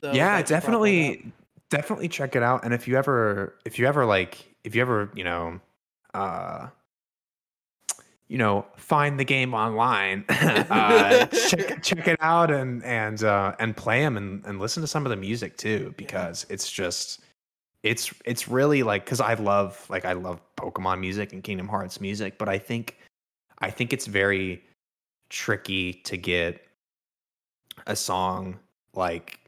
So 0.00 0.10
yeah 0.12 0.12
that 0.12 0.16
you 0.16 0.16
brought 0.16 0.26
that 0.32 0.40
up. 0.42 0.48
definitely 0.48 1.32
definitely 1.70 2.08
check 2.08 2.34
it 2.34 2.42
out 2.42 2.64
and 2.64 2.72
if 2.74 2.88
you 2.88 2.96
ever 2.96 3.54
if 3.64 3.78
you 3.78 3.86
ever 3.86 4.04
like 4.04 4.44
if 4.64 4.74
you 4.74 4.82
ever 4.82 5.10
you 5.14 5.22
know 5.24 5.60
uh 6.14 6.66
you 8.28 8.38
know 8.38 8.66
find 8.76 9.18
the 9.20 9.24
game 9.24 9.54
online 9.54 10.24
uh 10.28 11.26
check 11.48 11.82
check 11.82 12.08
it 12.08 12.16
out 12.20 12.50
and 12.50 12.82
and 12.84 13.22
uh 13.22 13.54
and 13.58 13.76
play 13.76 14.00
them 14.00 14.16
and, 14.16 14.44
and 14.46 14.58
listen 14.58 14.80
to 14.80 14.86
some 14.86 15.06
of 15.06 15.10
the 15.10 15.16
music 15.16 15.56
too 15.56 15.94
because 15.96 16.44
it's 16.48 16.70
just 16.70 17.20
it's 17.82 18.12
it's 18.24 18.48
really 18.48 18.82
like 18.82 19.04
because 19.04 19.20
i 19.20 19.34
love 19.34 19.86
like 19.88 20.04
i 20.04 20.12
love 20.12 20.40
pokemon 20.56 20.98
music 20.98 21.32
and 21.32 21.44
kingdom 21.44 21.68
hearts 21.68 22.00
music 22.00 22.36
but 22.38 22.48
i 22.48 22.58
think 22.58 22.96
i 23.60 23.70
think 23.70 23.92
it's 23.92 24.06
very 24.06 24.62
tricky 25.28 25.92
to 25.92 26.16
get 26.16 26.66
a 27.86 27.94
song 27.94 28.58
like 28.94 29.40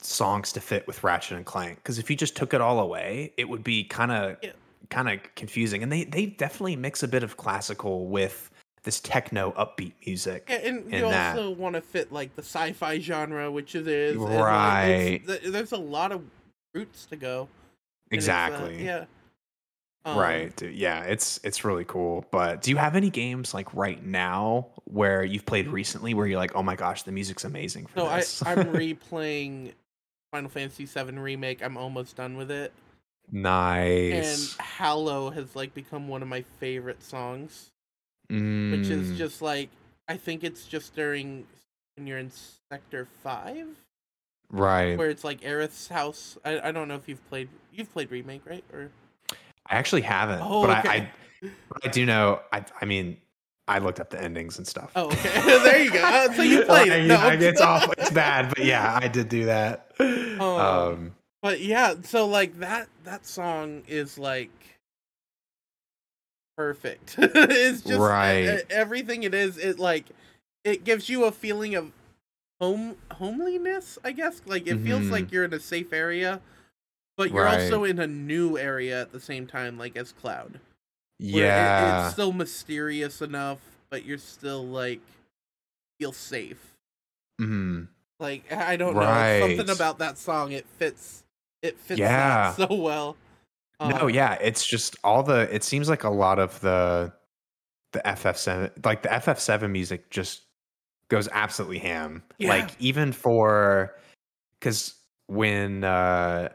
songs 0.00 0.52
to 0.52 0.60
fit 0.60 0.86
with 0.86 1.02
Ratchet 1.04 1.36
and 1.36 1.46
Clank 1.46 1.76
because 1.76 1.98
if 1.98 2.10
you 2.10 2.16
just 2.16 2.36
took 2.36 2.54
it 2.54 2.60
all 2.60 2.80
away, 2.80 3.32
it 3.36 3.48
would 3.48 3.64
be 3.64 3.84
kind 3.84 4.10
of 4.10 4.36
Yeah. 4.42 4.52
Kind 4.92 5.08
of 5.08 5.18
confusing. 5.34 5.82
And 5.82 5.90
they 5.90 6.04
they 6.04 6.26
definitely 6.26 6.76
mix 6.76 7.02
a 7.02 7.08
bit 7.08 7.22
of 7.22 7.36
classical 7.36 8.06
with 8.06 8.50
this 8.84 9.00
techno 9.00 9.52
upbeat 9.52 9.92
music. 10.06 10.46
And 10.48 10.84
in 10.86 10.90
you 10.92 11.00
that. 11.10 11.36
also 11.36 11.50
want 11.50 11.74
to 11.76 11.80
fit 11.80 12.12
like 12.12 12.34
the 12.36 12.42
sci-fi 12.42 12.98
genre, 12.98 13.50
which 13.50 13.74
it 13.74 13.86
is. 13.88 14.16
and, 14.16 14.24
like, 14.24 14.40
Right. 14.44 15.20
there's 15.44 15.72
a 15.72 15.76
lot 15.76 16.12
of 16.12 16.22
routes 16.74 17.06
to 17.06 17.16
go. 17.16 17.48
and 18.10 18.14
uh, 18.14 18.16
Exactly. 18.16 18.84
yeah. 18.84 19.04
Um, 20.04 20.18
right. 20.18 20.60
Yeah, 20.62 21.04
it's 21.04 21.38
it's 21.44 21.64
really 21.64 21.84
cool. 21.84 22.26
But 22.32 22.60
do 22.60 22.70
you 22.72 22.76
have 22.76 22.96
any 22.96 23.08
games 23.08 23.54
like 23.54 23.72
right 23.72 24.04
now 24.04 24.66
where 24.84 25.22
you've 25.22 25.46
played 25.46 25.68
recently 25.68 26.12
where 26.12 26.26
you're 26.26 26.38
like, 26.38 26.56
oh 26.56 26.62
my 26.62 26.74
gosh, 26.74 27.04
the 27.04 27.12
music's 27.12 27.44
amazing 27.44 27.86
for 27.86 27.98
No, 28.00 28.06
I, 28.06 28.24
I'm 28.44 28.64
replaying 28.74 29.72
Final 30.32 30.50
Fantasy 30.50 30.86
VII 30.86 31.12
remake. 31.18 31.62
I'm 31.62 31.76
almost 31.76 32.16
done 32.16 32.36
with 32.36 32.50
it, 32.50 32.72
and. 33.32 34.56
Hollow 34.60 35.30
has 35.30 35.54
like 35.56 35.74
become 35.74 36.08
one 36.08 36.22
of 36.22 36.28
my 36.28 36.42
favorite 36.60 37.02
songs, 37.02 37.70
which 38.28 38.40
is 38.40 39.10
Mm, 39.12 39.16
just 39.16 39.42
like 39.42 39.70
I 40.08 40.16
think 40.16 40.44
it's 40.44 40.66
just 40.66 40.94
during 40.94 41.46
when 41.96 42.06
you're 42.06 42.18
in 42.18 42.30
Sector 42.70 43.06
Five, 43.22 43.66
right. 44.50 44.96
where 44.98 45.08
it's 45.10 45.24
like 45.24 45.40
Aerith's 45.42 45.88
house. 45.88 46.36
I 46.44 46.60
I 46.68 46.72
don't 46.72 46.88
know 46.88 46.96
if 46.96 47.08
you've 47.08 47.26
played 47.28 47.48
you've 47.72 47.92
played 47.92 48.10
remake 48.10 48.42
right 48.46 48.64
or 48.72 48.90
I 49.66 49.76
actually 49.76 50.02
haven't, 50.02 50.40
Oh, 50.42 50.66
but 50.66 50.78
okay. 50.78 50.88
I, 50.88 50.94
I 51.46 51.50
but 51.68 51.86
I 51.86 51.88
do 51.88 52.04
know. 52.06 52.40
I 52.52 52.64
I 52.80 52.84
mean, 52.84 53.16
I 53.68 53.78
looked 53.78 54.00
up 54.00 54.10
the 54.10 54.20
endings 54.20 54.58
and 54.58 54.66
stuff. 54.66 54.90
oh 54.96 55.06
okay 55.06 55.40
there 55.62 55.82
you 55.82 55.90
go. 55.92 56.28
So 56.34 56.42
you 56.42 56.62
played 56.66 56.90
it. 56.92 57.06
No. 57.06 57.28
it's 57.28 57.60
awful. 57.60 57.94
It's 57.98 58.10
bad, 58.10 58.48
but 58.48 58.64
yeah, 58.64 58.98
I 59.00 59.08
did 59.08 59.28
do 59.28 59.44
that. 59.46 59.92
Oh. 60.40 60.92
Um, 60.92 61.14
But 61.42 61.60
yeah, 61.60 61.94
so 62.04 62.26
like 62.26 62.58
that 62.60 62.88
that 63.04 63.26
song 63.26 63.82
is 63.88 64.16
like 64.16 64.50
perfect. 66.56 67.16
it's 67.18 67.82
just 67.82 67.98
Right. 68.00 68.60
e- 68.60 68.62
everything 68.70 69.22
it 69.24 69.34
is. 69.34 69.58
It 69.58 69.78
like 69.78 70.06
it 70.64 70.84
gives 70.84 71.08
you 71.08 71.24
a 71.24 71.32
feeling 71.32 71.74
of 71.74 71.92
home 72.60 72.96
homeliness. 73.12 73.98
I 74.04 74.12
guess 74.12 74.40
like 74.46 74.66
it 74.66 74.78
feels 74.80 75.02
Mhm. 75.04 75.10
like 75.10 75.32
you're 75.32 75.44
in 75.44 75.52
a 75.52 75.60
safe 75.60 75.92
area, 75.92 76.40
but 77.16 77.32
you're 77.32 77.44
Right. 77.44 77.62
also 77.64 77.84
in 77.84 77.98
a 77.98 78.06
new 78.06 78.56
area 78.56 79.00
at 79.02 79.12
the 79.12 79.20
same 79.20 79.46
time, 79.46 79.76
like 79.78 79.96
as 79.96 80.12
Cloud. 80.12 80.60
where 81.18 81.28
it- 81.28 81.46
yeah, 81.46 82.04
it's 82.06 82.12
still 82.14 82.32
mysterious 82.32 83.20
enough, 83.22 83.58
but 83.90 84.04
you're 84.04 84.18
still 84.18 84.64
like 84.66 85.00
feel 85.98 86.12
safe. 86.12 86.58
mhm. 87.40 87.88
Like 88.20 88.52
I 88.52 88.76
don't 88.76 88.94
know 88.94 89.40
something 89.40 89.70
about 89.70 89.98
that 89.98 90.18
song. 90.18 90.52
It 90.52 90.66
fits. 90.78 91.21
It 91.62 91.78
fits 91.78 91.98
Yeah. 91.98 92.54
that 92.56 92.68
so 92.68 92.74
well. 92.74 93.16
no, 93.80 93.96
Um, 94.02 94.10
yeah, 94.10 94.34
it's 94.40 94.66
just 94.66 94.96
all 95.04 95.22
the. 95.22 95.52
It 95.54 95.64
seems 95.64 95.88
like 95.88 96.04
a 96.04 96.10
lot 96.10 96.38
of 96.38 96.60
the 96.60 97.12
the 97.92 98.00
FF7, 98.06 98.84
like 98.86 99.02
the 99.02 99.08
FF7 99.10 99.70
music, 99.70 100.08
just 100.10 100.42
goes 101.08 101.28
absolutely 101.32 101.78
ham. 101.78 102.22
Yeah. 102.38 102.48
Like 102.48 102.70
even 102.78 103.12
for 103.12 103.94
because 104.58 104.94
when 105.26 105.84
uh 105.84 106.48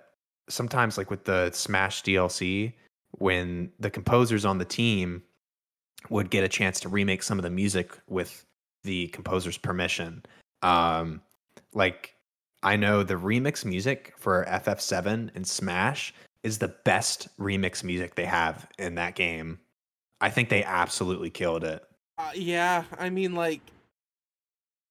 sometimes 0.50 0.98
like 0.98 1.10
with 1.12 1.26
the 1.26 1.52
Smash 1.52 2.02
DLC, 2.04 2.74
when 3.12 3.72
the 3.80 3.90
composers 3.90 4.46
on 4.46 4.58
the 4.58 4.66
team 4.66 5.22
would 6.10 6.30
get 6.30 6.44
a 6.44 6.48
chance 6.50 6.80
to 6.80 6.90
remake 6.90 7.22
some 7.22 7.38
of 7.38 7.44
the 7.44 7.50
music 7.50 7.98
with 8.08 8.46
the 8.84 9.08
composer's 9.10 9.58
permission. 9.58 10.24
Um, 10.64 11.22
like 11.74 12.16
I 12.68 12.76
know 12.76 13.02
the 13.02 13.14
remix 13.14 13.64
music 13.64 14.14
for 14.18 14.44
FF7 14.44 15.30
and 15.34 15.48
Smash 15.48 16.14
is 16.44 16.58
the 16.58 16.68
best 16.68 17.30
remix 17.40 17.82
music 17.82 18.16
they 18.16 18.26
have 18.26 18.68
in 18.78 18.96
that 18.96 19.16
game. 19.16 19.60
I 20.20 20.30
think 20.30 20.50
they 20.50 20.66
absolutely 20.66 21.30
killed 21.30 21.64
it. 21.64 21.82
Uh, 22.18 22.32
yeah, 22.36 22.84
I 23.00 23.10
mean, 23.10 23.36
like, 23.36 23.62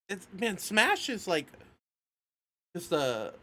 it's 0.08 0.26
man, 0.32 0.56
Smash 0.56 1.10
is 1.10 1.28
like 1.28 1.48
just 2.74 2.92
a 2.92 3.34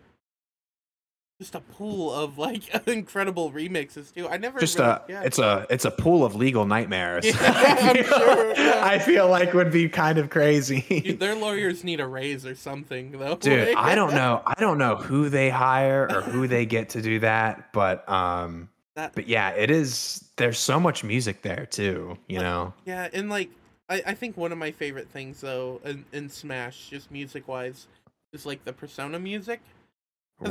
just 1.39 1.55
a 1.55 1.59
pool 1.59 2.11
of 2.13 2.37
like 2.37 2.87
incredible 2.87 3.51
remixes 3.51 4.13
too. 4.13 4.27
I 4.27 4.37
never 4.37 4.59
Just 4.59 4.77
really, 4.77 4.89
a 4.91 5.01
yeah. 5.09 5.21
it's 5.23 5.39
a 5.39 5.65
it's 5.69 5.85
a 5.85 5.91
pool 5.91 6.23
of 6.23 6.35
legal 6.35 6.65
nightmares. 6.65 7.25
Yeah, 7.25 7.33
I, 7.41 7.89
I'm 7.89 7.95
feel, 7.95 8.05
sure, 8.05 8.55
yeah. 8.55 8.81
I 8.85 8.99
feel 8.99 9.27
like 9.29 9.53
would 9.53 9.71
be 9.71 9.89
kind 9.89 10.17
of 10.17 10.29
crazy. 10.29 10.81
Dude, 11.01 11.19
their 11.19 11.35
lawyers 11.35 11.83
need 11.83 11.99
a 11.99 12.07
raise 12.07 12.45
or 12.45 12.55
something 12.55 13.11
though. 13.11 13.35
Dude, 13.35 13.75
I 13.75 13.95
don't 13.95 14.13
know. 14.13 14.41
I 14.45 14.53
don't 14.59 14.77
know 14.77 14.95
who 14.95 15.29
they 15.29 15.49
hire 15.49 16.07
or 16.09 16.21
who 16.21 16.47
they 16.47 16.65
get 16.65 16.89
to 16.89 17.01
do 17.01 17.19
that, 17.19 17.73
but 17.73 18.07
um 18.09 18.69
That- 18.95 19.13
but 19.15 19.27
yeah, 19.27 19.49
it 19.51 19.71
is 19.71 20.23
there's 20.37 20.59
so 20.59 20.79
much 20.79 21.03
music 21.03 21.41
there 21.41 21.65
too, 21.65 22.17
you 22.27 22.39
know. 22.39 22.73
Yeah, 22.85 23.09
and 23.11 23.29
like 23.29 23.49
I, 23.89 24.01
I 24.07 24.13
think 24.13 24.37
one 24.37 24.51
of 24.51 24.57
my 24.57 24.71
favorite 24.71 25.09
things 25.09 25.41
though 25.41 25.81
in, 25.83 26.05
in 26.13 26.29
Smash, 26.29 26.89
just 26.89 27.11
music 27.11 27.47
wise, 27.47 27.87
is 28.31 28.45
like 28.45 28.63
the 28.63 28.71
Persona 28.73 29.19
music. 29.19 29.59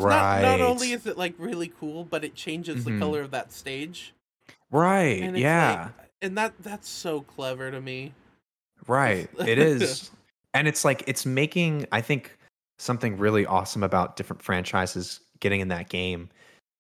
Right. 0.00 0.42
Not, 0.42 0.58
not 0.58 0.60
only 0.60 0.92
is 0.92 1.06
it 1.06 1.16
like 1.18 1.34
really 1.38 1.72
cool, 1.80 2.04
but 2.04 2.24
it 2.24 2.34
changes 2.34 2.82
Mhm. 2.82 2.84
the 2.84 2.98
color 2.98 3.20
of 3.22 3.30
that 3.32 3.52
stage. 3.52 4.12
right. 4.70 5.22
And 5.22 5.36
Yeah. 5.38 5.90
like, 5.98 6.10
and 6.22 6.38
that 6.38 6.54
that's 6.60 6.88
so 6.88 7.20
clever 7.22 7.70
to 7.70 7.80
me. 7.80 8.14
Right. 8.86 9.28
It 9.46 9.58
is. 9.58 10.10
and 10.54 10.66
it's 10.68 10.84
like 10.84 11.02
it's 11.06 11.24
making 11.26 11.86
I 11.92 12.00
think 12.00 12.36
something 12.78 13.16
really 13.16 13.46
awesome 13.46 13.82
about 13.82 14.16
different 14.16 14.42
franchises 14.42 15.20
getting 15.40 15.60
in 15.60 15.68
that 15.68 15.88
game 15.88 16.30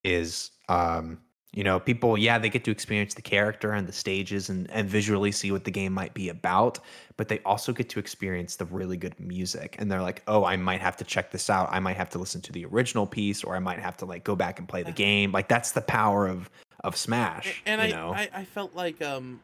is 0.04 0.50
um 0.68 1.20
you 1.52 1.62
know 1.62 1.78
people 1.78 2.16
yeah 2.16 2.38
they 2.38 2.48
get 2.48 2.64
to 2.64 2.70
experience 2.70 3.14
the 3.14 3.22
character 3.22 3.72
and 3.72 3.86
the 3.86 3.92
stages 3.92 4.48
and 4.48 4.70
and 4.70 4.88
visually 4.88 5.30
see 5.30 5.52
what 5.52 5.64
the 5.64 5.70
game 5.70 5.92
might 5.92 6.14
be 6.14 6.28
about 6.30 6.78
but 7.16 7.28
they 7.28 7.38
also 7.40 7.72
get 7.72 7.88
to 7.88 7.98
experience 7.98 8.56
the 8.56 8.64
really 8.66 8.96
good 8.96 9.18
music 9.20 9.76
and 9.78 9.90
they're 9.90 10.02
like 10.02 10.22
oh 10.28 10.44
I 10.44 10.56
might 10.56 10.80
have 10.80 10.96
to 10.98 11.04
check 11.04 11.30
this 11.30 11.50
out 11.50 11.68
I 11.70 11.78
might 11.78 11.96
have 11.96 12.10
to 12.10 12.18
listen 12.18 12.40
to 12.42 12.52
the 12.52 12.64
original 12.64 13.06
piece 13.06 13.44
or 13.44 13.54
I 13.54 13.58
might 13.58 13.78
have 13.78 13.96
to 13.98 14.06
like 14.06 14.24
go 14.24 14.34
back 14.34 14.58
and 14.58 14.68
play 14.68 14.82
the 14.82 14.90
Uh. 14.90 14.94
game 14.94 15.32
like 15.32 15.48
that's 15.48 15.72
the 15.72 15.82
power 15.82 16.26
of 16.26 16.48
of 16.84 16.96
Smash 16.96 17.62
and 17.66 17.80
you 17.90 17.96
I, 17.96 18.28
I 18.34 18.40
I 18.40 18.44
felt 18.44 18.74
like 18.74 19.02
um 19.02 19.40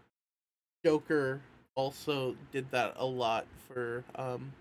Joker 0.84 1.40
also 1.74 2.36
did 2.52 2.70
that 2.70 2.94
a 2.96 3.04
lot 3.04 3.46
for 3.68 4.02
um 4.14 4.52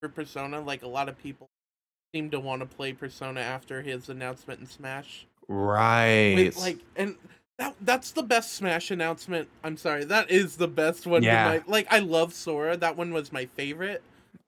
for 0.00 0.08
Persona. 0.08 0.60
Like 0.60 0.82
a 0.82 0.88
lot 0.88 1.08
of 1.08 1.18
people 1.18 1.48
seem 2.14 2.30
to 2.30 2.40
want 2.40 2.60
to 2.60 2.66
play 2.66 2.92
Persona 2.92 3.40
after 3.40 3.82
his 3.82 4.08
announcement 4.08 4.60
in 4.60 4.66
Smash. 4.66 5.26
Right 5.48 6.34
With, 6.36 6.56
like 6.58 6.78
and 6.96 7.16
that 7.58 7.74
that's 7.80 8.12
the 8.12 8.22
best 8.22 8.54
Smash 8.54 8.90
announcement. 8.90 9.48
I'm 9.64 9.76
sorry, 9.76 10.04
that 10.04 10.30
is 10.30 10.56
the 10.56 10.68
best 10.68 11.06
one. 11.06 11.22
Yeah. 11.22 11.48
my- 11.48 11.62
like 11.66 11.86
I 11.90 11.98
love 11.98 12.32
Sora. 12.32 12.76
That 12.76 12.96
one 12.96 13.12
was 13.12 13.32
my 13.32 13.46
favorite. 13.46 14.02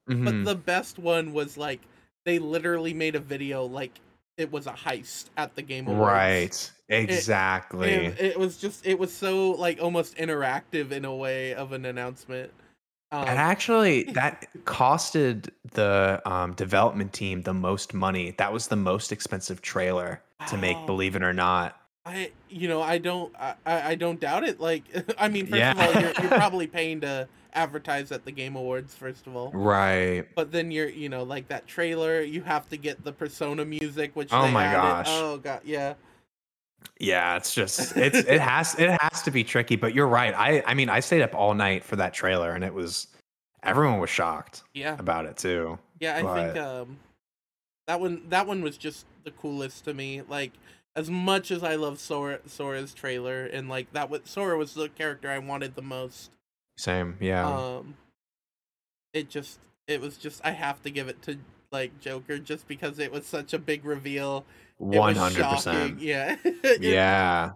Mhm. 0.08 0.24
But 0.24 0.44
the 0.44 0.54
best 0.54 0.98
one 0.98 1.32
was 1.32 1.56
like 1.56 1.80
they 2.24 2.38
literally 2.38 2.94
made 2.94 3.14
a 3.16 3.20
video 3.20 3.64
like 3.64 3.98
it 4.36 4.52
was 4.52 4.66
a 4.66 4.72
heist 4.72 5.26
at 5.36 5.54
the 5.56 5.62
Game 5.62 5.86
Awards. 5.88 6.00
right 6.12 6.72
exactly 6.88 7.94
And 8.06 8.18
it 8.18 8.38
was 8.38 8.56
just 8.56 8.86
it 8.86 8.98
was 8.98 9.12
so 9.12 9.50
like 9.52 9.80
almost 9.82 10.16
interactive 10.16 10.90
in 10.92 11.04
a 11.04 11.14
way 11.14 11.54
of 11.54 11.72
an 11.72 11.84
announcement. 11.84 12.52
Um, 13.12 13.26
And 13.26 13.38
actually, 13.38 14.04
that 14.12 14.46
costed 14.64 15.48
the 15.72 16.22
um, 16.24 16.52
development 16.54 17.12
team 17.12 17.42
the 17.42 17.54
most 17.54 17.92
money. 17.92 18.34
That 18.38 18.52
was 18.52 18.68
the 18.68 18.76
most 18.76 19.10
expensive 19.12 19.60
trailer 19.62 20.22
to 20.48 20.56
make, 20.56 20.86
believe 20.86 21.16
it 21.16 21.22
or 21.22 21.32
not. 21.32 21.76
I 22.06 22.30
you 22.48 22.66
know 22.66 22.80
I 22.80 22.96
don't 22.96 23.34
I, 23.38 23.54
I 23.66 23.94
don't 23.94 24.18
doubt 24.18 24.44
it. 24.44 24.58
Like 24.58 24.84
I 25.18 25.28
mean, 25.28 25.46
first 25.46 25.58
Yeah. 25.58 25.72
of 25.72 25.78
all, 25.96 26.00
you're, 26.02 26.12
you're 26.22 26.30
probably 26.38 26.66
paying 26.66 27.02
to 27.02 27.28
advertise 27.52 28.10
at 28.10 28.24
the 28.24 28.32
Game 28.32 28.56
Awards. 28.56 28.94
First 28.94 29.26
of 29.26 29.36
all, 29.36 29.50
Right. 29.52 30.24
but 30.34 30.50
then 30.50 30.70
you're 30.70 30.88
you 30.88 31.08
know 31.10 31.24
like 31.24 31.48
that 31.48 31.66
trailer, 31.66 32.22
you 32.22 32.40
have 32.42 32.68
to 32.70 32.78
get 32.78 33.04
the 33.04 33.12
Persona 33.12 33.64
music, 33.66 34.12
which 34.16 34.30
Oh 34.32 34.42
they 34.46 34.50
my 34.52 34.64
added. 34.64 34.76
gosh. 34.80 35.06
oh 35.10 35.36
god, 35.36 35.60
yeah. 35.64 35.94
Yeah, 36.98 37.36
it's 37.36 37.54
just 37.54 37.96
it's 37.96 38.18
it 38.18 38.40
has 38.40 38.78
it 38.78 38.90
has 39.00 39.22
to 39.22 39.30
be 39.30 39.44
tricky. 39.44 39.76
But 39.76 39.94
you're 39.94 40.08
right. 40.08 40.34
I 40.36 40.62
I 40.66 40.74
mean, 40.74 40.88
I 40.88 41.00
stayed 41.00 41.22
up 41.22 41.34
all 41.34 41.54
night 41.54 41.84
for 41.84 41.96
that 41.96 42.12
trailer, 42.14 42.52
and 42.52 42.62
it 42.64 42.72
was 42.74 43.08
everyone 43.62 43.98
was 44.00 44.10
shocked 44.10 44.62
Yeah, 44.74 44.96
about 44.98 45.26
it 45.26 45.36
too. 45.36 45.78
yeah. 45.98 46.16
I 46.16 46.34
think 46.44 46.56
um, 46.58 46.98
that 47.86 48.00
one 48.00 48.22
that 48.28 48.46
one 48.46 48.62
was 48.62 48.76
just 48.76 49.06
the 49.24 49.30
coolest 49.30 49.84
to 49.84 49.94
me. 49.94 50.22
Like 50.28 50.52
as 50.96 51.08
much 51.10 51.50
as 51.50 51.62
I 51.62 51.76
love 51.76 51.98
Sora 51.98 52.40
Sora's 52.46 52.92
trailer, 52.94 53.44
and 53.46 53.68
like 53.68 53.92
that 53.92 54.10
was 54.10 54.22
Sora 54.24 54.56
was 54.56 54.74
the 54.74 54.88
character 54.88 55.30
I 55.30 55.38
wanted 55.38 55.74
the 55.74 55.82
most. 55.82 56.30
Same. 56.76 57.16
Yeah. 57.20 57.46
Um, 57.48 57.94
it 59.12 59.28
just 59.28 59.58
it 59.86 60.00
was 60.00 60.16
just 60.16 60.40
I 60.44 60.52
have 60.52 60.82
to 60.82 60.90
give 60.90 61.08
it 61.08 61.20
to 61.22 61.38
like 61.72 61.98
Joker 62.00 62.38
just 62.38 62.66
because 62.66 62.98
it 62.98 63.12
was 63.12 63.26
such 63.26 63.52
a 63.52 63.58
big 63.58 63.84
reveal. 63.84 64.44
One 64.80 65.14
hundred 65.14 65.44
percent. 65.44 66.00
Yeah. 66.00 66.36
It- 66.44 66.80
Yeah, 66.82 67.50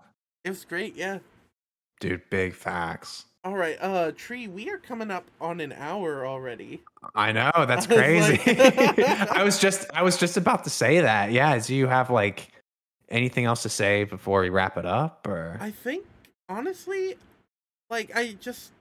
It 0.44 0.50
was 0.50 0.64
great. 0.64 0.94
Yeah. 0.94 1.18
dude. 2.00 2.28
Big 2.30 2.54
facts. 2.54 3.24
All 3.44 3.56
right. 3.56 3.76
Uh, 3.80 4.12
Tree, 4.12 4.46
we 4.48 4.68
are 4.70 4.78
coming 4.78 5.10
up 5.10 5.24
on 5.40 5.60
an 5.60 5.72
hour 5.72 6.26
already. 6.26 6.82
I 7.14 7.32
know 7.32 7.50
that's 7.66 7.86
crazy. 7.86 8.38
like- 8.54 8.98
I 9.32 9.42
was 9.42 9.58
just 9.58 9.86
I 9.94 10.02
was 10.02 10.16
just 10.18 10.36
about 10.36 10.64
to 10.64 10.70
say 10.70 11.00
that. 11.00 11.32
Yeah, 11.32 11.58
do 11.58 11.74
you 11.74 11.86
have 11.86 12.10
like 12.10 12.48
anything 13.08 13.44
else 13.46 13.62
to 13.62 13.68
say 13.68 14.04
before 14.04 14.40
we 14.42 14.50
wrap 14.50 14.76
it 14.76 14.84
up 14.86 15.26
or 15.26 15.56
I 15.60 15.70
think 15.70 16.04
honestly, 16.48 17.16
like 17.90 18.14
I 18.14 18.32
just 18.40 18.72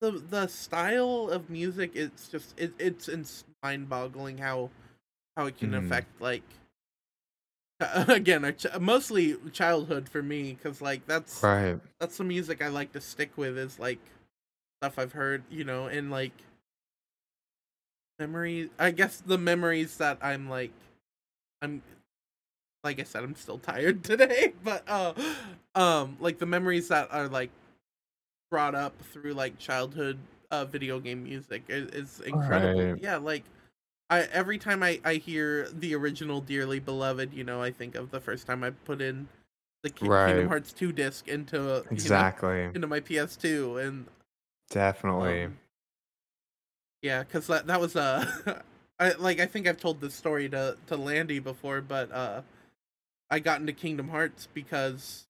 the 0.00 0.12
the 0.12 0.46
style 0.46 1.30
of 1.30 1.48
music 1.50 1.92
it's 1.94 2.28
just 2.28 2.54
it, 2.58 2.72
it's 2.78 3.08
mind 3.62 3.88
boggling 3.88 4.38
how 4.38 4.70
how 5.36 5.46
it 5.46 5.56
can 5.58 5.70
Mhm. 5.72 5.86
affect 5.86 6.20
like 6.20 6.42
again 8.08 8.44
a 8.44 8.52
ch- 8.52 8.66
mostly 8.80 9.36
childhood 9.52 10.08
for 10.08 10.22
me 10.22 10.54
because 10.54 10.80
like 10.80 11.06
that's 11.06 11.42
Right. 11.42 11.78
that's 12.00 12.16
the 12.16 12.24
music 12.24 12.62
I 12.62 12.68
like 12.68 12.92
to 12.92 13.00
stick 13.00 13.36
with 13.36 13.58
is 13.58 13.78
like 13.78 13.98
stuff 14.80 14.98
I've 14.98 15.12
heard, 15.12 15.42
you 15.50 15.64
know, 15.64 15.86
and 15.86 16.10
like 16.10 16.32
memories. 18.18 18.70
I 18.78 18.90
guess 18.92 19.18
the 19.18 19.38
memories 19.38 19.96
that 19.98 20.18
I'm 20.22 20.48
like, 20.48 20.72
I'm 21.62 21.82
like 22.84 23.00
I 23.00 23.02
said, 23.04 23.24
I'm 23.24 23.34
still 23.34 23.58
tired 23.58 24.04
today, 24.04 24.52
but 24.64 24.82
uh, 24.88 25.12
um, 25.74 26.16
like 26.20 26.38
the 26.38 26.46
memories 26.46 26.88
that 26.88 27.08
are 27.12 27.28
like 27.28 27.50
brought 28.50 28.74
up 28.74 28.94
through 29.12 29.34
like 29.34 29.58
childhood 29.58 30.18
uh 30.52 30.64
video 30.64 31.00
game 31.00 31.24
music 31.24 31.64
is, 31.68 31.88
is 31.90 32.20
incredible. 32.20 32.80
Right. 32.80 33.02
Yeah, 33.02 33.16
like. 33.18 33.44
I, 34.08 34.20
every 34.32 34.58
time 34.58 34.82
I, 34.82 35.00
I 35.04 35.14
hear 35.14 35.68
the 35.70 35.94
original 35.94 36.40
Dearly 36.40 36.78
Beloved, 36.78 37.32
you 37.32 37.44
know, 37.44 37.60
I 37.60 37.72
think 37.72 37.94
of 37.94 38.10
the 38.10 38.20
first 38.20 38.46
time 38.46 38.62
I 38.62 38.70
put 38.70 39.00
in 39.00 39.28
the 39.82 39.90
Right. 40.00 40.26
Kingdom 40.26 40.48
Hearts 40.48 40.72
2 40.72 40.92
disc 40.92 41.28
into 41.28 41.58
you 41.58 41.64
know, 41.80 41.92
Exactly. 41.92 42.70
into 42.74 42.86
my 42.86 43.00
PS2 43.00 43.84
and 43.84 44.06
Definitely. 44.70 45.44
um, 45.44 45.58
yeah, 47.02 47.24
cuz 47.24 47.46
that 47.48 47.66
that 47.66 47.80
was 47.80 47.96
uh 47.96 48.62
I 49.00 49.12
like 49.12 49.40
I 49.40 49.46
think 49.46 49.66
I've 49.66 49.80
told 49.80 50.00
this 50.00 50.14
story 50.14 50.48
to 50.50 50.76
to 50.86 50.96
Landy 50.96 51.38
before, 51.38 51.80
but 51.80 52.10
uh 52.12 52.42
I 53.30 53.40
got 53.40 53.60
into 53.60 53.72
Kingdom 53.72 54.08
Hearts 54.08 54.48
because 54.54 55.26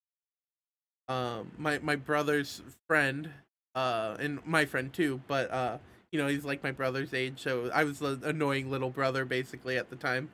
um 1.08 1.52
my 1.58 1.78
my 1.78 1.96
brother's 1.96 2.62
friend 2.86 3.30
uh 3.74 4.16
and 4.18 4.44
my 4.46 4.64
friend 4.64 4.92
too, 4.92 5.20
but 5.26 5.50
uh 5.50 5.78
you 6.12 6.18
know, 6.20 6.28
he's 6.28 6.44
like 6.44 6.62
my 6.62 6.70
brother's 6.72 7.12
age, 7.14 7.40
so 7.42 7.70
I 7.74 7.84
was 7.84 7.98
the 7.98 8.18
annoying 8.22 8.70
little 8.70 8.90
brother 8.90 9.24
basically 9.24 9.76
at 9.76 9.90
the 9.90 9.96
time. 9.96 10.30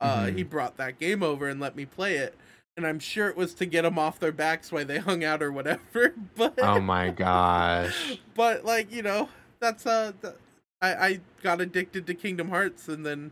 Uh 0.00 0.24
Mhm. 0.26 0.36
he 0.36 0.42
brought 0.42 0.76
that 0.76 0.98
game 0.98 1.22
over 1.22 1.48
and 1.48 1.60
let 1.60 1.76
me 1.76 1.84
play 1.86 2.16
it. 2.16 2.34
And 2.76 2.84
I'm 2.86 2.98
sure 2.98 3.28
it 3.28 3.36
was 3.36 3.54
to 3.54 3.66
get 3.66 3.82
them 3.82 3.98
off 3.98 4.18
their 4.18 4.32
backs 4.32 4.72
while 4.72 4.84
they 4.84 4.98
hung 4.98 5.22
out 5.22 5.42
or 5.42 5.52
whatever. 5.52 6.14
But 6.36 6.54
oh 6.58 6.80
my 6.80 7.10
gosh. 7.10 8.18
but 8.34 8.64
like 8.64 8.92
you 8.92 9.02
know 9.02 9.28
that's 9.60 9.86
uh 9.86 10.12
I 10.82 10.94
I 10.94 11.20
got 11.42 11.60
addicted 11.60 12.06
to 12.08 12.14
Kingdom 12.14 12.48
Hearts 12.48 12.88
and 12.88 13.06
then 13.06 13.30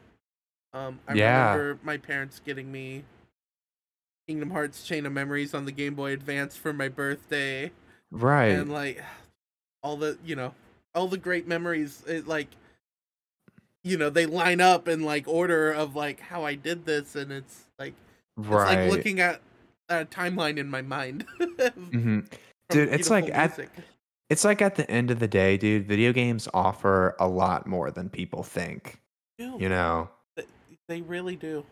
um 0.73 1.01
I 1.09 1.15
Yeah. 1.15 1.53
remember 1.55 1.79
my 1.83 1.97
parents 1.97 2.41
getting 2.45 2.71
me 2.71 3.03
Kingdom 4.29 4.51
Hearts 4.53 4.85
Chain 4.87 5.05
of 5.05 5.13
Memories 5.13 5.53
on 5.53 5.65
the 5.65 5.73
Game 5.73 5.95
Boy 5.97 6.13
Advance 6.13 6.57
for 6.57 6.73
my 6.73 6.89
birthday 6.89 7.73
Right. 8.13 8.51
and 8.53 8.71
like 8.73 9.03
all 9.83 9.97
the 9.97 10.17
you 10.25 10.37
know 10.37 10.55
all 10.95 11.09
the 11.09 11.17
great 11.19 11.47
memories 11.47 12.03
it 12.07 12.27
like 12.27 12.49
you 13.85 13.97
know 13.97 14.11
they 14.11 14.27
line 14.27 14.61
up 14.61 14.89
in 14.89 15.03
like 15.03 15.27
order 15.27 15.71
of 15.73 15.97
like 15.97 16.21
how 16.21 16.45
I 16.45 16.55
did 16.55 16.85
this 16.85 17.17
and 17.17 17.33
it's 17.33 17.65
like 17.79 17.95
it's 18.39 18.49
like 18.49 18.91
looking 18.91 19.21
at 19.21 19.41
a 19.89 20.05
timeline 20.05 20.59
in 20.59 20.69
my 20.71 20.83
mind 20.83 21.27
Mhm. 21.41 22.27
Dude, 22.71 22.89
it's 22.89 23.11
like 23.11 23.27
beautiful 23.27 23.65
at- 23.65 23.71
It's 24.31 24.45
like 24.45 24.63
at 24.63 24.77
the 24.77 24.91
end 24.91 25.11
of 25.11 25.19
the 25.19 25.29
day, 25.29 25.59
dude, 25.59 25.87
video 25.87 26.13
games 26.13 26.49
offer 26.55 27.15
a 27.21 27.29
lot 27.29 27.67
more 27.67 27.91
than 27.91 28.09
people 28.09 28.43
think, 28.43 28.99
Ew, 29.39 29.59
you 29.61 29.69
know? 29.69 30.09
they 30.89 31.03
really 31.03 31.37
do 31.37 31.65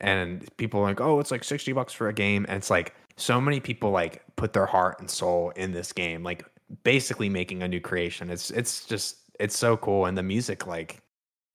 and 0.00 0.48
people 0.56 0.80
are 0.80 0.84
like, 0.84 1.00
oh, 1.00 1.20
it's 1.20 1.30
like 1.30 1.44
60 1.44 1.72
bucks 1.72 1.92
for 1.92 2.08
a 2.08 2.12
game. 2.12 2.46
And 2.48 2.56
it's 2.56 2.70
like 2.70 2.94
so 3.16 3.40
many 3.40 3.60
people 3.60 3.90
like 3.90 4.22
put 4.36 4.52
their 4.52 4.66
heart 4.66 4.98
and 4.98 5.10
soul 5.10 5.50
in 5.56 5.72
this 5.72 5.92
game, 5.92 6.22
like 6.22 6.44
basically 6.84 7.28
making 7.28 7.62
a 7.62 7.68
new 7.68 7.80
creation. 7.80 8.30
It's 8.30 8.50
it's 8.50 8.84
just 8.86 9.16
it's 9.38 9.56
so 9.56 9.76
cool. 9.76 10.06
And 10.06 10.16
the 10.16 10.22
music, 10.22 10.66
like, 10.66 11.02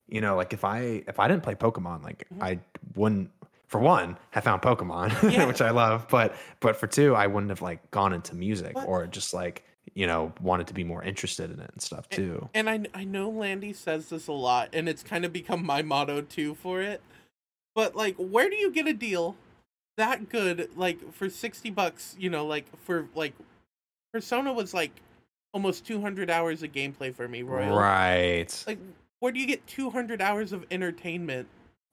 you 0.08 0.20
know, 0.20 0.36
like 0.36 0.52
if 0.52 0.64
I 0.64 1.02
if 1.08 1.18
I 1.20 1.28
didn't 1.28 1.42
play 1.42 1.54
Pokemon, 1.54 2.02
like 2.02 2.26
Mhm. 2.34 2.42
I 2.42 2.58
wouldn't 2.94 3.30
for 3.68 3.80
one 3.80 4.16
have 4.30 4.44
found 4.44 4.62
Pokemon, 4.62 5.32
Yeah. 5.32 5.46
which 5.46 5.60
I 5.60 5.70
love, 5.70 6.06
but 6.08 6.34
but 6.60 6.76
for 6.76 6.86
two, 6.86 7.14
I 7.14 7.26
wouldn't 7.26 7.50
have 7.50 7.62
like 7.62 7.90
gone 7.90 8.12
into 8.12 8.34
music 8.34 8.74
But- 8.74 8.86
or 8.86 9.06
just 9.06 9.34
like, 9.34 9.64
you 9.94 10.06
know, 10.06 10.32
wanted 10.40 10.66
to 10.68 10.74
be 10.74 10.84
more 10.84 11.02
interested 11.02 11.50
in 11.50 11.60
it 11.60 11.70
and 11.72 11.80
stuff 11.82 12.08
too. 12.08 12.48
And 12.54 12.68
I 12.70 12.80
I 12.94 13.04
know 13.04 13.28
Landy 13.30 13.72
says 13.72 14.08
this 14.08 14.26
a 14.28 14.32
lot, 14.32 14.68
and 14.72 14.88
it's 14.88 15.02
kind 15.02 15.24
of 15.24 15.32
become 15.32 15.64
my 15.64 15.82
motto 15.82 16.20
too 16.22 16.54
for 16.56 16.80
it. 16.82 17.00
But 17.74 17.94
like, 17.94 18.16
where 18.16 18.48
do 18.50 18.56
you 18.56 18.70
get 18.70 18.86
a 18.86 18.92
deal 18.94 19.36
that 19.96 20.28
good? 20.28 20.70
Like 20.76 21.12
for 21.12 21.28
sixty 21.30 21.70
bucks, 21.70 22.16
you 22.18 22.30
know, 22.30 22.44
like 22.46 22.64
for 22.84 23.08
like, 23.14 23.34
Persona 24.12 24.52
was 24.52 24.72
like 24.74 24.92
almost 25.52 25.86
two 25.86 26.00
hundred 26.00 26.30
hours 26.30 26.62
of 26.62 26.72
gameplay 26.72 27.14
for 27.14 27.26
me, 27.28 27.42
Royal. 27.42 27.76
Right. 27.76 28.64
Like, 28.66 28.78
where 29.20 29.32
do 29.32 29.40
you 29.40 29.46
get 29.46 29.66
two 29.66 29.90
hundred 29.90 30.20
hours 30.20 30.52
of 30.52 30.64
entertainment 30.70 31.48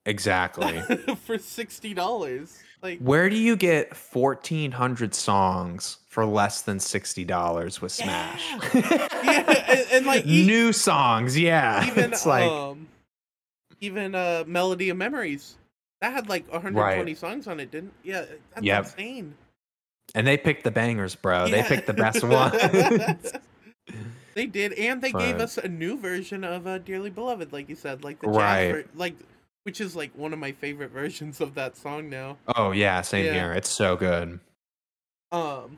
Exactly. 0.06 0.82
for 1.26 1.38
sixty 1.38 1.93
dollars. 1.93 2.60
Like 2.82 2.99
Where 2.99 3.30
do 3.30 3.38
you 3.38 3.56
get 3.56 3.95
1400 3.95 5.16
songs 5.16 5.99
for 6.10 6.26
less 6.26 6.64
than 6.64 6.80
$60 6.80 7.80
with 7.80 7.93
Smash? 7.93 8.45
Yeah, 8.74 9.64
and- 9.70 9.88
and, 9.93 10.06
like, 10.06 10.26
e- 10.28 10.45
new 10.45 10.74
songs, 10.74 11.39
yeah. 11.39 11.88
even 11.88 12.12
it's 12.12 12.26
like 12.26 12.43
um 12.51 12.89
even 13.80 14.14
uh 14.16 14.43
Melody 14.45 14.89
of 14.89 14.97
Memories. 14.97 15.56
That 16.01 16.12
had 16.12 16.28
like 16.28 16.43
120 16.51 17.04
Right. 17.12 17.18
songs 17.18 17.47
on 17.47 17.62
it, 17.62 17.72
didn't? 17.72 17.93
Yeah, 18.04 18.26
that's 18.54 18.66
Yep. 18.66 18.84
insane. 18.84 19.36
And 20.16 20.26
they 20.28 20.38
picked 20.38 20.64
the 20.64 20.72
bangers, 20.72 21.16
bro. 21.16 21.47
They 21.47 21.64
picked 21.64 21.88
the 21.88 21.93
best 22.05 22.24
ones. 22.24 23.32
They 24.36 24.47
did, 24.47 24.74
and 24.74 24.99
they 24.99 25.11
gave 25.11 25.36
us 25.39 25.59
a 25.59 25.68
new 25.68 25.95
version 25.95 26.43
of 26.43 26.66
uh, 26.66 26.80
"Dearly 26.80 27.11
Beloved," 27.11 27.53
like 27.53 27.70
you 27.70 27.76
said, 27.76 28.03
like 28.03 28.20
the 28.20 28.30
Right. 28.30 28.72
jazz, 28.72 28.72
ver- 28.86 28.89
like 28.95 29.16
which 29.61 29.80
is 29.80 29.95
like 29.95 30.09
one 30.18 30.34
of 30.34 30.39
my 30.39 30.51
favorite 30.53 30.89
versions 31.01 31.39
of 31.39 31.53
that 31.53 31.78
song 31.78 32.09
now. 32.09 32.38
oh 32.55 32.72
yeah, 32.72 33.01
same 33.01 33.26
Yeah. 33.26 33.34
here. 33.34 33.53
It's 33.53 33.70
so 33.70 33.95
good. 33.95 34.39
Um, 35.32 35.78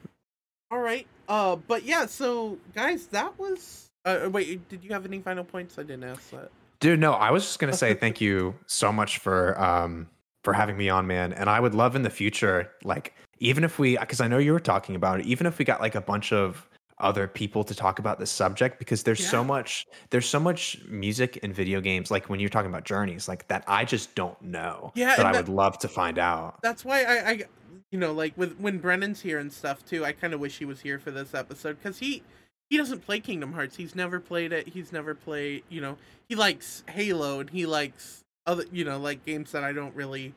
all 0.72 0.80
right, 0.80 1.06
uh, 1.28 1.58
but 1.58 1.84
yeah, 1.84 2.06
so 2.06 2.58
guys, 2.74 3.08
that 3.08 3.38
was. 3.38 3.88
Uh, 4.06 4.30
wait, 4.32 4.70
did 4.70 4.84
you 4.86 4.92
have 4.92 5.06
any 5.06 5.20
final 5.20 5.44
points? 5.44 5.78
I 5.78 5.82
didn't 5.84 6.06
ask 6.06 6.30
that. 6.30 6.50
Dude, 6.80 7.00
no, 7.00 7.12
I 7.12 7.32
was 7.32 7.44
just 7.44 7.60
gonna 7.60 7.74
say 7.74 7.94
thank 7.94 8.22
you 8.22 8.56
so 8.68 8.90
much 8.94 9.18
for 9.18 9.60
um 9.62 10.08
for 10.46 10.54
having 10.54 10.78
me 10.78 10.88
on, 10.88 11.08
man. 11.08 11.34
And 11.34 11.50
I 11.50 11.60
would 11.60 11.76
love 11.76 11.98
in 11.98 12.04
the 12.04 12.10
future, 12.10 12.72
like 12.86 13.14
even 13.40 13.64
if 13.64 13.80
we, 13.80 13.98
because 13.98 14.22
I 14.22 14.28
know 14.28 14.38
you 14.38 14.54
were 14.54 14.60
talking 14.60 14.96
about 14.96 15.20
it, 15.20 15.26
even 15.26 15.48
if 15.48 15.58
we 15.60 15.66
got 15.66 15.82
like 15.82 15.96
a 15.96 16.02
bunch 16.02 16.32
of 16.32 16.68
other 17.00 17.28
people 17.28 17.64
to 17.66 17.76
talk 17.76 18.00
about 18.00 18.20
this 18.20 18.32
subject, 18.32 18.80
because 18.80 19.04
there's 19.04 19.20
Yeah. 19.20 19.30
so 19.30 19.44
much, 19.44 19.86
there's 20.12 20.28
so 20.28 20.40
much 20.40 20.78
music 20.88 21.38
in 21.38 21.52
video 21.52 21.82
games, 21.82 22.10
like 22.10 22.30
when 22.30 22.40
you're 22.40 22.50
talking 22.50 22.70
about 22.70 22.86
journeys, 22.86 23.28
like 23.28 23.48
that 23.50 23.64
I 23.68 23.84
just 23.84 24.16
don't 24.16 24.42
know. 24.42 24.92
Yeah, 24.96 25.16
that 25.18 25.26
I 25.26 25.32
that- 25.34 25.46
would 25.48 25.54
love 25.54 25.78
to 25.80 25.88
find 25.90 26.18
out. 26.18 26.62
That's 26.62 26.86
why 26.86 27.04
I, 27.04 27.30
I, 27.30 27.44
you 27.92 28.00
know, 28.00 28.14
like 28.14 28.38
with 28.38 28.58
when 28.60 28.80
Brennan's 28.80 29.20
here 29.22 29.40
and 29.40 29.52
stuff 29.52 29.86
too. 29.86 30.06
I 30.06 30.14
kind 30.14 30.34
of 30.34 30.40
wish 30.40 30.58
he 30.58 30.66
was 30.66 30.80
here 30.82 30.98
for 31.00 31.12
this 31.12 31.34
episode 31.34 31.78
because 31.82 32.00
he 32.00 32.24
he 32.70 32.78
doesn't 32.78 33.02
play 33.06 33.20
Kingdom 33.20 33.54
Hearts. 33.54 33.76
He's 33.76 33.94
never 33.94 34.20
played 34.20 34.52
it. 34.54 34.70
He's 34.70 34.92
never 34.94 35.14
played. 35.14 35.64
You 35.70 35.82
know, 35.82 35.98
he 36.30 36.36
likes 36.36 36.84
Halo 36.90 37.42
and 37.42 37.50
he 37.50 37.66
likes 37.66 38.24
other, 38.48 38.64
you 38.72 38.84
know, 38.86 38.98
like 39.00 39.24
games 39.26 39.52
that 39.52 39.64
I 39.64 39.72
don't 39.74 39.94
really 39.96 40.34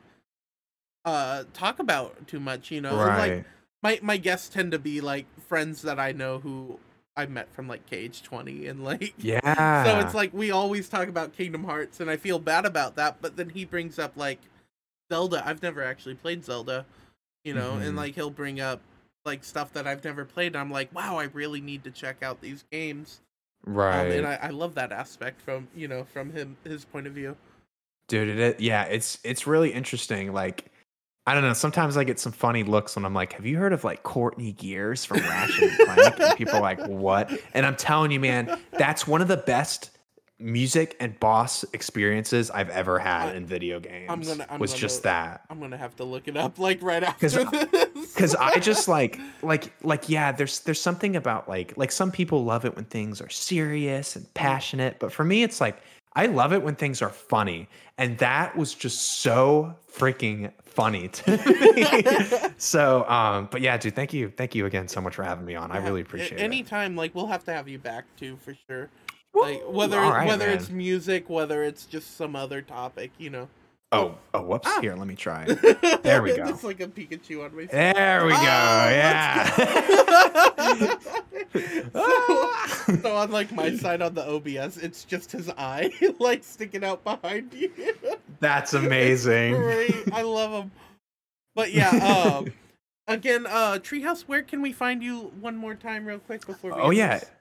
uh 1.05 1.43
talk 1.53 1.79
about 1.79 2.27
too 2.27 2.39
much. 2.39 2.71
You 2.71 2.81
know, 2.81 2.95
right. 2.95 3.17
like 3.17 3.45
my 3.81 3.99
my 4.01 4.17
guests 4.17 4.49
tend 4.49 4.71
to 4.71 4.79
be 4.79 5.01
like 5.01 5.25
friends 5.47 5.81
that 5.83 5.99
I 5.99 6.11
know 6.11 6.39
who 6.39 6.79
I 7.15 7.25
met 7.25 7.51
from 7.53 7.67
like 7.67 7.85
Cage 7.85 8.21
Twenty 8.23 8.67
and 8.67 8.83
like 8.83 9.13
yeah. 9.17 9.83
so 9.83 9.99
it's 9.99 10.13
like 10.13 10.33
we 10.33 10.51
always 10.51 10.89
talk 10.89 11.07
about 11.07 11.35
Kingdom 11.35 11.63
Hearts, 11.63 11.99
and 11.99 12.09
I 12.09 12.17
feel 12.17 12.39
bad 12.39 12.65
about 12.65 12.95
that. 12.95 13.21
But 13.21 13.35
then 13.37 13.49
he 13.49 13.65
brings 13.65 13.97
up 13.99 14.13
like 14.15 14.39
Zelda. 15.11 15.45
I've 15.45 15.61
never 15.61 15.83
actually 15.83 16.15
played 16.15 16.45
Zelda, 16.45 16.85
you 17.43 17.53
know, 17.53 17.73
Mhm. 17.73 17.87
and 17.87 17.95
like 17.97 18.15
he'll 18.15 18.29
bring 18.29 18.59
up 18.61 18.81
like 19.25 19.43
stuff 19.43 19.73
that 19.73 19.85
I've 19.87 20.03
never 20.03 20.23
played. 20.25 20.53
And 20.53 20.57
I'm 20.57 20.71
like, 20.71 20.93
wow, 20.95 21.17
I 21.17 21.25
really 21.25 21.61
need 21.61 21.83
to 21.83 21.91
check 21.91 22.23
out 22.23 22.41
these 22.41 22.63
games. 22.71 23.21
Um, 23.67 23.73
right. 23.73 24.11
and 24.11 24.25
I, 24.25 24.39
I 24.43 24.49
love 24.49 24.75
that 24.75 24.91
aspect 24.93 25.41
from 25.41 25.67
you 25.75 25.87
know 25.87 26.05
from 26.05 26.31
him 26.31 26.55
his 26.63 26.85
point 26.85 27.07
of 27.07 27.13
view. 27.13 27.35
dude 28.07 28.29
it, 28.29 28.39
it 28.39 28.59
yeah 28.61 28.83
it's 28.85 29.19
it's 29.23 29.45
really 29.45 29.71
interesting 29.73 30.31
like 30.31 30.71
i 31.27 31.33
don't 31.33 31.43
know 31.43 31.53
sometimes 31.53 31.97
i 31.97 32.03
get 32.03 32.19
some 32.19 32.31
funny 32.31 32.63
looks 32.63 32.95
when 32.95 33.05
i'm 33.05 33.13
like 33.13 33.33
have 33.33 33.45
you 33.45 33.57
heard 33.57 33.73
of 33.73 33.83
like 33.83 34.03
courtney 34.03 34.51
gears 34.53 35.05
from 35.05 35.17
ratchet 35.19 35.63
and 35.79 35.87
clank? 35.87 36.19
And 36.19 36.37
people 36.37 36.55
are 36.55 36.61
like 36.61 36.79
what? 36.87 37.31
And 37.53 37.65
i'm 37.65 37.75
telling 37.75 38.11
you 38.11 38.19
man 38.19 38.59
that's 38.73 39.07
one 39.07 39.21
of 39.21 39.27
the 39.27 39.37
best 39.37 39.91
music 40.41 40.95
and 41.01 41.19
boss 41.19 41.65
experiences 41.73 42.49
i've 42.51 42.69
ever 42.69 42.97
had 42.97 43.35
in 43.35 43.45
video 43.45 43.77
games 43.79 44.05
I'm 44.09 44.21
gonna- 44.21 44.45
I'm 44.49 44.57
was 44.59 44.71
gonna- 44.71 44.79
just 44.79 45.03
that. 45.03 45.41
I'm 45.49 45.59
gonna 45.59 45.77
have 45.77 45.97
to 45.97 46.05
look 46.05 46.29
it 46.29 46.37
up 46.37 46.57
like 46.59 46.81
right 46.81 47.03
after 47.03 47.27
'Cause 47.29 47.37
I- 47.37 47.65
this. 47.65 48.13
because 48.13 48.35
i 48.35 48.57
just 48.59 48.87
like 48.87 49.19
like 49.41 49.73
like 49.83 50.07
yeah 50.07 50.31
there's 50.31 50.61
there's 50.61 50.81
something 50.81 51.17
about 51.17 51.49
like 51.49 51.73
like 51.77 51.91
some 51.91 52.09
people 52.09 52.45
love 52.45 52.63
it 52.63 52.73
when 52.77 52.85
things 52.85 53.19
are 53.19 53.29
serious 53.29 54.15
and 54.15 54.33
passionate 54.33 54.97
but 54.99 55.11
for 55.11 55.25
me 55.25 55.43
it's 55.43 55.59
like 55.59 55.81
i 56.13 56.25
love 56.25 56.53
it 56.53 56.61
when 56.61 56.75
things 56.75 57.01
are 57.01 57.09
funny 57.09 57.67
and 57.97 58.17
that 58.17 58.55
was 58.55 58.73
just 58.73 59.19
so 59.21 59.75
freaking 59.91 60.51
funny 60.65 61.07
to 61.07 61.31
me 61.75 62.53
so 62.57 63.07
um 63.09 63.47
but 63.51 63.61
yeah 63.61 63.77
dude 63.77 63.95
thank 63.95 64.13
you 64.13 64.29
thank 64.29 64.53
you 64.55 64.65
again 64.65 64.87
so 64.87 65.01
much 65.01 65.15
for 65.15 65.23
having 65.23 65.45
me 65.45 65.55
on 65.55 65.71
i 65.71 65.77
really 65.77 66.01
appreciate 66.01 66.39
it 66.39 66.43
Anytime, 66.49 66.95
like 66.95 67.13
we'll 67.13 67.27
have 67.27 67.43
to 67.45 67.53
have 67.53 67.67
you 67.67 67.77
back 67.77 68.05
too 68.17 68.37
for 68.37 68.55
sure. 68.67 68.89
Woo! 69.33 69.41
Like 69.41 69.61
whether 69.67 69.99
right, 69.99 70.27
whether 70.27 70.47
man. 70.47 70.57
it's 70.57 70.69
music, 70.69 71.29
whether 71.29 71.63
it's 71.63 71.85
just 71.85 72.17
some 72.17 72.35
other 72.35 72.61
topic, 72.61 73.11
you 73.17 73.29
know. 73.29 73.47
Oh 73.91 74.15
oh 74.33 74.41
whoops 74.43 74.67
Ah. 74.69 74.81
here 74.81 74.95
let 74.95 75.07
me 75.07 75.15
try 75.15 75.45
There 76.03 76.21
we 76.21 76.35
go. 76.35 76.47
It's 76.47 76.63
like 76.63 76.79
a 76.79 76.87
Pikachu 76.87 77.43
on 77.43 77.55
my 77.55 77.65
face. 77.65 77.71
there 77.71 78.23
we 78.25 78.31
go 78.31 78.37
Oh, 78.37 78.41
yeah 78.41 79.55
so, 81.93 82.51
so 83.01 83.15
on 83.15 83.31
like 83.31 83.51
my 83.51 83.75
side 83.75 84.01
on 84.01 84.13
the 84.13 84.25
OBS, 84.27 84.77
it's 84.77 85.03
just 85.03 85.31
his 85.31 85.49
eye 85.57 85.91
like 86.19 86.43
sticking 86.43 86.83
out 86.83 87.03
behind 87.03 87.53
you. 87.53 87.71
that's 88.39 88.73
amazing 88.73 89.55
I 90.13 90.21
love 90.21 90.51
him. 90.63 90.71
But 91.55 91.73
yeah, 91.73 91.89
um 91.89 92.53
again, 93.07 93.45
uh 93.47 93.79
Treehouse, 93.81 94.21
where 94.21 94.43
can 94.43 94.61
we 94.61 94.71
find 94.71 95.01
you 95.03 95.31
one 95.41 95.57
more 95.57 95.75
time 95.75 96.05
real 96.05 96.19
quick 96.19 96.45
before 96.45 96.75
we 96.75 96.81
Oh 96.81 96.91
yeah. 96.91 97.19
this? 97.19 97.31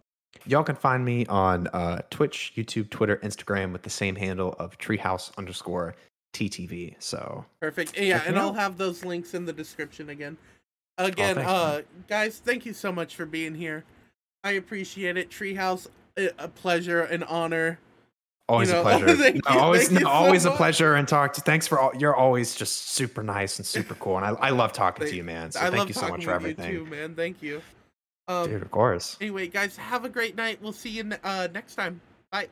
Y'all 0.47 0.63
can 0.65 0.77
find 0.77 1.05
me 1.05 1.27
on 1.27 1.67
uh, 1.69 2.01
Twitch, 2.11 2.53
YouTube, 2.57 2.91
Twitter, 2.91 3.17
Instagram 3.25 3.73
with 3.73 3.83
the 3.83 3.91
same 3.91 4.15
handle 4.15 4.55
of 4.59 4.79
treehouse 4.79 5.37
underscore 5.37 5.95
TTV. 6.39 6.95
So 6.99 7.45
Perfect. 7.61 7.99
Yeah, 7.99 8.23
and 8.27 8.39
I'll 8.39 8.53
have 8.55 8.79
those 8.79 9.05
links 9.05 9.35
in 9.35 9.45
the 9.47 9.53
description 9.53 10.11
again. 10.11 10.37
Again, 10.99 11.37
thanks, 11.37 11.51
uh 11.51 11.83
guys, 12.09 12.39
thank 12.45 12.67
you 12.67 12.73
so 12.73 12.91
much 12.93 13.15
for 13.17 13.27
being 13.27 13.55
here. 13.55 13.85
I 14.45 14.53
appreciate 14.53 15.17
it. 15.17 15.31
Treehouse, 15.31 15.87
a 16.17 16.31
a 16.39 16.49
pleasure, 16.49 17.03
an 17.03 17.23
honor. 17.25 17.79
always 18.49 18.71
know, 18.71 18.81
a 18.81 18.83
pleasure. 18.99 19.17
thank 19.17 19.45
No, 19.49 19.55
you- 19.55 19.61
always, 19.61 19.89
thank 19.89 20.01
you 20.01 20.07
so 20.07 20.11
always 20.13 20.45
a 20.45 20.49
much. 20.51 20.57
pleasure 20.57 20.95
and 20.95 21.07
talk 21.07 21.33
to. 21.35 21.41
Thanks 21.41 21.67
for 21.67 21.79
all. 21.79 21.93
You're 21.97 22.17
always 22.17 22.55
just 22.57 22.91
super 22.91 23.23
nice 23.23 23.59
and 23.59 23.67
super 23.67 23.95
cool, 23.95 24.17
and 24.17 24.27
I, 24.27 24.31
I 24.31 24.51
love 24.51 24.73
talking 24.73 25.07
to 25.07 25.15
you, 25.15 25.23
man. 25.25 25.53
So 25.53 25.61
I 25.61 25.71
thank 25.71 25.89
you 25.89 25.95
so 25.95 26.09
much 26.09 26.25
for 26.25 26.33
everything, 26.33 26.73
you 26.73 26.85
too, 26.85 26.91
man. 26.91 27.15
Thank 27.15 27.43
you. 27.43 27.63
Um, 28.27 28.51
dude. 28.51 28.63
Of 28.63 28.71
course. 28.71 29.17
Anyway, 29.21 29.47
guys, 29.49 29.77
have 29.77 30.05
a 30.05 30.09
great 30.09 30.37
night. 30.37 30.59
We'll 30.61 30.73
see 30.73 30.91
you 30.91 31.11
uh, 31.25 31.49
next 31.53 31.75
time. 31.77 32.01
Bye. 32.31 32.49